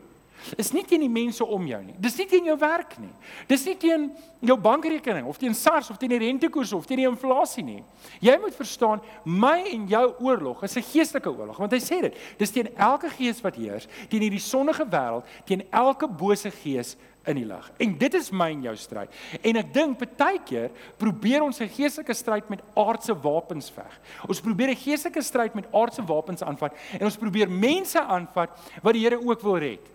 is 0.57 0.69
nie 0.73 0.83
teen 0.87 1.01
die 1.03 1.11
mense 1.11 1.43
om 1.43 1.65
jou 1.67 1.79
nie. 1.83 1.95
Dis 2.01 2.15
nie 2.19 2.27
teen 2.29 2.47
jou 2.47 2.55
werk 2.61 2.95
nie. 3.01 3.11
Dis 3.49 3.65
nie 3.67 3.75
teen 3.79 4.07
jou 4.45 4.57
bankrekening 4.61 5.27
of 5.27 5.39
teen 5.41 5.55
SARS 5.57 5.89
of 5.91 5.99
teen 5.99 6.13
die 6.13 6.21
rentekoers 6.21 6.73
of 6.77 6.85
teen 6.87 7.01
die 7.01 7.09
inflasie 7.09 7.65
nie. 7.65 7.81
Jy 8.23 8.37
moet 8.41 8.55
verstaan, 8.55 9.03
my 9.25 9.57
en 9.73 9.87
jou 9.89 10.05
oorlog 10.29 10.63
is 10.63 10.77
'n 10.77 10.83
geestelike 10.83 11.29
oorlog, 11.29 11.57
want 11.57 11.71
hy 11.71 11.79
sê 11.79 12.01
dit. 12.01 12.15
Dis 12.37 12.51
teen 12.51 12.69
elke 12.77 13.09
gees 13.09 13.41
wat 13.41 13.55
heers, 13.55 13.87
teen 14.09 14.21
hierdie 14.21 14.39
sondige 14.39 14.85
wêreld, 14.85 15.25
teen 15.45 15.63
elke 15.71 16.07
bose 16.07 16.51
gees 16.51 16.95
in 17.27 17.35
die 17.35 17.45
lig. 17.45 17.71
En 17.77 17.97
dit 17.97 18.13
is 18.13 18.29
my 18.31 18.49
en 18.51 18.61
jou 18.61 18.75
stryd. 18.79 19.13
En 19.41 19.59
ek 19.59 19.73
dink 19.75 20.03
baie 20.17 20.39
keer 20.45 20.71
probeer 20.97 21.43
ons 21.43 21.59
'n 21.59 21.69
geestelike 21.69 22.13
stryd 22.13 22.49
met 22.49 22.61
aardse 22.75 23.13
wapens 23.13 23.69
veg. 23.69 23.99
Ons 24.27 24.41
probeer 24.41 24.69
'n 24.69 24.75
geestelike 24.75 25.21
stryd 25.21 25.53
met 25.53 25.67
aardse 25.73 26.03
wapens 26.05 26.43
aanvat 26.43 26.73
en 26.99 27.05
ons 27.05 27.17
probeer 27.17 27.49
mense 27.49 27.99
aanvat 27.99 28.49
wat 28.81 28.93
die 28.93 29.03
Here 29.03 29.19
ook 29.19 29.41
wil 29.41 29.57
red. 29.57 29.85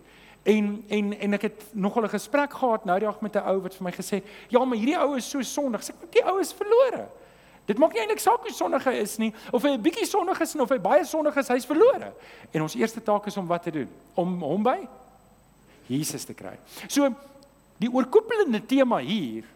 En 0.43 0.85
en 0.89 1.19
en 1.21 1.33
ek 1.35 1.43
het 1.43 1.65
nogal 1.73 2.03
'n 2.05 2.09
gesprek 2.09 2.53
gehad 2.53 2.85
nou 2.85 2.99
die 2.99 3.09
dag 3.09 3.21
met 3.21 3.37
'n 3.37 3.49
ou 3.49 3.61
wat 3.61 3.75
vir 3.75 3.85
my 3.85 3.93
gesê, 3.93 4.23
"Ja, 4.49 4.65
maar 4.65 4.79
hierdie 4.79 4.99
ou 4.99 5.17
is 5.17 5.31
so 5.31 5.43
sondig." 5.43 5.83
Sê 5.83 5.91
ek, 5.91 6.13
"Die 6.13 6.25
ou 6.25 6.41
is 6.41 6.53
verlore." 6.53 7.09
Dit 7.65 7.79
maak 7.79 7.93
nie 7.93 8.01
eintlik 8.01 8.19
saak 8.19 8.41
hoe 8.43 8.53
sondig 8.53 8.85
hy 8.85 8.93
is 8.93 9.19
nie, 9.19 9.33
of 9.53 9.63
hy 9.63 9.69
'n 9.71 9.83
bietjie 9.83 10.07
sondig 10.07 10.41
is 10.41 10.57
of 10.57 10.69
hy 10.69 10.79
baie 10.79 11.05
sondig 11.05 11.37
is, 11.37 11.49
hy's 11.49 11.67
verlore. 11.67 12.13
En 12.51 12.63
ons 12.63 12.75
eerste 12.75 13.03
taak 13.03 13.27
is 13.27 13.37
om 13.37 13.47
wat 13.47 13.63
te 13.63 13.71
doen? 13.71 13.89
Om 14.15 14.43
hom 14.43 14.63
by 14.63 14.89
Jesus 15.93 16.25
te 16.29 16.35
kry. 16.37 16.55
So 16.89 17.09
die 17.83 17.91
oorkoepelende 17.91 18.63
tema 18.67 19.01
hier 19.03 19.47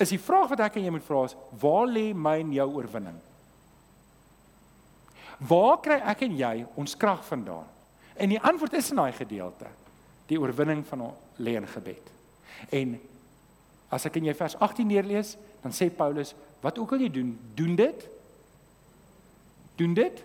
is 0.00 0.12
die 0.14 0.20
vraag 0.20 0.48
wat 0.52 0.62
ek 0.64 0.78
aan 0.78 0.86
jou 0.88 0.94
moet 0.96 1.06
vra 1.06 1.24
is: 1.28 1.36
Waar 1.60 1.90
lê 1.90 2.10
my 2.14 2.38
en 2.40 2.54
jou 2.56 2.68
oorwinning? 2.78 3.18
Waar 5.48 5.76
kry 5.80 6.00
ek 6.12 6.24
en 6.26 6.36
jy 6.36 6.54
ons 6.80 6.96
krag 7.00 7.22
vandaan? 7.24 7.68
En 8.20 8.32
die 8.32 8.40
antwoord 8.40 8.76
is 8.76 8.90
in 8.92 9.00
daai 9.00 9.12
gedeelte. 9.16 9.68
Die 10.28 10.38
oorwinning 10.40 10.82
van 10.88 11.06
lê 11.40 11.56
in 11.56 11.68
gebed. 11.68 12.10
En 12.68 12.98
as 13.90 14.04
ek 14.06 14.20
in 14.20 14.28
jy 14.28 14.34
vers 14.36 14.56
18 14.60 14.86
neerlees, 14.86 15.34
dan 15.62 15.72
sê 15.74 15.88
Paulus, 15.90 16.34
wat 16.60 16.78
ook 16.78 16.92
al 16.92 17.06
jy 17.06 17.12
doen, 17.12 17.32
doen 17.56 17.76
dit. 17.78 18.04
Doen 19.80 19.96
dit 19.96 20.20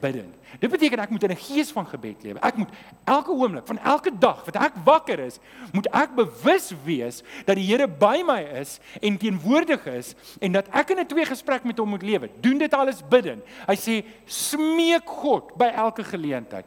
bidden. 0.00 0.34
Dit 0.60 0.70
beteken 0.70 0.98
ek 0.98 1.10
moet 1.10 1.22
in 1.22 1.30
'n 1.30 1.36
gees 1.36 1.70
van 1.72 1.86
gebed 1.86 2.22
lewe. 2.22 2.38
Ek 2.40 2.56
moet 2.56 2.68
elke 3.04 3.30
oomblik 3.30 3.66
van 3.66 3.78
elke 3.78 4.10
dag 4.18 4.44
wat 4.44 4.56
ek 4.56 4.72
wakker 4.84 5.18
is, 5.18 5.38
moet 5.72 5.86
ek 5.92 6.14
bewus 6.14 6.72
wees 6.84 7.22
dat 7.44 7.56
die 7.56 7.66
Here 7.66 7.88
by 7.88 8.22
my 8.26 8.40
is 8.60 8.78
en 9.00 9.18
teenwoordig 9.18 9.86
is 9.86 10.14
en 10.40 10.52
dat 10.52 10.68
ek 10.70 10.90
in 10.90 10.98
'n 10.98 11.06
twee 11.06 11.24
gesprek 11.24 11.64
met 11.64 11.78
hom 11.78 11.88
moet 11.88 12.02
lewe. 12.02 12.30
Doen 12.40 12.58
dit 12.58 12.74
alles 12.74 13.02
bidden. 13.08 13.42
Hy 13.66 13.76
sê 13.76 14.04
smeek 14.24 15.06
God 15.06 15.56
by 15.56 15.72
elke 15.74 16.04
geleentheid. 16.04 16.64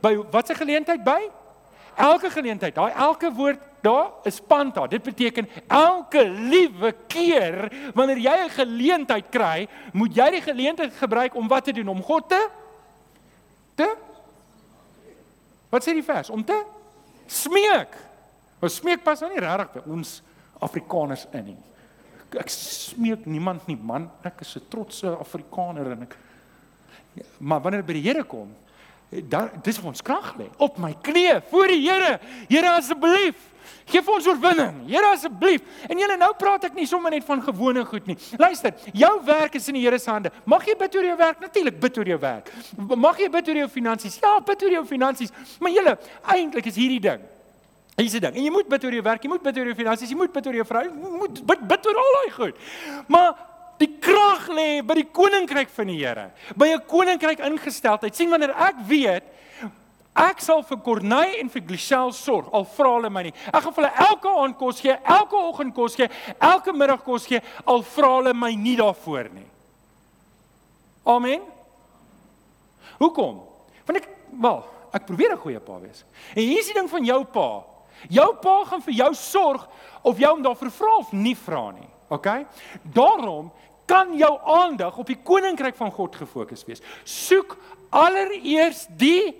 By 0.00 0.16
watse 0.30 0.54
geleentheid 0.54 1.04
by? 1.04 1.30
Elke 1.96 2.30
geleentheid. 2.30 2.74
Daai 2.74 2.92
elke 2.92 3.32
woord 3.32 3.60
daar 3.82 4.10
is 4.22 4.40
panta. 4.40 4.86
Dit 4.86 5.02
beteken 5.02 5.48
elke 5.66 6.28
liewe 6.28 6.94
keer 7.06 7.72
wanneer 7.94 8.18
jy 8.18 8.36
'n 8.44 8.50
geleentheid 8.50 9.24
kry, 9.30 9.68
moet 9.92 10.14
jy 10.14 10.30
die 10.30 10.40
geleentheid 10.40 10.92
gebruik 10.92 11.34
om 11.34 11.48
wat 11.48 11.64
te 11.64 11.72
doen? 11.72 11.88
Om 11.88 12.02
God 12.02 12.28
te 12.28 12.48
te 13.82 14.10
Wat 15.72 15.84
sê 15.84 15.94
die 15.96 16.04
vers? 16.04 16.28
Om 16.28 16.42
te 16.44 16.58
smeek. 17.32 17.94
Ons 18.60 18.74
smeek 18.82 19.00
pas 19.04 19.20
nou 19.24 19.30
nie 19.32 19.40
regtig 19.40 19.78
by 19.78 19.94
ons 19.94 20.18
Afrikaners 20.62 21.24
in 21.32 21.46
nie. 21.46 21.60
Ek 22.36 22.50
smeek 22.52 23.24
niemand 23.24 23.64
nie, 23.68 23.76
man. 23.76 24.10
Ek 24.24 24.44
is 24.44 24.56
'n 24.56 24.68
trotse 24.68 25.08
Afrikaner 25.16 25.92
en 25.92 26.02
ek 26.02 26.16
Maar 27.38 27.60
wanneer 27.60 27.84
by 27.84 27.96
die 27.98 28.04
Here 28.06 28.24
kom, 28.24 28.52
dan 29.28 29.50
dis 29.64 29.80
ons 29.84 30.00
krag 30.04 30.32
lê 30.40 30.48
op 30.62 30.78
my 30.80 30.94
knieë 31.04 31.42
voor 31.50 31.72
die 31.72 31.82
Here. 31.84 32.14
Here 32.48 32.76
asseblief 32.78 33.51
Geef 33.92 34.08
ons 34.08 34.26
oorwinning. 34.26 34.82
Here 34.88 35.12
asseblief. 35.12 35.62
En 35.88 35.98
julle 35.98 36.16
nou 36.20 36.30
praat 36.38 36.64
ek 36.68 36.74
nie 36.78 36.86
sommer 36.86 37.10
net 37.14 37.26
van 37.26 37.42
gewone 37.42 37.84
goed 37.88 38.06
nie. 38.06 38.16
Luister, 38.38 38.74
jou 38.92 39.12
werk 39.26 39.54
is 39.58 39.68
in 39.68 39.78
die 39.78 39.84
Here 39.84 39.98
se 39.98 40.10
hande. 40.10 40.32
Mag 40.44 40.66
jy 40.66 40.76
bid 40.78 40.96
oor 40.96 41.04
jou 41.10 41.18
werk? 41.18 41.40
Natuurlik 41.40 41.78
bid 41.80 41.98
oor 41.98 42.10
jou 42.14 42.18
werk. 42.22 42.50
Mag 42.78 43.20
jy 43.20 43.28
bid 43.28 43.52
oor 43.52 43.62
jou 43.64 43.68
finansies? 43.68 44.18
Ja, 44.22 44.38
bid 44.40 44.62
oor 44.62 44.76
jou 44.78 44.84
finansies. 44.88 45.32
Maar 45.60 45.76
julle, 45.76 45.96
eintlik 46.34 46.66
is 46.72 46.80
hierdie 46.80 47.00
ding. 47.02 47.22
Hier's 47.96 48.14
die 48.16 48.22
ding. 48.24 48.36
En 48.36 48.44
jy 48.46 48.52
moet 48.52 48.68
bid 48.72 48.84
oor 48.86 48.94
jou 48.96 49.04
werk, 49.04 49.24
jy 49.24 49.30
moet 49.32 49.42
bid 49.44 49.58
oor 49.60 49.72
jou 49.72 49.78
finansies, 49.78 50.12
jy 50.12 50.16
moet 50.16 50.32
bid 50.32 50.46
oor 50.48 50.60
jou 50.62 50.68
vrou, 50.68 50.84
jy 50.88 51.16
moet 51.20 51.42
bid 51.50 51.66
bid 51.74 51.88
oor 51.90 52.00
al 52.02 52.14
daai 52.16 52.30
goed. 52.38 52.62
Maar 53.12 53.34
die 53.82 53.90
krag 54.00 54.46
lê 54.54 54.68
by 54.86 54.96
die 55.00 55.08
koninkryk 55.12 55.72
van 55.74 55.90
die 55.90 55.98
Here. 56.00 56.30
By 56.56 56.72
'n 56.72 56.86
koninkryk 56.86 57.40
ingesteldheid. 57.40 58.14
sien 58.16 58.30
wanneer 58.30 58.54
ek 58.56 58.76
weet 58.86 59.24
Ek 60.12 60.42
sal 60.44 60.60
vir 60.68 60.76
Corneille 60.84 61.38
en 61.40 61.48
vir 61.48 61.62
Glichelle 61.64 62.12
sorg 62.12 62.50
al 62.52 62.66
vra 62.68 62.90
hulle 62.98 63.10
my 63.12 63.22
nie. 63.24 63.32
Ek 63.48 63.62
gaan 63.64 63.72
vir 63.72 63.86
hulle 63.86 64.08
elke 64.10 64.32
aand 64.42 64.58
kos 64.60 64.82
gee, 64.84 64.96
elke 65.08 65.38
oggend 65.40 65.74
kos 65.74 65.96
gee, 65.96 66.08
elke 66.36 66.74
middag 66.76 67.00
kos 67.06 67.24
gee 67.30 67.40
al 67.64 67.80
vra 67.94 68.10
hulle 68.18 68.34
my 68.36 68.52
nie 68.52 68.76
daarvoor 68.76 69.30
nie. 69.32 69.48
Amen. 71.08 71.40
Hoekom? 73.00 73.40
Want 73.88 74.02
ek 74.02 74.10
wel, 74.42 74.60
ek 74.92 75.06
probeer 75.08 75.32
'n 75.32 75.42
goeie 75.44 75.60
pa 75.60 75.80
wees. 75.80 76.04
En 76.36 76.42
hier 76.42 76.58
is 76.58 76.66
die 76.66 76.74
ding 76.74 76.90
van 76.90 77.04
jou 77.04 77.24
pa. 77.24 77.64
Jou 78.08 78.34
pa 78.34 78.64
gaan 78.64 78.82
vir 78.82 78.94
jou 78.94 79.14
sorg 79.14 79.68
of 80.02 80.18
jy 80.18 80.28
hom 80.28 80.42
daarvoor 80.42 80.70
vra 80.70 80.96
of 80.98 81.12
nie 81.12 81.34
vra 81.34 81.70
nie. 81.70 81.88
OK? 82.08 82.28
Daarom 82.82 83.50
kan 83.86 84.16
jou 84.16 84.38
aandag 84.44 84.98
op 84.98 85.06
die 85.06 85.18
koninkryk 85.22 85.76
van 85.76 85.90
God 85.90 86.16
gefokus 86.16 86.64
wees. 86.64 86.82
Soek 87.04 87.56
allereers 87.90 88.86
die 88.96 89.34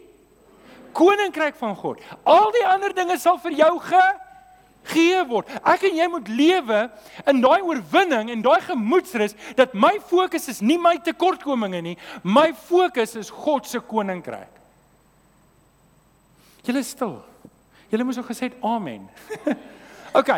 koninkryk 0.95 1.57
van 1.61 1.75
God. 1.79 2.01
Al 2.29 2.53
die 2.55 2.67
ander 2.69 2.95
dinge 2.97 3.19
sal 3.21 3.39
vir 3.43 3.57
jou 3.59 3.73
gegee 3.83 5.25
word. 5.31 5.51
Ek 5.65 5.87
en 5.89 5.99
jy 5.99 6.09
moet 6.13 6.31
lewe 6.31 6.81
in 7.31 7.43
daai 7.45 7.61
oorwinning 7.61 8.33
en 8.33 8.45
daai 8.45 8.61
gemoedsrus 8.69 9.37
dat 9.59 9.75
my 9.75 9.97
fokus 10.09 10.49
is 10.53 10.63
nie 10.65 10.79
my 10.79 10.97
tekortkominge 11.05 11.83
nie, 11.83 11.99
my 12.23 12.51
fokus 12.69 13.17
is 13.21 13.33
God 13.33 13.69
se 13.69 13.81
koninkryk. 13.81 14.61
Julle 16.63 16.85
stil. 16.87 17.17
Julle 17.91 18.07
moes 18.07 18.19
ook 18.21 18.31
gesê 18.31 18.53
amen. 18.63 19.09
OK. 20.13 20.31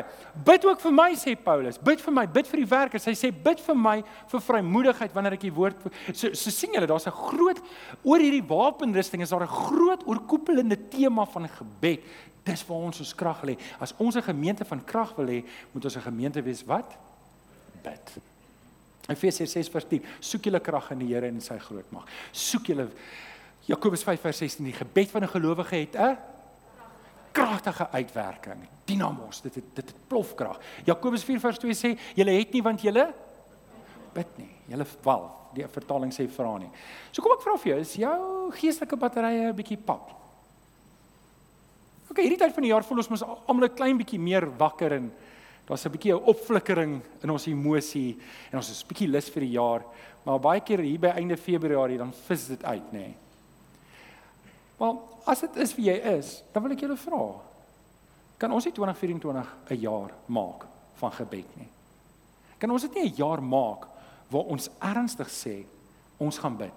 Bid 0.47 0.65
ook 0.67 0.81
vir 0.81 0.93
my 0.95 1.09
sê 1.19 1.35
Paulus. 1.39 1.79
Bid 1.83 2.03
vir 2.03 2.15
my, 2.15 2.25
bid 2.31 2.49
vir 2.51 2.63
die 2.63 2.69
werkers. 2.71 3.07
Hy 3.11 3.15
sê 3.19 3.31
bid 3.31 3.63
vir 3.63 3.79
my 3.79 3.97
vir 4.31 4.45
vrymoedigheid 4.49 5.15
wanneer 5.15 5.37
ek 5.37 5.47
die 5.47 5.55
woord 5.55 5.81
so 6.13 6.31
so 6.35 6.53
sien 6.55 6.75
julle 6.75 6.87
daar's 6.91 7.07
'n 7.07 7.15
groot 7.15 7.61
oor 8.05 8.21
hierdie 8.23 8.45
wapenrusting 8.47 9.23
is 9.23 9.31
daar 9.31 9.43
'n 9.43 9.57
groot 9.69 10.07
oorkoepelende 10.07 10.79
tema 10.91 11.25
van 11.27 11.49
gebed. 11.49 12.01
Dis 12.45 12.67
waar 12.67 12.79
ons 12.79 13.01
ons 13.01 13.15
krag 13.15 13.43
lê. 13.43 13.59
As 13.81 13.95
ons 13.99 14.17
'n 14.17 14.23
gemeente 14.23 14.65
van 14.65 14.85
krag 14.85 15.17
wil 15.17 15.27
hê, 15.27 15.45
moet 15.73 15.85
ons 15.85 15.97
'n 15.97 16.01
gemeente 16.11 16.43
wees 16.43 16.65
wat 16.65 16.97
bid. 17.83 18.23
Efesiërs 19.09 19.53
6 19.53 19.69
vers 19.69 19.85
10. 19.89 20.05
Soek 20.21 20.45
julle 20.45 20.61
krag 20.61 20.91
in 20.91 20.99
die 20.99 21.13
Here 21.13 21.27
en 21.27 21.35
in 21.35 21.41
sy 21.41 21.59
groot 21.59 21.91
mag. 21.93 22.07
Soek 22.33 22.67
julle 22.67 22.89
Jakobus 23.67 24.03
5 24.03 24.21
vers 24.21 24.39
16. 24.39 24.65
Die 24.65 24.73
gebed 24.73 25.11
van 25.11 25.23
'n 25.23 25.29
gelowige 25.29 25.77
het 25.77 25.97
'n 25.97 26.17
kragtige 27.35 27.89
uitwerking. 27.91 28.65
Dinamos, 28.87 29.41
dit 29.43 29.55
het, 29.55 29.71
dit 29.75 29.89
het 29.91 30.09
plofkrag. 30.09 30.61
Jakobus 30.87 31.25
4:2 31.27 31.75
sê, 31.75 31.95
julle 32.15 32.37
het 32.39 32.53
nie 32.55 32.63
want 32.63 32.83
julle 32.85 33.09
bid 34.15 34.37
nie. 34.39 34.51
Julle 34.71 34.87
wel, 35.03 35.25
die 35.57 35.67
vertaling 35.69 36.13
sê 36.15 36.29
vra 36.31 36.53
nie. 36.59 36.71
So 37.11 37.23
kom 37.23 37.35
ek 37.35 37.43
vra 37.45 37.57
vir 37.61 37.73
jou, 37.73 37.81
is 37.83 37.97
jou 37.99 38.19
geestelike 38.55 38.99
batterye 39.01 39.51
'n 39.51 39.57
bietjie 39.57 39.79
pap? 39.79 40.13
OK, 42.11 42.21
hierdie 42.23 42.39
tyd 42.39 42.55
van 42.55 42.63
die 42.63 42.71
jaar 42.71 42.85
voel 42.85 42.99
ons 42.99 43.11
mos 43.11 43.23
almal 43.23 43.67
'n 43.67 43.75
klein 43.75 43.99
bietjie 43.99 44.21
meer 44.21 44.47
wakker 44.47 44.93
en 44.93 45.13
daar's 45.67 45.85
'n 45.87 45.91
bietjie 45.91 46.15
'n 46.15 46.23
opflikkering 46.23 47.03
in 47.23 47.31
ons 47.31 47.47
emosie 47.47 48.17
en 48.53 48.59
ons 48.59 48.71
is 48.71 48.85
'n 48.85 48.89
bietjie 48.89 49.09
lus 49.09 49.29
vir 49.31 49.41
die 49.41 49.57
jaar, 49.59 49.83
maar 50.25 50.39
baie 50.39 50.61
keer 50.61 50.79
hier 50.79 50.99
by 50.99 51.09
einde 51.09 51.37
Februarie 51.37 51.99
dan 51.99 52.13
vis 52.13 52.47
dit 52.47 52.65
uit, 52.65 52.93
nê. 52.93 52.99
Nee. 52.99 53.17
Maar 54.79 54.95
as 55.27 55.41
dit 55.41 55.57
is 55.65 55.75
wie 55.77 55.89
jy 55.89 55.97
is, 56.19 56.43
dan 56.53 56.65
wil 56.65 56.75
ek 56.75 56.85
julle 56.85 56.97
vra. 57.01 57.25
Kan 58.41 58.53
ons 58.53 58.67
nie 58.67 58.75
2024 58.75 59.53
'n 59.71 59.81
jaar 59.81 60.11
maak 60.27 60.67
van 61.01 61.13
gebed 61.13 61.57
nie? 61.57 61.69
Kan 62.59 62.71
ons 62.71 62.83
dit 62.83 62.95
nie 62.95 63.11
'n 63.11 63.17
jaar 63.17 63.43
maak 63.43 63.89
waar 64.29 64.45
ons 64.45 64.71
ernstig 64.81 65.29
sê 65.29 65.65
ons 66.19 66.39
gaan 66.39 66.57
bid? 66.57 66.75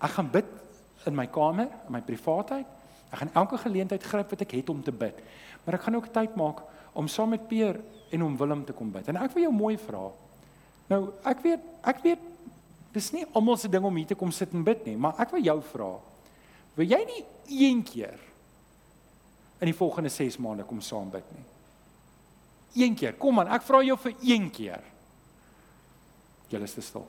Ek 0.00 0.10
gaan 0.10 0.30
bid 0.30 0.46
in 1.06 1.14
my 1.14 1.26
kamer, 1.26 1.68
in 1.86 1.92
my 1.92 2.00
privaatheid. 2.00 2.66
Ek 3.10 3.18
gaan 3.18 3.34
elke 3.34 3.58
geleentheid 3.58 4.02
gryp 4.02 4.30
wat 4.30 4.40
ek 4.40 4.52
het 4.52 4.68
om 4.68 4.82
te 4.82 4.92
bid. 4.92 5.14
Maar 5.64 5.74
ek 5.74 5.82
gaan 5.82 5.96
ook 5.96 6.12
tyd 6.12 6.36
maak 6.36 6.62
om 6.92 7.08
saam 7.08 7.30
met 7.30 7.48
Peer 7.48 7.80
en 8.10 8.22
om 8.22 8.36
Willem 8.36 8.64
te 8.64 8.72
kom 8.72 8.90
bid. 8.92 9.08
En 9.08 9.16
ek 9.16 9.32
wil 9.32 9.42
jou 9.42 9.52
mooi 9.52 9.76
vra. 9.78 10.10
Nou, 10.90 11.12
ek 11.24 11.42
weet, 11.42 11.60
ek 11.86 12.02
weet 12.02 12.18
dis 12.92 13.12
nie 13.12 13.26
almal 13.32 13.56
se 13.56 13.68
ding 13.68 13.84
om 13.84 13.96
hier 13.96 14.06
te 14.06 14.18
kom 14.18 14.32
sit 14.34 14.52
en 14.52 14.64
bid 14.66 14.86
nie, 14.86 14.96
maar 14.96 15.14
ek 15.22 15.30
wil 15.30 15.42
jou 15.42 15.60
vra. 15.62 15.90
Wil 16.80 16.88
jy 16.88 17.00
nie 17.04 17.22
een 17.68 17.82
keer 17.84 18.16
in 19.60 19.68
die 19.68 19.76
volgende 19.76 20.08
6 20.08 20.38
maande 20.40 20.64
kom 20.64 20.80
saam 20.80 21.10
bid 21.12 21.26
nie? 21.34 21.44
Een 22.86 22.94
keer. 22.96 23.18
Kom 23.20 23.40
aan, 23.42 23.50
ek 23.52 23.66
vra 23.66 23.82
jou 23.84 23.98
vir 24.00 24.14
een 24.24 24.46
keer. 24.54 24.84
Julle 26.48 26.64
is 26.64 26.76
te 26.78 26.84
stil. 26.84 27.04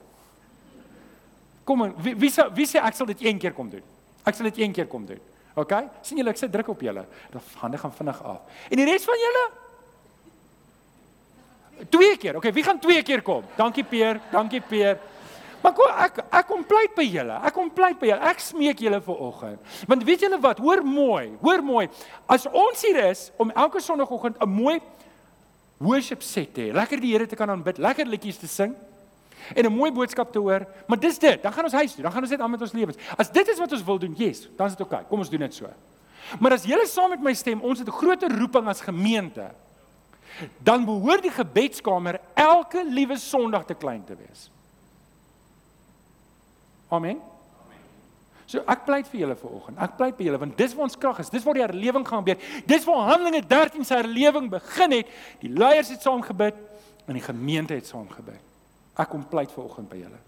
Kom 1.63 1.86
aan, 1.86 1.93
wie 2.03 2.17
wie 2.19 2.31
sê 2.34 2.49
wie 2.57 2.67
sê 2.67 2.81
ek 2.81 2.97
sal 2.97 3.07
dit 3.13 3.23
een 3.23 3.39
keer 3.39 3.55
kom 3.55 3.69
doen? 3.71 3.86
Ek 4.27 4.36
sal 4.36 4.49
dit 4.49 4.60
een 4.60 4.75
keer 4.75 4.89
kom 4.91 5.05
doen. 5.07 5.21
OK? 5.55 5.71
sien 6.03 6.19
julle 6.19 6.34
ek 6.34 6.41
sê 6.41 6.49
druk 6.51 6.73
op 6.73 6.84
julle. 6.84 7.05
Dan 7.31 7.47
hande 7.63 7.79
gaan 7.79 7.95
vinnig 7.95 8.21
af. 8.27 8.60
En 8.67 8.81
die 8.81 8.89
res 8.89 9.07
van 9.07 9.23
julle? 9.23 9.45
Twee 11.95 12.17
keer. 12.17 12.36
OK, 12.41 12.51
wie 12.53 12.63
gaan 12.67 12.79
twee 12.84 13.03
keer 13.07 13.23
kom? 13.23 13.47
Dankie 13.55 13.88
Peer. 13.88 14.19
Dankie 14.36 14.62
Peer. 14.62 14.99
Maar 15.62 15.74
kom 15.78 16.00
ek 16.06 16.21
ek 16.30 16.47
kom 16.50 16.63
pleit 16.65 16.95
by 16.97 17.06
julle. 17.06 17.38
Ek 17.45 17.54
kom 17.54 17.69
pleit 17.74 18.00
by 18.00 18.10
julle. 18.10 18.30
Ek 18.32 18.39
smeek 18.41 18.82
julle 18.82 19.02
vir 19.02 19.21
oggend. 19.28 19.60
Want 19.88 20.04
weet 20.08 20.26
julle 20.26 20.39
wat? 20.41 20.62
Hoor 20.63 20.84
mooi. 20.86 21.32
Hoor 21.41 21.62
mooi. 21.65 21.88
As 22.26 22.47
ons 22.50 22.82
hier 22.82 22.97
is 23.10 23.30
om 23.38 23.52
elke 23.52 23.82
sonoggend 23.82 24.41
'n 24.41 24.50
mooi 24.50 24.80
worship 25.78 26.21
set 26.21 26.54
te 26.54 26.62
hê, 26.62 26.74
lekker 26.74 27.00
die 27.02 27.12
Here 27.12 27.28
te 27.28 27.36
kan 27.36 27.50
aanbid, 27.50 27.78
lekker 27.78 28.06
liedjies 28.06 28.38
te 28.38 28.47
sing 28.47 28.76
en 29.56 29.65
'n 29.65 29.74
mooi 29.74 29.91
boodskap 29.91 30.32
te 30.32 30.39
hoor, 30.39 30.65
maar 30.88 31.00
dis 31.00 31.17
dit. 31.17 31.43
Dan 31.43 31.54
gaan 31.54 31.63
ons 31.63 31.74
huis 31.74 31.93
toe. 31.93 32.04
Dan 32.04 32.12
gaan 32.12 32.21
ons 32.21 32.32
net 32.32 32.41
aan 32.41 32.52
met 32.52 32.62
ons 32.62 32.71
lewens. 32.71 32.97
As 33.17 33.32
dit 33.32 33.47
is 33.47 33.60
wat 33.60 33.71
ons 33.71 33.84
wil 33.84 34.00
doen, 34.00 34.13
yes, 34.17 34.47
dan 34.58 34.67
is 34.67 34.76
dit 34.76 34.82
oukei. 34.82 35.00
Okay. 35.00 35.10
Kom 35.10 35.19
ons 35.19 35.30
doen 35.30 35.39
dit 35.39 35.54
so. 35.54 35.67
Maar 36.39 36.52
as 36.52 36.63
julle 36.63 36.88
saam 36.88 37.10
met 37.10 37.21
my 37.21 37.34
stem, 37.34 37.62
ons 37.62 37.80
het 37.80 37.88
'n 37.88 37.91
groot 37.91 38.24
roeping 38.24 38.67
as 38.67 38.82
gemeente 38.82 39.52
dan 40.63 40.86
behoort 40.86 41.21
die 41.21 41.32
gebedskamer 41.32 42.19
elke 42.34 42.86
liewe 42.88 43.17
Sondag 43.17 43.65
te 43.65 43.74
klein 43.74 44.04
te 44.06 44.15
wees. 44.15 44.50
Amen. 46.91 47.21
So 48.51 48.60
ek 48.67 48.84
pleit 48.84 49.08
vir 49.08 49.21
julle 49.23 49.36
vanoggend. 49.39 49.77
Ek 49.80 49.93
pleit 49.95 50.17
by 50.17 50.25
julle 50.27 50.39
want 50.41 50.58
dis 50.60 50.73
waar 50.75 50.89
ons 50.89 50.97
krag 50.99 51.21
is. 51.23 51.30
Dis 51.32 51.45
waar 51.47 51.56
die 51.56 51.63
herlewing 51.63 52.04
gaan 52.08 52.25
gebeur. 52.25 52.49
Dis 52.67 52.88
waar 52.88 53.13
Handelinge 53.13 53.45
13 53.47 53.88
se 53.88 53.95
herlewing 53.95 54.49
begin 54.51 54.97
het. 54.97 55.13
Die 55.39 55.51
leiers 55.56 55.93
het 55.93 56.04
saam 56.04 56.23
gebid 56.25 56.58
en 57.08 57.15
die 57.15 57.23
gemeente 57.23 57.77
het 57.77 57.88
saam 57.88 58.10
gebid. 58.12 58.41
Ek 58.99 59.08
kom 59.08 59.23
pleit 59.32 59.54
vanoggend 59.56 59.88
by 59.91 60.01
julle. 60.01 60.19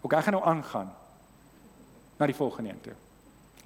OK, 0.00 0.16
ek 0.16 0.24
gaan 0.24 0.38
nou 0.38 0.46
aangaan 0.48 0.88
na 2.18 2.26
die 2.26 2.38
volgende 2.38 2.72
een 2.72 2.80
toe. 2.88 2.96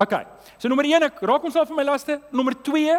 OK. 0.02 0.18
So 0.58 0.66
nommer 0.68 0.88
1, 0.88 1.06
ek 1.06 1.22
raak 1.22 1.46
ons 1.46 1.56
af 1.56 1.70
van 1.70 1.78
my 1.78 1.86
laste. 1.86 2.18
Nommer 2.34 2.58
2 2.58 2.98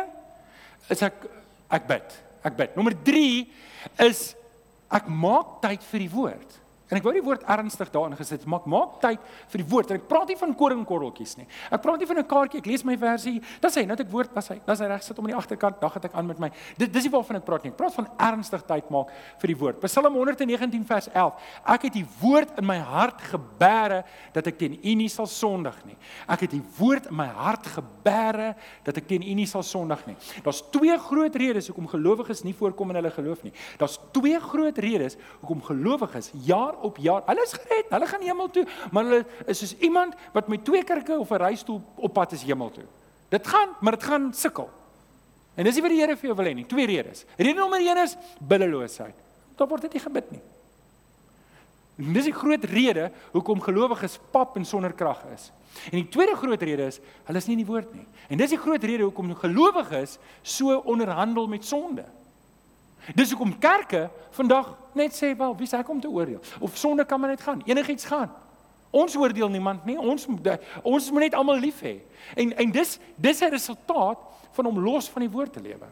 is 0.93 1.03
ek 1.03 1.27
ek 1.73 1.87
bid. 1.89 2.17
Ek 2.47 2.55
bid. 2.55 2.75
Nommer 2.79 2.95
3 2.95 3.27
is 4.07 4.29
ek 4.93 5.11
maak 5.11 5.57
tyd 5.65 5.83
vir 5.91 6.05
die 6.05 6.11
woord. 6.13 6.59
En 6.93 6.99
ek 6.99 7.07
wou 7.07 7.13
die 7.15 7.23
woord 7.25 7.41
ernstig 7.49 7.89
daarin 7.89 8.13
gesit, 8.19 8.43
maak 8.45 8.67
maak 8.69 8.99
tyd 9.01 9.21
vir 9.49 9.61
die 9.63 9.69
woord. 9.71 9.89
En 9.89 9.97
ek 9.97 10.05
praat 10.09 10.29
nie 10.29 10.37
van 10.37 10.51
koringkorreltjies 10.59 11.39
nie. 11.39 11.47
Ek 11.73 11.81
praat 11.81 11.97
nie 12.03 12.05
van 12.05 12.19
'n 12.21 12.27
kaartjie, 12.29 12.59
ek 12.61 12.69
lees 12.69 12.83
my 12.85 12.95
versie. 12.97 13.41
Dan 13.59 13.71
sê 13.71 13.81
nou 13.81 13.95
dat 13.95 14.05
ek 14.05 14.11
woord 14.11 14.35
was 14.35 14.47
hy. 14.49 14.61
Dan 14.65 14.77
sy 14.77 14.85
reg 14.85 15.01
sit 15.01 15.17
om 15.17 15.25
aan 15.25 15.31
die 15.33 15.39
agterkant, 15.41 15.81
dan 15.81 15.89
gaan 15.89 16.03
ek 16.03 16.13
aan 16.13 16.27
met 16.27 16.39
my. 16.39 16.51
Dit 16.77 16.93
dis 16.93 17.03
nie 17.03 17.11
waarvan 17.11 17.37
ek 17.37 17.45
praat 17.45 17.63
nie. 17.63 17.71
Ek 17.71 17.77
praat 17.77 17.95
van 17.95 18.07
ernstig 18.19 18.61
tyd 18.67 18.89
maak 18.91 19.09
vir 19.39 19.47
die 19.47 19.57
woord. 19.57 19.79
Psalm 19.81 20.13
119 20.13 20.85
vers 20.85 21.09
11. 21.09 21.33
Ek 21.65 21.81
het 21.81 21.93
die 21.93 22.05
woord 22.21 22.59
in 22.59 22.65
my 22.65 22.77
hart 22.77 23.21
gebeere 23.21 24.03
dat 24.33 24.47
ek 24.47 24.57
teen 24.57 24.77
U 24.83 24.95
nie 24.95 25.09
sal 25.09 25.25
sondig 25.25 25.75
nie. 25.85 25.97
Ek 26.27 26.41
het 26.41 26.51
die 26.51 26.63
woord 26.77 27.07
in 27.09 27.15
my 27.15 27.27
hart 27.27 27.65
gebeere 27.65 28.55
dat 28.83 28.97
ek 28.97 29.07
teen 29.07 29.23
U 29.23 29.33
nie 29.33 29.47
sal 29.47 29.63
sondig 29.63 30.05
nie. 30.05 30.15
Daar's 30.43 30.61
twee 30.69 30.97
groot 30.97 31.35
redes 31.35 31.67
hoekom 31.67 31.87
gelowiges 31.87 32.43
nie 32.43 32.53
voorkom 32.53 32.89
in 32.89 32.95
hulle 33.01 33.11
geloof 33.11 33.43
nie. 33.43 33.53
Daar's 33.79 33.97
twee 34.11 34.39
groot 34.39 34.77
redes 34.77 35.17
hoekom 35.41 35.63
gelowiges 35.63 36.31
jaar 36.45 36.77
op 36.83 36.99
jaar. 37.01 37.23
Hulle 37.25 37.43
is 37.43 37.55
gered, 37.55 37.89
hulle 37.89 38.07
gaan 38.07 38.21
hemel 38.21 38.49
toe, 38.53 38.65
maar 38.91 39.07
hulle 39.09 39.25
is 39.51 39.63
soos 39.63 39.75
iemand 39.79 40.15
wat 40.35 40.47
met 40.51 40.65
twee 40.65 40.83
kerke 40.83 41.17
of 41.19 41.31
'n 41.31 41.41
reistool 41.41 41.81
op 41.95 42.13
pad 42.13 42.31
is 42.31 42.43
hemel 42.43 42.71
toe. 42.71 42.85
Dit 43.29 43.47
gaan, 43.47 43.69
maar 43.79 43.97
dit 43.97 44.03
gaan 44.03 44.33
sukkel. 44.33 44.69
En 45.55 45.63
dis 45.63 45.73
nie 45.73 45.81
wat 45.81 45.93
die 45.93 45.99
Here 46.01 46.15
vir 46.17 46.27
jou 46.29 46.35
wil 46.37 46.45
hê 46.45 46.55
nie. 46.55 46.65
Twee 46.65 46.85
redes. 46.85 47.25
Rede 47.37 47.59
nommer 47.59 47.79
1 47.79 47.97
is 48.03 48.15
biddeloosheid. 48.39 49.15
Daar 49.55 49.67
word 49.67 49.81
dit 49.81 49.93
nie 49.93 50.01
gebid 50.01 50.31
nie. 50.31 50.41
En 52.01 52.13
dis 52.15 52.25
die 52.25 52.33
groot 52.33 52.63
rede 52.63 53.11
hoekom 53.35 53.61
gelowiges 53.61 54.17
pap 54.33 54.55
en 54.57 54.65
sonder 54.65 54.95
krag 54.97 55.21
is. 55.33 55.51
En 55.91 55.99
die 55.99 56.07
tweede 56.09 56.35
groot 56.35 56.61
rede 56.61 56.87
is 56.89 56.99
hulle 57.27 57.37
is 57.37 57.47
nie 57.49 57.57
in 57.59 57.61
die 57.61 57.69
woord 57.69 57.93
nie. 57.93 58.05
En 58.33 58.41
dis 58.41 58.55
die 58.55 58.61
groot 58.61 58.83
rede 58.83 59.05
hoekom 59.05 59.35
gelowiges 59.37 60.17
so 60.41 60.79
onderhandel 60.89 61.47
met 61.47 61.65
sonde. 61.65 62.05
Dis 63.15 63.31
hoekom 63.33 63.57
kerke 63.59 64.09
vandag 64.31 64.71
net 64.95 65.11
sê 65.15 65.33
wel, 65.37 65.55
wie 65.57 65.67
sê 65.67 65.79
ek 65.81 65.89
om 65.89 65.99
te 66.01 66.07
oordeel? 66.07 66.39
Of 66.59 66.77
sonde 66.77 67.05
kan 67.05 67.19
maar 67.19 67.33
net 67.33 67.41
gaan, 67.41 67.61
enigiets 67.65 68.05
gaan. 68.05 68.31
Ons 68.93 69.15
oordeel 69.17 69.49
niemand 69.49 69.85
nie. 69.85 69.97
Ons 69.97 70.27
ons 70.83 71.11
moet 71.11 71.25
net 71.25 71.33
almal 71.33 71.59
lief 71.59 71.81
hê. 71.81 71.97
En 72.37 72.53
en 72.53 72.71
dis 72.71 72.99
dis 73.15 73.41
'n 73.41 73.49
resultaat 73.49 74.19
van 74.51 74.65
om 74.65 74.79
los 74.79 75.09
van 75.09 75.21
die 75.21 75.31
woord 75.31 75.53
te 75.53 75.61
lewe. 75.61 75.87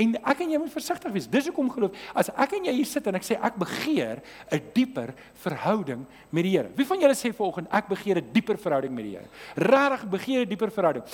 En 0.00 0.14
ek 0.18 0.40
en 0.42 0.50
jy 0.50 0.58
moet 0.58 0.72
versigtig 0.72 1.12
wees. 1.14 1.26
Dis 1.30 1.46
hoekom 1.46 1.68
geloof. 1.70 1.98
As 2.18 2.30
ek 2.34 2.56
en 2.58 2.66
jy 2.66 2.72
hier 2.80 2.88
sit 2.88 3.06
en 3.06 3.18
ek 3.18 3.26
sê 3.26 3.36
ek 3.38 3.58
begeer 3.60 4.22
'n 4.50 4.62
dieper 4.74 5.14
verhouding 5.42 6.04
met 6.30 6.42
die 6.42 6.54
Here. 6.54 6.70
Wie 6.74 6.86
van 6.86 7.00
julle 7.00 7.14
sê 7.14 7.32
vanoggend 7.32 7.68
ek 7.70 7.88
begeer 7.88 8.18
'n 8.18 8.32
dieper 8.32 8.58
verhouding 8.58 8.94
met 8.94 9.04
die 9.04 9.16
Here? 9.16 9.28
Regtig 9.56 10.08
begeer 10.10 10.40
'n 10.42 10.48
dieper 10.48 10.70
verhouding. 10.70 11.04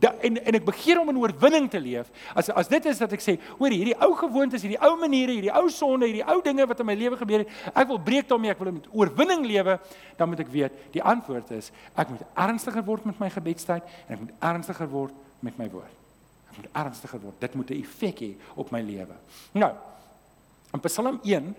Da, 0.00 0.14
en 0.22 0.36
en 0.44 0.54
ek 0.54 0.64
begeer 0.64 1.00
om 1.00 1.08
in 1.08 1.18
oorwinning 1.18 1.70
te 1.70 1.80
leef. 1.80 2.10
As 2.34 2.50
as 2.50 2.68
dit 2.68 2.84
is 2.86 2.98
dat 2.98 3.12
ek 3.12 3.20
sê, 3.20 3.38
hoor 3.58 3.70
hierdie 3.70 3.96
ou 4.00 4.14
gewoontes, 4.14 4.62
hierdie 4.62 4.80
ou 4.80 4.96
maniere, 4.96 5.32
hierdie 5.32 5.54
ou 5.54 5.68
sonde, 5.68 6.06
hierdie 6.06 6.26
ou 6.26 6.42
dinge 6.42 6.66
wat 6.66 6.80
in 6.80 6.86
my 6.86 6.94
lewe 6.94 7.16
gebeur 7.16 7.38
het, 7.38 7.48
ek 7.74 7.88
wil 7.88 7.98
breek 7.98 8.28
daarmee, 8.28 8.50
ek 8.50 8.58
wil 8.58 8.72
met 8.72 8.88
oorwinning 8.92 9.46
lewe, 9.46 9.78
dan 10.16 10.28
moet 10.28 10.40
ek 10.40 10.48
weet, 10.48 10.72
die 10.92 11.02
antwoord 11.02 11.50
is 11.50 11.72
ek 11.94 12.08
moet 12.08 12.22
ernstiger 12.34 12.84
word 12.84 13.04
met 13.04 13.18
my 13.20 13.30
gebedstyd 13.30 13.82
en 14.08 14.14
ek 14.14 14.20
moet 14.20 14.34
ernstiger 14.40 14.88
word 14.88 15.14
met 15.40 15.58
my 15.58 15.68
woord 15.70 16.05
moet 16.56 16.68
ernstiger 16.72 17.20
word. 17.20 17.40
Dit 17.40 17.54
moet 17.54 17.70
'n 17.70 17.82
effek 17.82 18.20
hê 18.20 18.34
op 18.54 18.70
my 18.70 18.80
lewe. 18.80 19.16
Nou, 19.52 19.72
in 20.72 20.80
Psalm 20.80 21.20
1 21.22 21.54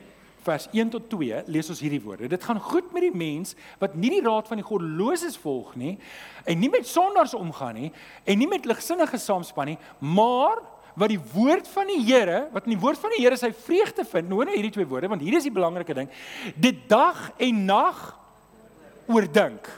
vers 0.47 0.67
1 0.71 0.89
tot 0.89 1.09
2 1.09 1.43
lees 1.51 1.69
ons 1.69 1.81
hierdie 1.83 2.01
woorde. 2.01 2.29
Dit 2.31 2.43
gaan 2.43 2.59
goed 2.63 2.91
met 2.95 3.01
die 3.01 3.15
mens 3.15 3.55
wat 3.81 3.95
nie 3.95 4.09
die 4.09 4.23
raad 4.23 4.47
van 4.47 4.61
die 4.61 4.65
goddeloses 4.65 5.37
volg 5.37 5.75
nie 5.75 5.97
en 6.45 6.59
nie 6.59 6.69
met 6.71 6.87
sondaars 6.87 7.35
omgaan 7.37 7.75
nie 7.75 7.91
en 8.23 8.39
nie 8.39 8.47
met 8.47 8.65
ligsinnige 8.65 9.19
saamspan 9.21 9.73
nie, 9.73 9.77
maar 9.99 10.63
wat 10.97 11.11
die 11.13 11.21
woord 11.33 11.67
van 11.69 11.89
die 11.91 11.99
Here, 12.01 12.47
wat 12.53 12.65
in 12.65 12.73
die 12.73 12.81
woord 12.81 12.97
van 12.97 13.13
die 13.13 13.21
Here 13.21 13.37
sy 13.37 13.51
vreugde 13.53 14.05
vind. 14.05 14.29
Nou 14.31 14.41
nou 14.43 14.55
hierdie 14.55 14.73
twee 14.73 14.87
woorde 14.89 15.11
want 15.11 15.21
hier 15.21 15.37
is 15.37 15.45
die 15.45 15.53
belangrike 15.53 15.93
ding. 15.93 16.09
Dit 16.55 16.87
dag 16.89 17.27
en 17.37 17.65
nag 17.65 18.01
oordink. 19.07 19.69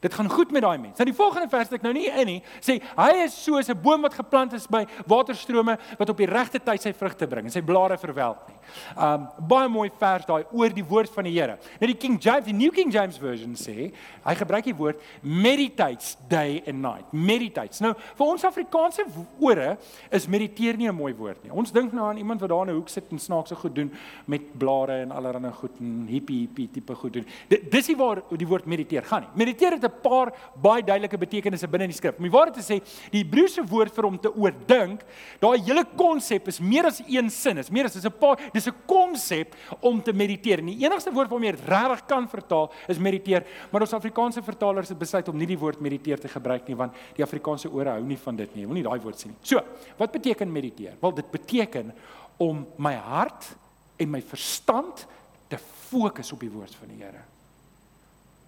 Dit 0.00 0.14
gaan 0.14 0.30
goed 0.30 0.50
met 0.54 0.62
daai 0.62 0.78
mens. 0.78 0.96
Nou 0.98 1.08
die 1.08 1.16
volgende 1.16 1.48
vers 1.50 1.68
wat 1.68 1.78
ek 1.80 1.82
nou 1.82 1.92
nie 1.96 2.06
in 2.06 2.26
nie, 2.26 2.38
sê 2.62 2.78
hy 2.96 3.10
is 3.24 3.34
soos 3.34 3.68
'n 3.68 3.80
boom 3.82 4.02
wat 4.02 4.14
geplant 4.14 4.52
is 4.52 4.66
by 4.66 4.84
waterstrome 5.06 5.76
wat 5.98 6.08
op 6.08 6.16
die 6.16 6.26
regte 6.26 6.60
tyd 6.62 6.82
sy 6.82 6.92
vrugte 6.92 7.26
bring 7.26 7.46
en 7.46 7.50
sy 7.50 7.60
blare 7.60 7.98
verwelk 7.98 8.48
nie. 8.48 8.56
Um 8.96 9.28
baie 9.48 9.68
mooi 9.68 9.90
vers 9.98 10.26
daai 10.26 10.44
oor 10.52 10.70
die 10.70 10.84
woord 10.84 11.10
van 11.10 11.24
die 11.24 11.32
Here. 11.38 11.58
Nou 11.80 11.86
die 11.86 11.98
King 11.98 12.18
James, 12.20 12.46
die 12.46 12.54
New 12.54 12.70
King 12.70 12.92
James 12.92 13.18
version 13.18 13.54
sê, 13.54 13.92
hy 14.24 14.34
gebruik 14.34 14.64
die 14.64 14.74
woord 14.74 15.00
meditates 15.22 16.16
day 16.28 16.62
and 16.66 16.80
night. 16.82 17.12
Meditates. 17.12 17.80
Nou 17.80 17.94
vir 17.94 18.26
ons 18.26 18.44
Afrikaanse 18.44 19.04
ore 19.40 19.76
is 20.10 20.28
mediteer 20.28 20.76
nie 20.76 20.88
'n 20.88 20.94
mooi 20.94 21.14
woord 21.14 21.42
nie. 21.44 21.52
Ons 21.52 21.72
dink 21.72 21.92
nou 21.92 22.06
aan 22.06 22.18
iemand 22.18 22.40
wat 22.40 22.50
daar 22.50 22.68
in 22.68 22.70
'n 22.70 22.78
hoek 22.78 22.88
sit 22.88 23.10
en 23.10 23.18
snaakse 23.18 23.54
goed 23.56 23.74
doen 23.74 23.92
met 24.26 24.58
blare 24.58 25.02
en 25.02 25.10
allerlei 25.10 25.52
goed 25.52 25.72
en 25.80 26.06
hippie 26.08 26.40
hippie 26.40 26.68
tipe 26.70 26.94
goed 26.94 27.12
doen. 27.12 27.26
Dis 27.48 27.88
nie 27.88 27.96
waar 27.96 28.22
die 28.36 28.46
woord 28.46 28.66
mediteer 28.66 29.02
gaan 29.02 29.22
nie. 29.22 29.30
Mediteer 29.34 29.72
het 29.72 29.87
'n 29.88 30.02
paar 30.02 30.32
baie 30.54 30.82
duidelike 30.82 31.18
betekenisse 31.18 31.68
binne 31.68 31.84
in 31.84 31.90
die 31.90 31.96
skrif. 31.96 32.16
Om 32.18 32.28
die 32.28 32.32
waarheid 32.32 32.54
te 32.54 32.62
sê, 32.62 32.80
die 33.10 33.22
Hebreëse 33.24 33.64
woord 33.66 33.94
vir 33.94 34.04
om 34.04 34.18
te 34.18 34.32
oordink, 34.34 35.02
daai 35.40 35.58
hele 35.64 35.84
konsep 35.96 36.48
is 36.48 36.60
meer 36.60 36.86
as 36.86 37.02
een 37.06 37.30
sin, 37.30 37.58
is 37.58 37.70
meer 37.70 37.84
as 37.84 37.94
dis 37.94 38.04
'n 38.04 38.12
paar, 38.12 38.38
dis 38.52 38.66
'n 38.68 38.74
konsep 38.86 39.54
om 39.80 40.02
te 40.02 40.12
mediteer. 40.12 40.58
En 40.58 40.66
die 40.66 40.84
enigste 40.84 41.12
woord 41.12 41.30
waarmee 41.30 41.52
dit 41.52 41.68
regtig 41.68 42.06
kan 42.06 42.28
vertaal 42.28 42.72
is 42.88 42.98
mediteer, 42.98 43.44
maar 43.70 43.80
ons 43.80 43.92
Afrikaanse 43.92 44.42
vertalers 44.42 44.88
het 44.88 44.98
besluit 44.98 45.28
om 45.28 45.36
nie 45.36 45.46
die 45.46 45.58
woord 45.58 45.80
mediteer 45.80 46.18
te 46.18 46.28
gebruik 46.28 46.68
nie, 46.68 46.76
want 46.76 46.92
die 47.16 47.24
Afrikaanse 47.24 47.70
ore 47.70 47.90
hou 47.90 48.02
nie 48.02 48.18
van 48.18 48.36
dit 48.36 48.54
nie. 48.54 48.62
Hulle 48.62 48.74
wil 48.74 48.82
nie 48.82 48.88
daai 48.88 49.00
woord 49.00 49.18
sien 49.18 49.30
nie. 49.30 49.38
So, 49.42 49.62
wat 49.96 50.12
beteken 50.12 50.52
mediteer? 50.52 50.96
Wel, 51.00 51.14
dit 51.14 51.30
beteken 51.30 51.92
om 52.36 52.66
my 52.76 52.94
hart 52.94 53.56
en 53.96 54.10
my 54.10 54.20
verstand 54.22 55.06
te 55.48 55.58
fokus 55.58 56.32
op 56.32 56.40
die 56.40 56.52
woord 56.52 56.74
van 56.74 56.88
die 56.92 57.02
Here. 57.02 57.22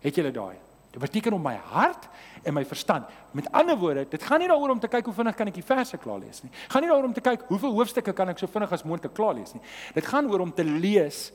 Het 0.00 0.16
julle 0.20 0.32
daai? 0.32 0.56
Dit 0.90 1.00
beteken 1.00 1.32
om 1.32 1.42
my 1.42 1.54
hart 1.70 2.08
en 2.42 2.54
my 2.54 2.64
verstand. 2.66 3.06
Met 3.36 3.46
ander 3.54 3.76
woorde, 3.78 4.06
dit 4.10 4.22
gaan 4.22 4.42
nie 4.42 4.48
daaroor 4.50 4.72
om 4.74 4.80
te 4.82 4.88
kyk 4.90 5.06
hoe 5.06 5.14
vinnig 5.14 5.36
kan 5.38 5.50
ek 5.50 5.60
die 5.60 5.66
verse 5.66 5.98
klaar 6.02 6.18
lees 6.18 6.42
nie. 6.42 6.50
Gaan 6.72 6.82
nie 6.82 6.90
daaroor 6.90 7.10
om 7.10 7.14
te 7.14 7.22
kyk 7.22 7.44
hoeveel 7.50 7.76
hoofstukke 7.76 8.14
kan 8.16 8.32
ek 8.32 8.42
so 8.42 8.50
vinnig 8.50 8.72
as 8.74 8.82
moontlik 8.82 9.14
klaar 9.14 9.36
lees 9.38 9.54
nie. 9.54 9.62
Dit 9.94 10.08
gaan 10.10 10.26
oor 10.30 10.42
om 10.42 10.50
te 10.54 10.66
lees 10.66 11.28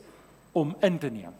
om 0.56 0.74
in 0.84 1.00
te 1.00 1.08
neem. 1.12 1.32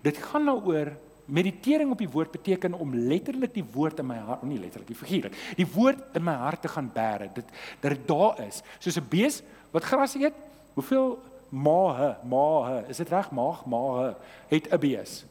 Dit 0.00 0.16
gaan 0.30 0.48
daaroor 0.48 0.94
meditering 1.28 1.92
op 1.92 2.00
die 2.00 2.08
woord 2.08 2.32
beteken 2.32 2.72
om 2.72 2.94
letterlik 2.94 3.52
die 3.52 3.66
woord 3.74 4.00
in 4.00 4.08
my 4.08 4.16
hart, 4.16 4.46
nie 4.48 4.60
letterlik, 4.60 4.96
figuurlik, 4.96 5.36
die 5.58 5.68
woord 5.74 6.16
in 6.16 6.24
my 6.24 6.38
hart 6.40 6.64
te 6.64 6.72
gaan 6.72 6.88
bære. 6.94 7.28
Dit 7.36 7.52
dat 7.82 7.92
dit 7.92 8.06
daar 8.08 8.40
is, 8.46 8.62
soos 8.78 8.96
'n 8.96 9.08
bees 9.10 9.42
wat 9.70 9.84
gras 9.84 10.14
eet. 10.14 10.32
Hoeveel 10.74 11.18
maahe, 11.48 12.16
maahe, 12.24 12.84
is 12.88 12.96
dit 12.96 13.08
reg 13.08 13.30
maag, 13.30 13.66
maahe 13.66 14.16
het 14.48 14.72
'n 14.72 14.80
bees? 14.80 15.24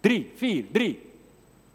3, 0.00 0.32
4, 0.36 0.64
3 0.72 1.05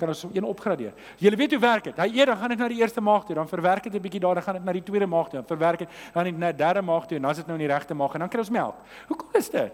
kan 0.01 0.11
ons 0.11 0.25
een 0.33 0.47
opgradeer. 0.47 0.97
Jy 1.21 1.31
weet 1.37 1.55
hoe 1.55 1.61
werk 1.61 1.87
dit. 1.91 2.01
Hy 2.01 2.09
eers 2.09 2.31
dan 2.33 2.39
gaan 2.41 2.53
dit 2.55 2.61
na 2.63 2.67
die 2.71 2.81
eerste 2.81 3.03
maag 3.05 3.27
toe, 3.27 3.37
dan 3.37 3.49
verwerk 3.49 3.83
dit 3.83 3.93
'n 3.93 4.01
bietjie 4.01 4.19
daar, 4.19 4.35
dan 4.35 4.43
gaan 4.43 4.57
dit 4.57 4.65
na 4.65 4.73
die 4.73 4.83
tweede 4.83 5.07
maag 5.07 5.29
toe, 5.29 5.39
dan 5.39 5.47
verwerk 5.47 5.79
dit 5.79 5.89
dan 6.13 6.39
na 6.39 6.51
die 6.51 6.57
derde 6.57 6.81
maag 6.81 7.07
toe 7.07 7.17
en 7.17 7.21
dan 7.21 7.31
is 7.31 7.37
dit 7.37 7.47
nou 7.47 7.59
in 7.59 7.67
die 7.67 7.73
regte 7.73 7.93
maag 7.93 8.13
en 8.13 8.19
dan 8.19 8.29
kry 8.29 8.39
ons 8.39 8.49
melk. 8.49 8.75
Hoe 9.07 9.17
kom 9.17 9.29
dit? 9.31 9.71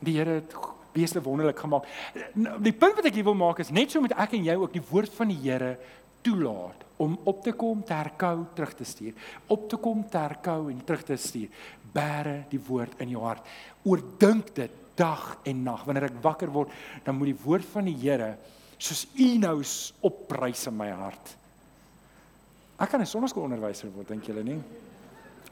Die 0.00 0.16
Here 0.18 0.30
het 0.30 0.54
beeste 0.92 1.22
wonderlik 1.22 1.58
gemaak. 1.58 1.86
Die 2.58 2.72
punt 2.72 2.94
wat 2.94 3.04
ek 3.04 3.14
hier 3.14 3.24
wil 3.24 3.38
maak 3.38 3.58
is 3.58 3.70
net 3.70 3.90
so 3.90 4.00
met 4.00 4.12
ek 4.12 4.32
en 4.32 4.44
jy 4.44 4.54
ook 4.54 4.72
die 4.72 4.84
woord 4.90 5.12
van 5.14 5.28
die 5.28 5.38
Here 5.38 5.76
toelaat 6.22 6.84
om 7.02 7.18
op 7.24 7.42
te 7.42 7.52
kom, 7.52 7.82
te 7.84 7.94
herkou, 7.94 8.44
terug 8.54 8.74
te 8.78 8.84
stuur. 8.84 9.14
Op 9.50 9.68
te 9.68 9.76
kom, 9.76 10.04
te 10.08 10.18
herkou 10.18 10.70
en 10.70 10.84
terug 10.84 11.02
te 11.02 11.16
stuur. 11.16 11.48
Bære 11.92 12.44
die 12.50 12.60
woord 12.62 13.00
in 13.02 13.10
jou 13.14 13.24
hart. 13.24 13.46
Oordink 13.82 14.54
dit 14.54 14.70
dag 14.98 15.38
en 15.48 15.62
nag. 15.64 15.84
Wanneer 15.88 16.10
ek 16.10 16.20
wakker 16.22 16.52
word, 16.52 16.70
dan 17.04 17.16
moet 17.18 17.32
die 17.32 17.40
woord 17.44 17.66
van 17.72 17.88
die 17.88 17.96
Here 18.04 18.36
soos 18.82 19.06
U 19.14 19.28
nou 19.38 19.58
opprys 20.08 20.66
in 20.70 20.76
my 20.76 20.90
hart. 20.90 21.36
Ek 22.82 22.90
kan 22.90 23.00
'n 23.00 23.06
sonneskoolonderwyser 23.06 23.92
word, 23.94 24.08
dink 24.08 24.26
julle 24.26 24.42
nie? 24.42 24.58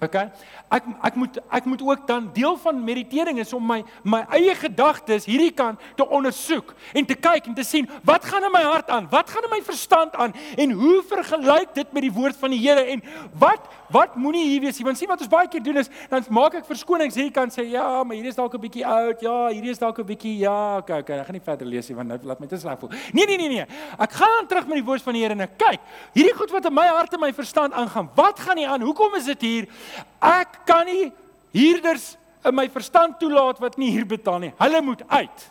Okay? 0.01 0.31
Ek 0.73 0.87
ek 1.05 1.17
moet 1.21 1.39
ek 1.53 1.67
moet 1.69 1.83
ook 1.85 2.07
dan 2.09 2.31
deel 2.33 2.57
van 2.63 2.79
meditering 2.85 3.39
is 3.43 3.53
om 3.53 3.65
my 3.67 3.83
my 4.03 4.23
eie 4.39 4.55
gedagtes 4.57 5.27
hierdie 5.29 5.53
kant 5.53 5.81
te 5.99 6.07
ondersoek 6.07 6.73
en 6.97 7.05
te 7.05 7.17
kyk 7.19 7.51
en 7.51 7.57
te 7.59 7.67
sien 7.67 7.89
wat 8.09 8.25
gaan 8.25 8.47
in 8.49 8.55
my 8.55 8.63
hart 8.65 8.89
aan? 8.89 9.09
Wat 9.13 9.31
gaan 9.31 9.45
in 9.45 9.53
my 9.53 9.61
verstand 9.67 10.17
aan? 10.17 10.33
En 10.57 10.73
hoe 10.73 11.03
vergelyk 11.09 11.75
dit 11.77 11.93
met 11.93 12.07
die 12.07 12.13
woord 12.13 12.39
van 12.41 12.55
die 12.55 12.63
Here? 12.65 12.87
En 12.95 13.05
wat 13.39 13.69
wat 13.91 14.15
moenie 14.15 14.45
hier 14.47 14.61
wees 14.63 14.79
nie? 14.79 14.87
Want 14.87 14.99
sien 15.01 15.11
wat 15.11 15.21
ons 15.21 15.31
baie 15.31 15.49
keer 15.51 15.63
doen 15.67 15.83
is 15.83 15.91
dan 16.09 16.25
maak 16.31 16.55
ek 16.61 16.69
verskonings 16.69 17.17
hierdie 17.19 17.35
kant 17.35 17.53
sê 17.53 17.67
ja, 17.69 18.05
maar 18.05 18.17
hierdie 18.17 18.33
is 18.33 18.39
dalk 18.39 18.55
'n 18.55 18.61
bietjie 18.63 18.87
oud. 18.87 19.21
Ja, 19.21 19.49
hierdie 19.51 19.75
is 19.75 19.79
dalk 19.83 19.99
'n 19.99 20.07
bietjie 20.07 20.39
ja, 20.39 20.79
okay, 20.79 21.01
okay. 21.01 21.19
Ek 21.19 21.27
gaan 21.27 21.37
nie 21.37 21.45
verder 21.45 21.67
lees 21.67 21.89
nie 21.89 21.97
want 21.97 22.09
nou 22.09 22.19
laat 22.23 22.41
my 22.41 22.47
te 22.47 22.57
sleg 22.57 22.79
voel. 22.79 22.91
Nee, 23.13 23.27
nee, 23.27 23.37
nee, 23.37 23.49
nee. 23.49 23.67
Ek 23.99 24.13
gaan 24.13 24.47
terug 24.47 24.67
met 24.67 24.81
die 24.81 24.85
woord 24.85 25.03
van 25.03 25.13
die 25.13 25.23
Here 25.23 25.35
en 25.35 25.41
ek 25.41 25.59
kyk. 25.59 25.81
Hierdie 26.15 26.35
goed 26.35 26.51
wat 26.51 26.65
in 26.65 26.75
my 26.75 26.87
hart 26.87 27.13
en 27.13 27.21
my 27.21 27.33
verstand 27.33 27.73
aangaan. 27.73 28.09
Wat 28.15 28.41
gaan 28.41 28.57
nie 28.57 28.69
aan? 28.69 28.81
Hoekom 28.81 29.15
is 29.15 29.25
dit 29.25 29.41
hier? 29.41 29.69
Ek 30.21 30.61
kan 30.69 30.87
nie 30.89 31.13
huurders 31.55 32.15
in 32.47 32.57
my 32.57 32.67
verstand 32.73 33.19
toelaat 33.21 33.61
wat 33.61 33.79
nie 33.81 33.93
huur 33.95 34.09
betaal 34.09 34.41
nie. 34.43 34.53
Hulle 34.59 34.83
moet 34.85 35.03
uit. 35.09 35.47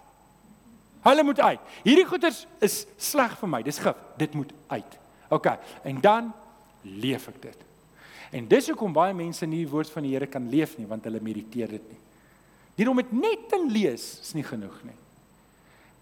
Hulle 1.06 1.24
moet 1.24 1.40
uit. 1.40 1.74
Hierdie 1.86 2.08
goeders 2.08 2.44
is 2.64 2.84
sleg 2.98 3.38
vir 3.40 3.52
my. 3.52 3.62
Dis 3.64 3.80
gif. 3.82 3.98
Dit 4.20 4.36
moet 4.38 4.52
uit. 4.68 4.98
OK. 5.30 5.52
En 5.88 6.02
dan 6.04 6.32
leef 6.82 7.28
ek 7.32 7.42
dit. 7.42 7.66
En 8.36 8.48
dis 8.50 8.70
hoekom 8.70 8.94
baie 8.94 9.14
mense 9.18 9.46
nie 9.50 9.64
die 9.64 9.72
woord 9.72 9.90
van 9.94 10.06
die 10.06 10.14
Here 10.14 10.30
kan 10.30 10.50
leef 10.52 10.76
nie 10.78 10.88
want 10.90 11.06
hulle 11.08 11.22
mediteer 11.24 11.72
dit 11.72 11.86
nie. 11.90 12.02
Deur 12.80 12.92
om 12.94 13.02
dit 13.02 13.14
net 13.18 13.48
te 13.52 13.60
lees 13.68 14.06
is 14.24 14.34
nie 14.38 14.46
genoeg 14.46 14.76
nie. 14.88 14.98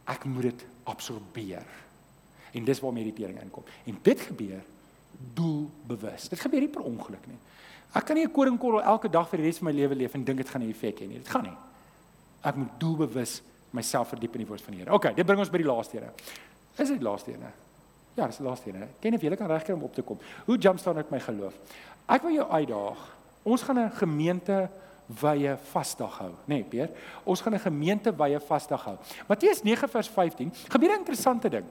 Ek 0.07 0.25
moet 0.29 0.51
dit 0.51 0.65
absorbeer. 0.87 1.65
En 2.55 2.65
dis 2.67 2.81
waar 2.83 2.95
meditering 2.95 3.39
inkom. 3.41 3.65
En 3.87 3.97
dit 4.03 4.25
gebeur 4.29 4.61
doelbewus. 5.33 6.29
Dit 6.29 6.39
gebeur 6.39 6.59
nie 6.59 6.71
per 6.71 6.81
ongeluk 6.81 7.27
nie. 7.27 7.37
Ek 7.95 8.05
kan 8.05 8.15
nie 8.15 8.25
'n 8.25 8.31
koringkorrel 8.31 8.83
elke 8.83 9.09
dag 9.09 9.27
vir 9.29 9.37
die 9.37 9.45
res 9.45 9.57
van 9.57 9.65
my 9.65 9.71
lewe 9.71 9.95
leef 9.95 10.13
en 10.13 10.23
dink 10.23 10.37
dit 10.37 10.49
gaan 10.49 10.61
'n 10.61 10.69
effek 10.69 10.99
hê 10.99 11.07
nie. 11.07 11.17
Dit 11.17 11.27
gaan 11.27 11.43
nie. 11.43 11.57
Ek 12.43 12.55
moet 12.55 12.79
doelbewus 12.79 13.41
myself 13.71 14.09
verdiep 14.09 14.35
in 14.35 14.41
die 14.41 14.47
woord 14.47 14.61
van 14.61 14.73
die 14.73 14.83
Here. 14.83 14.93
OK, 14.93 15.15
dit 15.15 15.25
bring 15.25 15.39
ons 15.39 15.49
by 15.49 15.57
die 15.57 15.67
laaste 15.67 15.97
ene. 15.97 16.11
Is 16.77 16.89
dit 16.89 16.99
die 16.99 17.07
laaste 17.07 17.31
ene? 17.31 17.51
Ja, 18.15 18.27
dis 18.27 18.37
die 18.37 18.45
laaste 18.45 18.69
ene. 18.69 18.87
Ken 18.99 19.13
of 19.13 19.21
jy 19.21 19.35
kan 19.35 19.47
regkry 19.47 19.73
om 19.73 19.83
op 19.83 19.93
te 19.93 20.01
kom. 20.01 20.19
Hoe 20.45 20.57
jump 20.57 20.79
staan 20.79 20.97
ek 20.97 21.11
my 21.11 21.19
geloof? 21.19 21.53
Ek 22.07 22.21
wil 22.21 22.33
jou 22.33 22.47
uitdaag. 22.49 23.17
Ons 23.43 23.61
gaan 23.61 23.79
'n 23.79 23.91
gemeente 23.91 24.69
wye 25.07 25.57
vasdag 25.71 26.17
hou, 26.19 26.31
nê, 26.45 26.59
nee, 26.59 26.63
Peer? 26.63 26.89
Ons 27.23 27.41
gaan 27.41 27.53
'n 27.53 27.59
gemeente 27.59 28.11
wye 28.11 28.39
vasdag 28.39 28.83
hou. 28.83 28.97
Matteus 29.27 29.63
9 29.63 29.87
vers 29.87 30.07
15. 30.07 30.51
Gebeur 30.69 30.89
'n 30.91 30.99
interessante 30.99 31.49
ding. 31.49 31.65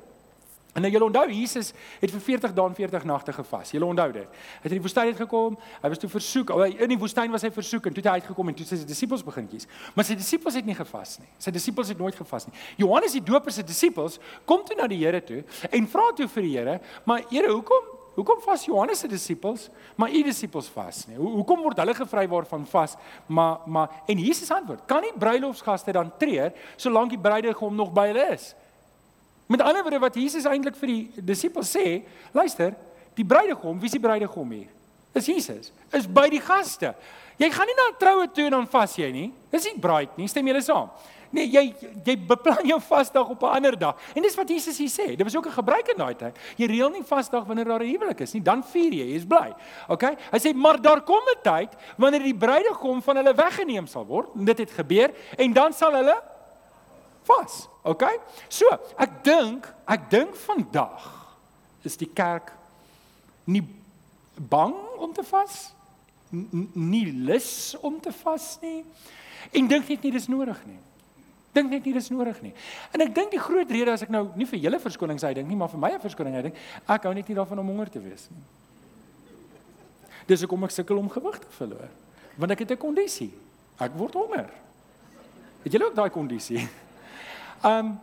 En 0.77 0.85
nou 0.85 0.91
julle 0.93 1.07
onthou 1.09 1.24
Jesus 1.33 1.70
het 2.03 2.11
vir 2.12 2.20
40 2.20 2.53
dae 2.53 2.68
en 2.68 2.74
40 2.77 3.05
nagte 3.09 3.33
gevas. 3.33 3.70
Julle 3.72 3.87
onthou 3.89 4.11
dit. 4.12 4.35
Hy 4.37 4.61
het 4.66 4.74
in 4.74 4.77
die 4.77 4.85
woestyn 4.85 5.09
uitgekom. 5.09 5.57
Hy 5.81 5.91
was 5.93 6.03
toe 6.03 6.11
versoek. 6.12 6.53
In 6.74 6.93
die 6.93 6.99
woestyn 7.01 7.33
was 7.33 7.47
hy 7.47 7.51
versoek 7.55 7.89
en 7.89 7.97
toe 7.97 8.03
het 8.05 8.11
hy 8.11 8.16
uitgekom 8.20 8.53
en 8.53 8.59
toe 8.59 8.66
sy 8.68 8.83
disippels 8.85 9.24
begin 9.24 9.49
kies. 9.49 9.64
Maar 9.97 10.05
sy 10.05 10.18
disippels 10.20 10.59
het 10.61 10.68
nie 10.68 10.77
gevas 10.77 11.16
nie. 11.22 11.31
Sy 11.41 11.55
disippels 11.57 11.95
het 11.95 12.03
nooit 12.03 12.18
gevas 12.18 12.45
nie. 12.51 12.53
Johannes 12.83 13.16
die 13.16 13.24
Doper 13.24 13.57
se 13.57 13.64
disippels 13.64 14.18
kom 14.45 14.66
toe 14.68 14.77
na 14.77 14.91
die 14.93 15.01
Here 15.01 15.22
toe 15.24 15.41
en 15.70 15.89
vra 15.89 16.11
toe 16.16 16.29
vir 16.37 16.45
die 16.45 16.53
Here, 16.59 16.81
"Maar 17.09 17.24
Here, 17.31 17.53
hoekom 17.53 17.95
hoekom 18.16 18.41
vas 18.41 18.64
Johannes 18.64 18.99
se 18.99 19.09
disippels, 19.09 19.68
maar 19.97 20.11
u 20.11 20.22
disippels 20.22 20.68
vas 20.68 21.07
nie? 21.07 21.16
Ho 21.16 21.22
hoekom 21.22 21.62
word 21.62 21.77
hulle 21.77 21.95
gevry 21.95 22.29
waarvan 22.29 22.66
vas? 22.66 22.97
Maar 23.27 23.59
maar 23.66 24.03
en 24.07 24.18
Jesus 24.18 24.51
antwoord, 24.51 24.87
"Kan 24.87 25.03
nie 25.03 25.12
bruilofsgaste 25.18 25.93
dan 25.93 26.12
treur 26.18 26.53
solank 26.77 27.11
die 27.11 27.18
bruidegom 27.18 27.74
nog 27.74 27.93
by 27.93 28.07
hulle 28.07 28.33
is?" 28.33 28.55
Met 29.47 29.62
ander 29.62 29.82
woorde 29.82 29.99
wat 29.99 30.14
Jesus 30.14 30.44
eintlik 30.44 30.76
vir 30.76 30.88
die 30.88 31.22
disippels 31.22 31.70
sê, 31.70 32.03
luister, 32.34 32.74
die 33.14 33.24
bruidegom, 33.24 33.78
wie 33.78 33.86
is 33.86 33.94
die 33.94 34.03
bruidegom 34.03 34.51
hier? 34.51 34.70
Is 35.16 35.26
Jesus. 35.26 35.72
Is 35.97 36.07
by 36.07 36.26
die 36.28 36.42
gaste. 36.44 36.92
Jy 37.40 37.49
gaan 37.53 37.68
nie 37.68 37.76
na 37.76 37.88
'n 37.88 37.99
troue 37.99 38.26
toe 38.28 38.44
en 38.44 38.51
dan 38.51 38.66
vas 38.66 38.97
jy 38.97 39.11
nie. 39.12 39.32
Dis 39.51 39.64
nie 39.64 39.80
bruid 39.80 40.16
nie, 40.18 40.28
stem 40.28 40.47
julle 40.47 40.62
saam? 40.62 40.90
Nee, 41.32 41.47
jy 41.47 41.74
jy 42.05 42.16
beplan 42.16 42.64
jou 42.64 42.80
vasdag 42.80 43.28
op 43.28 43.42
'n 43.42 43.57
ander 43.57 43.78
dag. 43.78 43.97
En 44.14 44.22
dis 44.22 44.34
wat 44.34 44.49
Jesus 44.49 44.78
hier 44.78 44.88
sê. 44.88 45.16
Dit 45.16 45.22
was 45.22 45.36
ook 45.36 45.47
'n 45.47 45.53
gebruik 45.53 45.88
in 45.88 45.97
daai 45.97 46.14
tyd. 46.14 46.36
Jy 46.57 46.66
reël 46.66 46.90
nie 46.90 47.03
vasdag 47.03 47.44
wanneer 47.44 47.64
daar 47.64 47.82
'n 47.82 47.90
huwelik 47.90 48.20
is 48.20 48.32
nie, 48.32 48.42
dan 48.42 48.62
vier 48.62 48.92
jy, 48.92 49.12
jy's 49.12 49.24
bly. 49.24 49.55
OK? 49.88 50.03
Hy 50.03 50.38
sê 50.38 50.55
maar 50.55 50.80
daar 50.80 51.01
kom 51.01 51.22
'n 51.24 51.42
tyd 51.42 51.70
wanneer 51.97 52.22
die 52.22 52.34
bruidegom 52.34 53.03
van 53.03 53.16
hulle 53.16 53.34
weggeneem 53.34 53.86
sal 53.86 54.07
word. 54.07 54.28
En 54.34 54.44
dit 54.44 54.59
het 54.59 54.70
gebeur 54.70 55.11
en 55.36 55.53
dan 55.53 55.72
sal 55.72 55.92
hulle 55.92 56.22
vas. 57.27 57.68
OK? 57.83 58.05
So, 58.49 58.70
ek 58.99 59.22
dink, 59.27 59.68
ek 59.87 60.11
dink 60.11 60.35
vandag 60.47 61.07
is 61.87 61.97
die 61.97 62.11
kerk 62.11 62.51
nie 63.47 63.62
bang 64.37 64.74
om 64.99 65.12
te 65.14 65.22
vas 65.22 65.77
nie 66.74 67.07
lus 67.12 67.77
om 67.87 68.01
te 68.03 68.11
vas 68.24 68.57
nie 68.62 68.83
en 69.55 69.68
dink 69.70 69.89
net 69.89 70.03
nie 70.03 70.12
dis 70.16 70.27
nodig 70.29 70.59
nie. 70.66 70.79
Dink 71.55 71.70
net 71.70 71.87
nie 71.87 71.95
dis 71.95 72.11
nodig 72.11 72.41
nie. 72.45 72.53
En 72.93 73.05
ek 73.05 73.14
dink 73.14 73.31
die 73.33 73.41
groot 73.41 73.70
rede 73.72 73.95
as 73.95 74.03
ek 74.05 74.11
nou 74.12 74.27
nie 74.37 74.49
vir 74.49 74.61
julle 74.66 74.81
verskonings 74.83 75.24
hy 75.24 75.33
dink 75.39 75.49
nie 75.49 75.59
maar 75.59 75.70
vir 75.72 75.81
my 75.81 75.93
'n 75.95 76.03
verskoning 76.03 76.35
hy 76.35 76.43
dink 76.51 76.57
ek 76.89 77.07
hou 77.07 77.14
net 77.14 77.29
nie 77.29 77.39
daarvan 77.39 77.62
om 77.62 77.70
honger 77.70 77.91
te 77.91 78.03
wees 78.03 78.29
nie. 78.31 78.43
Dis 80.27 80.41
hoekom 80.43 80.64
ek 80.64 80.74
sukkel 80.74 80.99
om 80.99 81.09
gewig 81.09 81.39
te 81.39 81.51
verloor 81.59 81.89
want 82.37 82.51
ek 82.51 82.66
het 82.66 82.72
'n 82.72 82.77
kondisie. 82.77 83.33
Ek 83.79 83.93
word 83.95 84.14
honger. 84.14 84.51
Het 85.62 85.72
julle 85.72 85.87
ook 85.87 85.95
daai 85.95 86.11
kondisie 86.11 86.68
Um 87.65 87.99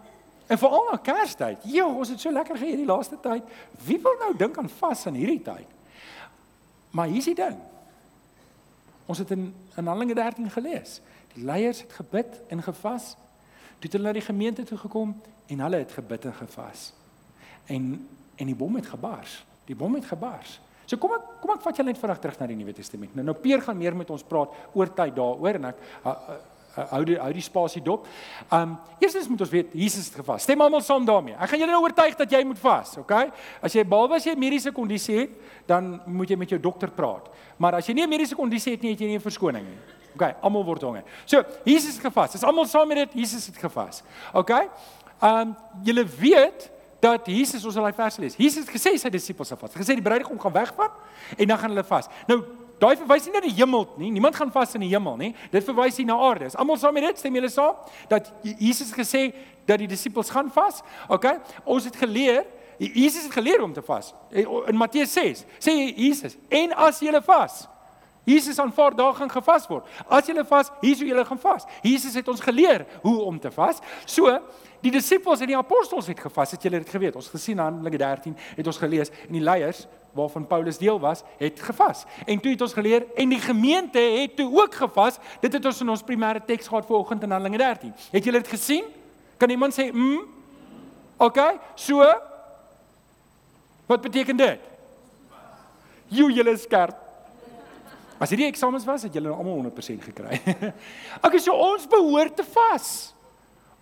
en 0.47 0.57
veral 0.59 0.89
na 0.91 0.97
Kerstyd. 0.97 1.63
Ja, 1.71 1.85
ons 1.87 2.09
het 2.09 2.19
so 2.19 2.31
lekker 2.31 2.57
geëet 2.59 2.81
die 2.81 2.85
laaste 2.85 3.17
tyd. 3.21 3.47
Wie 3.85 3.97
wil 4.03 4.17
nou 4.19 4.33
dink 4.37 4.57
aan 4.57 4.69
vas 4.69 5.05
in 5.09 5.15
hierdie 5.17 5.41
tyd? 5.41 5.69
Maar 6.93 7.07
hier's 7.09 7.29
die 7.31 7.37
ding. 7.37 7.57
Ons 9.09 9.23
het 9.23 9.31
in 9.31 9.53
in 9.75 9.87
Handelinge 9.87 10.13
13 10.13 10.49
gelees. 10.53 10.99
Die 11.33 11.45
leiers 11.45 11.81
het 11.81 11.93
gebid 11.93 12.41
en 12.47 12.61
gevas. 12.63 13.15
Toe 13.79 13.89
het 13.89 13.95
hulle 13.97 14.07
na 14.07 14.13
die 14.13 14.25
gemeente 14.25 14.63
toe 14.63 14.77
gekom 14.77 15.15
en 15.47 15.59
hulle 15.59 15.81
het 15.81 15.91
gebid 15.91 16.25
en 16.25 16.33
gevas. 16.33 16.91
En 17.65 17.87
en 18.35 18.45
die 18.45 18.55
bom 18.55 18.75
het 18.75 18.87
gebars. 18.87 19.45
Die 19.65 19.75
bom 19.75 19.95
het 19.95 20.05
gebars. 20.05 20.59
So 20.85 20.97
kom 20.97 21.13
ek 21.15 21.27
kom 21.41 21.53
ek 21.55 21.61
vat 21.63 21.77
julle 21.79 21.93
net 21.93 21.99
vinnig 22.01 22.19
terug 22.19 22.39
na 22.39 22.47
die 22.51 22.57
Nuwe 22.59 22.73
Testament. 22.75 23.15
Nou 23.15 23.25
nou 23.25 23.35
Peer 23.39 23.61
gaan 23.63 23.77
meer 23.77 23.95
met 23.95 24.09
ons 24.13 24.25
praat 24.27 24.53
oor 24.73 24.91
tyd 24.93 25.15
daaroor 25.15 25.59
en 25.59 25.69
ek 25.71 25.83
uh, 26.77 26.85
hou 26.91 27.03
die 27.05 27.17
hou 27.19 27.31
die 27.33 27.41
spasie 27.41 27.81
dop. 27.81 28.07
Um 28.51 28.77
eerstens 28.99 29.27
moet 29.27 29.41
ons 29.41 29.49
weet 29.53 29.73
Jesus 29.73 30.05
het 30.09 30.15
gevas. 30.21 30.43
Stem 30.43 30.61
almal 30.61 30.81
saam 30.81 31.05
daarmee. 31.05 31.35
Ek 31.35 31.49
gaan 31.49 31.59
julle 31.59 31.71
nou 31.71 31.83
oortuig 31.83 32.15
dat 32.19 32.31
jy 32.31 32.43
moet 32.47 32.59
vas, 32.59 32.97
okay? 32.97 33.31
As 33.61 33.73
jy 33.73 33.83
behalwe 33.83 34.15
as 34.15 34.25
jy 34.25 34.35
mediese 34.39 34.71
kondisie 34.71 35.17
het, 35.23 35.35
dan 35.67 36.01
moet 36.05 36.29
jy 36.29 36.37
met 36.37 36.49
jou 36.49 36.59
dokter 36.59 36.91
praat. 36.91 37.29
Maar 37.57 37.79
as 37.79 37.87
jy 37.87 37.93
nie 37.93 38.03
'n 38.03 38.09
mediese 38.09 38.35
kondisie 38.35 38.73
het 38.73 38.81
nie, 38.81 38.91
het 38.91 38.99
jy 38.99 39.07
nie 39.07 39.17
'n 39.17 39.27
verskoning 39.29 39.65
nie. 39.65 39.79
Okay, 40.15 40.35
almal 40.41 40.63
word 40.63 40.81
honger. 40.81 41.03
So, 41.25 41.43
Jesus 41.65 41.95
het 41.97 42.05
gevas. 42.05 42.35
Is 42.35 42.43
almal 42.43 42.65
saam 42.65 42.87
met 42.87 42.97
dit? 42.97 43.13
Jesus 43.13 43.47
het 43.47 43.57
gevas. 43.57 44.03
Okay? 44.33 44.69
Um 45.21 45.55
julle 45.83 46.05
weet 46.05 46.69
dat 47.03 47.27
Jesus 47.27 47.65
ons 47.65 47.75
al 47.75 47.89
daai 47.89 47.97
vers 47.97 48.17
lees. 48.21 48.35
Jesus 48.39 48.63
het 48.63 48.71
gesê 48.71 48.93
sy 48.99 49.09
disippels 49.11 49.51
sal 49.51 49.59
vas. 49.59 49.73
Gesê 49.75 49.97
die 49.97 50.05
bruidegom 50.05 50.39
gaan 50.39 50.53
wegvat 50.55 50.91
en 51.37 51.47
dan 51.47 51.57
gaan 51.59 51.73
hulle 51.73 51.83
vas. 51.87 52.07
Nou 52.29 52.43
Daai 52.83 52.97
verwys 52.99 53.27
nie 53.27 53.33
na 53.33 53.41
die 53.45 53.53
hemel 53.55 53.85
nie. 54.01 54.09
Niemand 54.11 54.35
gaan 54.35 54.51
vas 54.51 54.73
in 54.75 54.83
die 54.83 54.91
hemel 54.91 55.15
nie. 55.19 55.31
Dit 55.53 55.63
verwys 55.63 55.95
hier 55.99 56.07
na 56.09 56.17
aarde. 56.19 56.49
Is 56.51 56.57
almal 56.59 56.79
saam 56.81 56.95
met 56.97 57.05
dit? 57.07 57.21
Stem 57.21 57.37
julle 57.39 57.51
saam 57.51 57.77
dat 58.11 58.27
Jesus 58.59 58.91
gesê 58.95 59.29
dat 59.69 59.79
die 59.79 59.87
disippels 59.87 60.31
gaan 60.33 60.49
vas? 60.51 60.81
OK? 61.07 61.29
Ons 61.63 61.87
het 61.87 61.95
geleer, 61.95 62.43
Jesus 62.77 63.29
het 63.29 63.37
geleer 63.37 63.63
om 63.63 63.71
te 63.73 63.83
vas. 63.85 64.11
In 64.33 64.75
Matteus 64.75 65.13
6 65.15 65.45
sê 65.63 65.77
Jesus, 65.95 66.35
"En 66.49 66.73
as 66.75 66.99
julle 66.99 67.21
vas, 67.21 67.67
Jesus 68.23 68.59
aanvaar 68.59 68.95
daar 68.95 69.13
gaan 69.13 69.31
gevas 69.31 69.67
word. 69.67 69.87
As 70.07 70.27
julle 70.29 70.45
vas, 70.47 70.71
hier 70.81 70.95
sou 70.95 71.07
julle 71.07 71.25
gaan 71.25 71.39
vas. 71.39 71.65
Jesus 71.81 72.15
het 72.15 72.27
ons 72.31 72.41
geleer 72.41 72.85
hoe 73.01 73.17
om 73.21 73.39
te 73.39 73.51
vas. 73.51 73.81
So, 74.05 74.31
die 74.83 74.91
disippels 74.91 75.43
en 75.43 75.51
die 75.51 75.57
apostels 75.57 76.07
het 76.07 76.19
gevas, 76.19 76.55
het 76.55 76.63
julle 76.63 76.79
dit 76.83 76.89
geweet. 76.89 77.15
Ons 77.19 77.29
gesien 77.31 77.57
in 77.57 77.63
Handelinge 77.63 77.99
13 78.01 78.37
het 78.55 78.67
ons 78.67 78.79
gelees 78.79 79.11
en 79.27 79.37
die 79.37 79.43
leiers 79.43 79.85
waarvan 80.13 80.45
Paulus 80.47 80.77
deel 80.77 80.99
was, 81.01 81.23
het 81.39 81.59
gevas. 81.59 82.03
En 82.25 82.39
toe 82.39 82.51
het 82.53 82.61
ons 82.61 82.73
geleer 82.73 83.07
en 83.17 83.31
die 83.33 83.41
gemeente 83.41 83.99
het 83.99 84.35
toe 84.37 84.49
ook 84.61 84.75
gevas. 84.75 85.17
Dit 85.41 85.57
het 85.57 85.65
ons 85.65 85.81
in 85.81 85.89
ons 85.89 86.05
primêre 86.05 86.43
teks 86.45 86.69
gehad 86.69 86.85
vanoggend 86.85 87.25
in 87.25 87.33
Handelinge 87.33 87.63
13. 87.63 87.95
Het 88.11 88.29
julle 88.29 88.43
dit 88.43 88.53
gesien? 88.53 88.85
Kan 89.37 89.49
iemand 89.49 89.73
sê, 89.73 89.91
"Mm"? 89.91 90.21
OK, 91.17 91.39
so 91.75 92.03
Wat 93.85 94.01
beteken 94.01 94.37
dit? 94.39 94.59
Jy 96.13 96.29
julle 96.37 96.55
is 96.55 96.63
skerp. 96.67 97.02
As 98.23 98.31
hierdie 98.31 98.47
eksamens 98.47 98.85
was, 98.87 99.03
het 99.03 99.15
julle 99.17 99.27
nou 99.27 99.35
almal 99.35 99.65
100% 99.65 100.05
gekry. 100.07 100.37
OK, 101.25 101.39
so 101.43 101.55
ons 101.59 101.87
behoort 101.91 102.37
te 102.39 102.45
vas. 102.53 102.91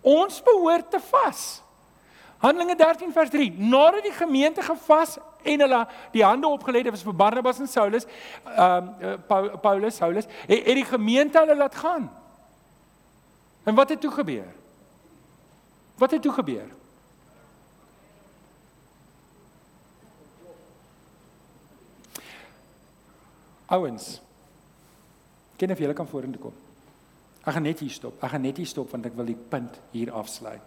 Ons 0.02 0.40
behoort 0.42 0.88
te 0.90 0.98
vas. 1.12 1.42
Handelinge 2.42 2.74
13 2.80 3.12
vers 3.14 3.30
3. 3.30 3.52
Nadat 3.70 4.02
die 4.02 4.14
gemeente 4.16 4.64
gevas 4.66 5.14
en 5.46 5.62
hulle 5.62 5.78
die 6.14 6.24
hande 6.26 6.50
opgelê 6.50 6.82
het 6.82 7.04
vir 7.04 7.14
Barnabas 7.14 7.60
en 7.62 7.70
Saulus, 7.70 8.08
ehm 8.50 8.90
uh, 9.30 9.44
Paulus, 9.62 10.00
Saulus, 10.00 10.26
het, 10.48 10.58
het 10.66 10.74
die 10.80 10.88
gemeente 10.90 11.38
hulle 11.38 11.56
laat 11.56 11.78
gaan. 11.78 12.10
En 13.62 13.78
wat 13.78 13.94
het 13.94 14.00
toe 14.02 14.10
gebeur? 14.10 14.50
Wat 16.02 16.10
het 16.10 16.22
toe 16.22 16.34
gebeur? 16.34 16.66
Ouens. 23.66 24.18
Ken 25.62 25.70
of 25.70 25.78
julle 25.78 25.94
kan 25.94 26.08
vorentoe 26.10 26.40
kom. 26.42 26.54
Ek 27.46 27.54
gaan 27.54 27.62
net 27.62 27.78
hier 27.78 27.94
stop. 27.94 28.16
Ek 28.18 28.32
gaan 28.34 28.42
net 28.42 28.58
hier 28.58 28.66
stop 28.66 28.90
want 28.90 29.06
ek 29.06 29.14
wil 29.14 29.28
die 29.30 29.38
punt 29.38 29.76
hier 29.92 30.10
afsluit. 30.18 30.64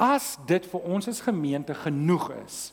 As 0.00 0.38
dit 0.48 0.64
vir 0.72 0.86
ons 0.88 1.10
as 1.12 1.20
gemeente 1.26 1.76
genoeg 1.76 2.30
is 2.40 2.72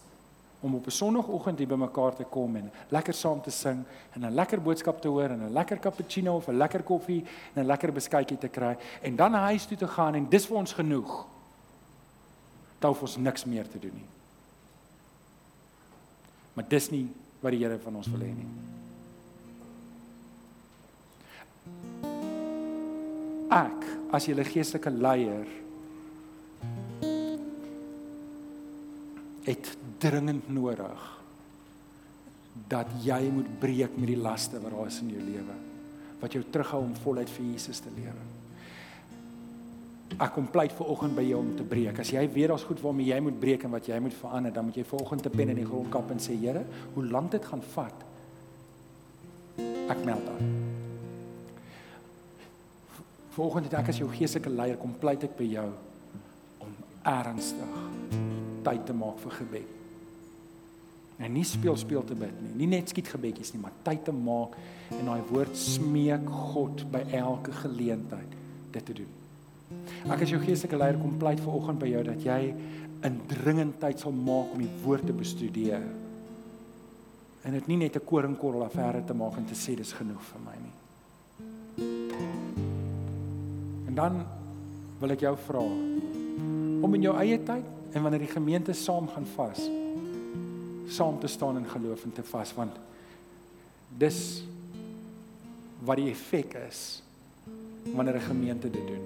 om 0.63 0.77
op 0.77 0.87
'n 0.87 0.95
sonoggend 0.95 1.59
hier 1.59 1.67
bymekaar 1.67 2.15
te 2.15 2.23
kom 2.23 2.55
en 2.55 2.71
lekker 2.89 3.13
saam 3.13 3.41
te 3.41 3.51
sing 3.51 3.83
en 4.15 4.25
'n 4.25 4.33
lekker 4.33 4.61
boodskap 4.61 5.01
te 5.01 5.07
hoor 5.07 5.29
en 5.29 5.43
'n 5.43 5.53
lekker 5.53 5.79
cappuccino 5.79 6.35
of 6.35 6.47
'n 6.47 6.57
lekker 6.57 6.83
koffie 6.83 7.25
en 7.53 7.63
'n 7.63 7.67
lekker 7.67 7.91
beskuitjie 7.91 8.37
te 8.37 8.47
kry 8.47 8.77
en 9.01 9.15
dan 9.15 9.33
huis 9.33 9.65
toe 9.65 9.77
te 9.77 9.87
gaan 9.87 10.15
en 10.15 10.29
dis 10.29 10.45
vir 10.45 10.57
ons 10.57 10.73
genoeg. 10.73 11.25
Dan 12.79 12.89
hoef 12.89 13.01
ons 13.01 13.17
niks 13.17 13.45
meer 13.45 13.67
te 13.67 13.79
doen 13.79 13.93
nie. 13.93 14.07
Maar 16.53 16.67
dis 16.67 16.89
nie 16.89 17.09
wat 17.41 17.51
die 17.51 17.59
Here 17.59 17.79
van 17.79 17.95
ons 17.95 18.07
wil 18.07 18.19
hê 18.19 18.33
nie. 18.35 18.80
Ek 23.51 23.87
as 24.15 24.27
julle 24.29 24.45
geestelike 24.47 24.93
leier 24.95 25.49
het 29.47 29.73
dringend 29.99 30.47
nodig 30.53 31.09
dat 32.71 32.87
jy 33.03 33.19
moet 33.33 33.49
breek 33.59 33.97
met 33.97 34.11
die 34.11 34.19
laste 34.19 34.59
wat 34.61 34.73
daar 34.75 34.91
is 34.91 35.01
in 35.03 35.11
jou 35.15 35.23
lewe 35.25 35.57
wat 36.21 36.35
jou 36.37 36.43
terughou 36.53 36.83
om 36.85 36.93
voluit 37.01 37.29
vir 37.33 37.45
Jesus 37.49 37.81
te 37.81 37.89
lewe. 37.95 38.25
Ek 40.21 40.33
kom 40.35 40.47
pleit 40.53 40.73
ver 40.77 40.91
oggend 40.93 41.15
by 41.17 41.23
jou 41.25 41.39
om 41.41 41.53
te 41.57 41.65
breek. 41.65 42.01
As 42.03 42.11
jy 42.13 42.21
weet 42.29 42.51
daar's 42.51 42.65
goed 42.67 42.83
waarmee 42.83 43.09
jy 43.09 43.17
moet 43.25 43.39
breek 43.41 43.65
en 43.65 43.73
wat 43.73 43.89
jy 43.89 43.97
moet 44.03 44.17
verander, 44.19 44.53
dan 44.53 44.67
moet 44.67 44.77
jy 44.77 44.85
ver 44.85 45.01
oggend 45.01 45.25
te 45.25 45.33
pen 45.33 45.55
in 45.55 45.63
die 45.63 45.65
grond 45.65 45.89
kap 45.93 46.11
en 46.13 46.21
sê 46.21 46.37
Here, 46.37 46.61
hoe 46.93 47.07
lank 47.09 47.33
dit 47.33 47.49
gaan 47.49 47.65
vat? 47.73 48.05
Ek 49.89 50.05
meld 50.05 50.29
aan. 50.35 50.70
Volgende 53.31 53.69
dag 53.71 53.87
as 53.87 53.99
jou 54.01 54.09
geestelike 54.11 54.51
leier 54.51 54.79
kom 54.79 54.91
pleit 54.99 55.23
ek 55.23 55.37
by 55.37 55.45
jou 55.47 55.69
om 56.65 56.73
ernstig 57.07 57.77
tyd 58.65 58.83
te 58.85 58.93
maak 58.93 59.21
vir 59.23 59.37
gebed. 59.37 59.77
En 61.21 61.31
nie 61.31 61.45
speel 61.45 61.77
speel 61.77 62.03
te 62.07 62.17
bid 62.17 62.33
nie, 62.41 62.51
nie 62.63 62.67
net 62.73 62.91
skiet 62.91 63.07
gebedjies 63.13 63.53
nie, 63.53 63.61
maar 63.61 63.77
tyd 63.85 64.03
te 64.07 64.13
maak 64.15 64.57
en 64.97 65.07
daai 65.07 65.23
woord 65.29 65.55
smeek 65.57 66.27
God 66.51 66.83
by 66.91 67.05
elke 67.21 67.53
geleentheid 67.61 68.35
dit 68.73 68.85
te 68.89 68.97
doen. 68.99 69.17
Ek 70.11 70.25
as 70.25 70.33
jou 70.33 70.41
geestelike 70.41 70.81
leier 70.81 70.99
kom 70.99 71.15
pleit 71.21 71.39
vanoggend 71.39 71.79
by 71.79 71.91
jou 71.93 72.03
dat 72.09 72.25
jy 72.25 72.39
in 73.07 73.19
dringendheid 73.31 74.01
sal 74.01 74.11
maak 74.11 74.51
om 74.57 74.65
die 74.65 74.75
woord 74.83 75.07
te 75.07 75.15
bestudeer. 75.15 75.87
En 77.47 77.55
dit 77.57 77.67
nie 77.71 77.79
net 77.87 77.95
'n 77.95 78.05
koringkorrel 78.05 78.67
affære 78.67 79.05
te 79.05 79.13
maak 79.13 79.37
en 79.37 79.45
te 79.45 79.55
sê 79.55 79.75
dis 79.75 79.93
genoeg 79.93 80.21
vir 80.21 80.41
my 80.45 80.57
nie. 80.59 80.80
En 83.91 83.97
dan 83.97 84.21
wil 85.01 85.11
ek 85.11 85.25
jou 85.25 85.33
vra 85.35 85.61
om 86.81 86.93
in 86.95 87.03
jou 87.03 87.11
eie 87.19 87.35
tyd 87.43 87.65
en 87.91 88.05
wanneer 88.05 88.21
die 88.23 88.31
gemeente 88.31 88.71
saam 88.77 89.09
gaan 89.11 89.25
vas 89.33 89.65
saam 90.87 91.17
te 91.19 91.27
staan 91.27 91.59
in 91.59 91.67
geloof 91.67 92.05
en 92.07 92.13
te 92.15 92.23
vas 92.23 92.53
want 92.55 92.77
dis 93.99 94.19
wat 95.83 95.99
die 95.99 96.07
effek 96.13 96.55
is 96.61 97.01
wanneer 97.91 98.15
'n 98.15 98.29
gemeente 98.31 98.69
dit 98.69 98.87
doen. 98.87 99.05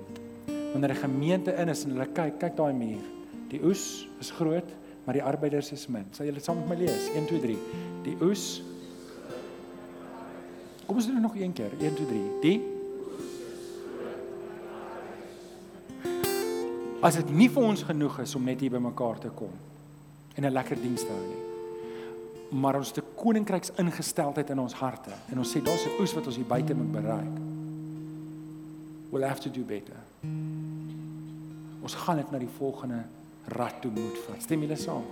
Wanneer 0.71 0.93
'n 0.93 1.01
gemeente 1.09 1.51
in 1.51 1.69
is 1.69 1.83
en 1.83 1.91
hulle 1.97 2.07
kyk, 2.13 2.39
kyk 2.39 2.55
daai 2.55 2.73
muur. 2.73 3.01
Die 3.49 3.63
oes 3.63 4.07
is 4.19 4.31
groot, 4.31 4.69
maar 5.03 5.13
die 5.13 5.23
arbeiders 5.23 5.71
is 5.71 5.88
min. 5.88 6.05
Sal 6.11 6.25
julle 6.25 6.39
saam 6.39 6.57
met 6.57 6.67
my 6.67 6.86
lees? 6.86 7.09
1 7.15 7.25
2 7.25 7.39
3. 7.39 7.57
Die 8.03 8.17
oes 8.21 8.61
Kom 10.86 10.95
ons 10.95 11.07
doen 11.07 11.21
nog 11.21 11.36
een 11.36 11.53
keer. 11.53 11.71
1 11.79 11.95
2 11.95 12.05
3. 12.05 12.21
Die 12.41 12.74
As 17.06 17.20
dit 17.20 17.30
nie 17.30 17.49
vir 17.53 17.64
ons 17.64 17.84
genoeg 17.86 18.20
is 18.26 18.36
om 18.36 18.43
net 18.43 18.60
hier 18.60 18.74
bymekaar 18.74 19.20
te 19.20 19.30
kom 19.30 19.53
en 20.36 20.45
'n 20.45 20.51
lekker 20.51 20.82
diens 20.82 21.01
te 21.01 21.12
hou 21.12 21.26
nie 21.28 21.45
maar 22.49 22.76
ons 22.76 22.91
te 22.91 23.03
koninkryks 23.16 23.74
ingesteldheid 23.82 24.49
in 24.53 24.60
ons 24.60 24.74
harte 24.80 25.14
en 25.32 25.41
ons 25.41 25.51
sê 25.56 25.62
daar's 25.64 25.86
'n 25.86 25.99
oes 25.99 26.14
wat 26.14 26.28
ons 26.28 26.36
hier 26.36 26.45
buite 26.45 26.74
moet 26.74 26.91
bereik. 26.91 27.36
We'll 29.12 29.28
have 29.28 29.41
to 29.41 29.49
do 29.49 29.62
better. 29.62 29.95
Ons 31.82 31.95
gaan 31.95 32.18
dit 32.18 32.32
na 32.32 32.38
die 32.38 32.53
volgende 32.58 33.03
rad 33.47 33.82
toe 33.82 33.91
moet 33.91 34.18
vat. 34.28 34.41
Stem 34.41 34.62
julle 34.62 34.76
saam? 34.76 35.03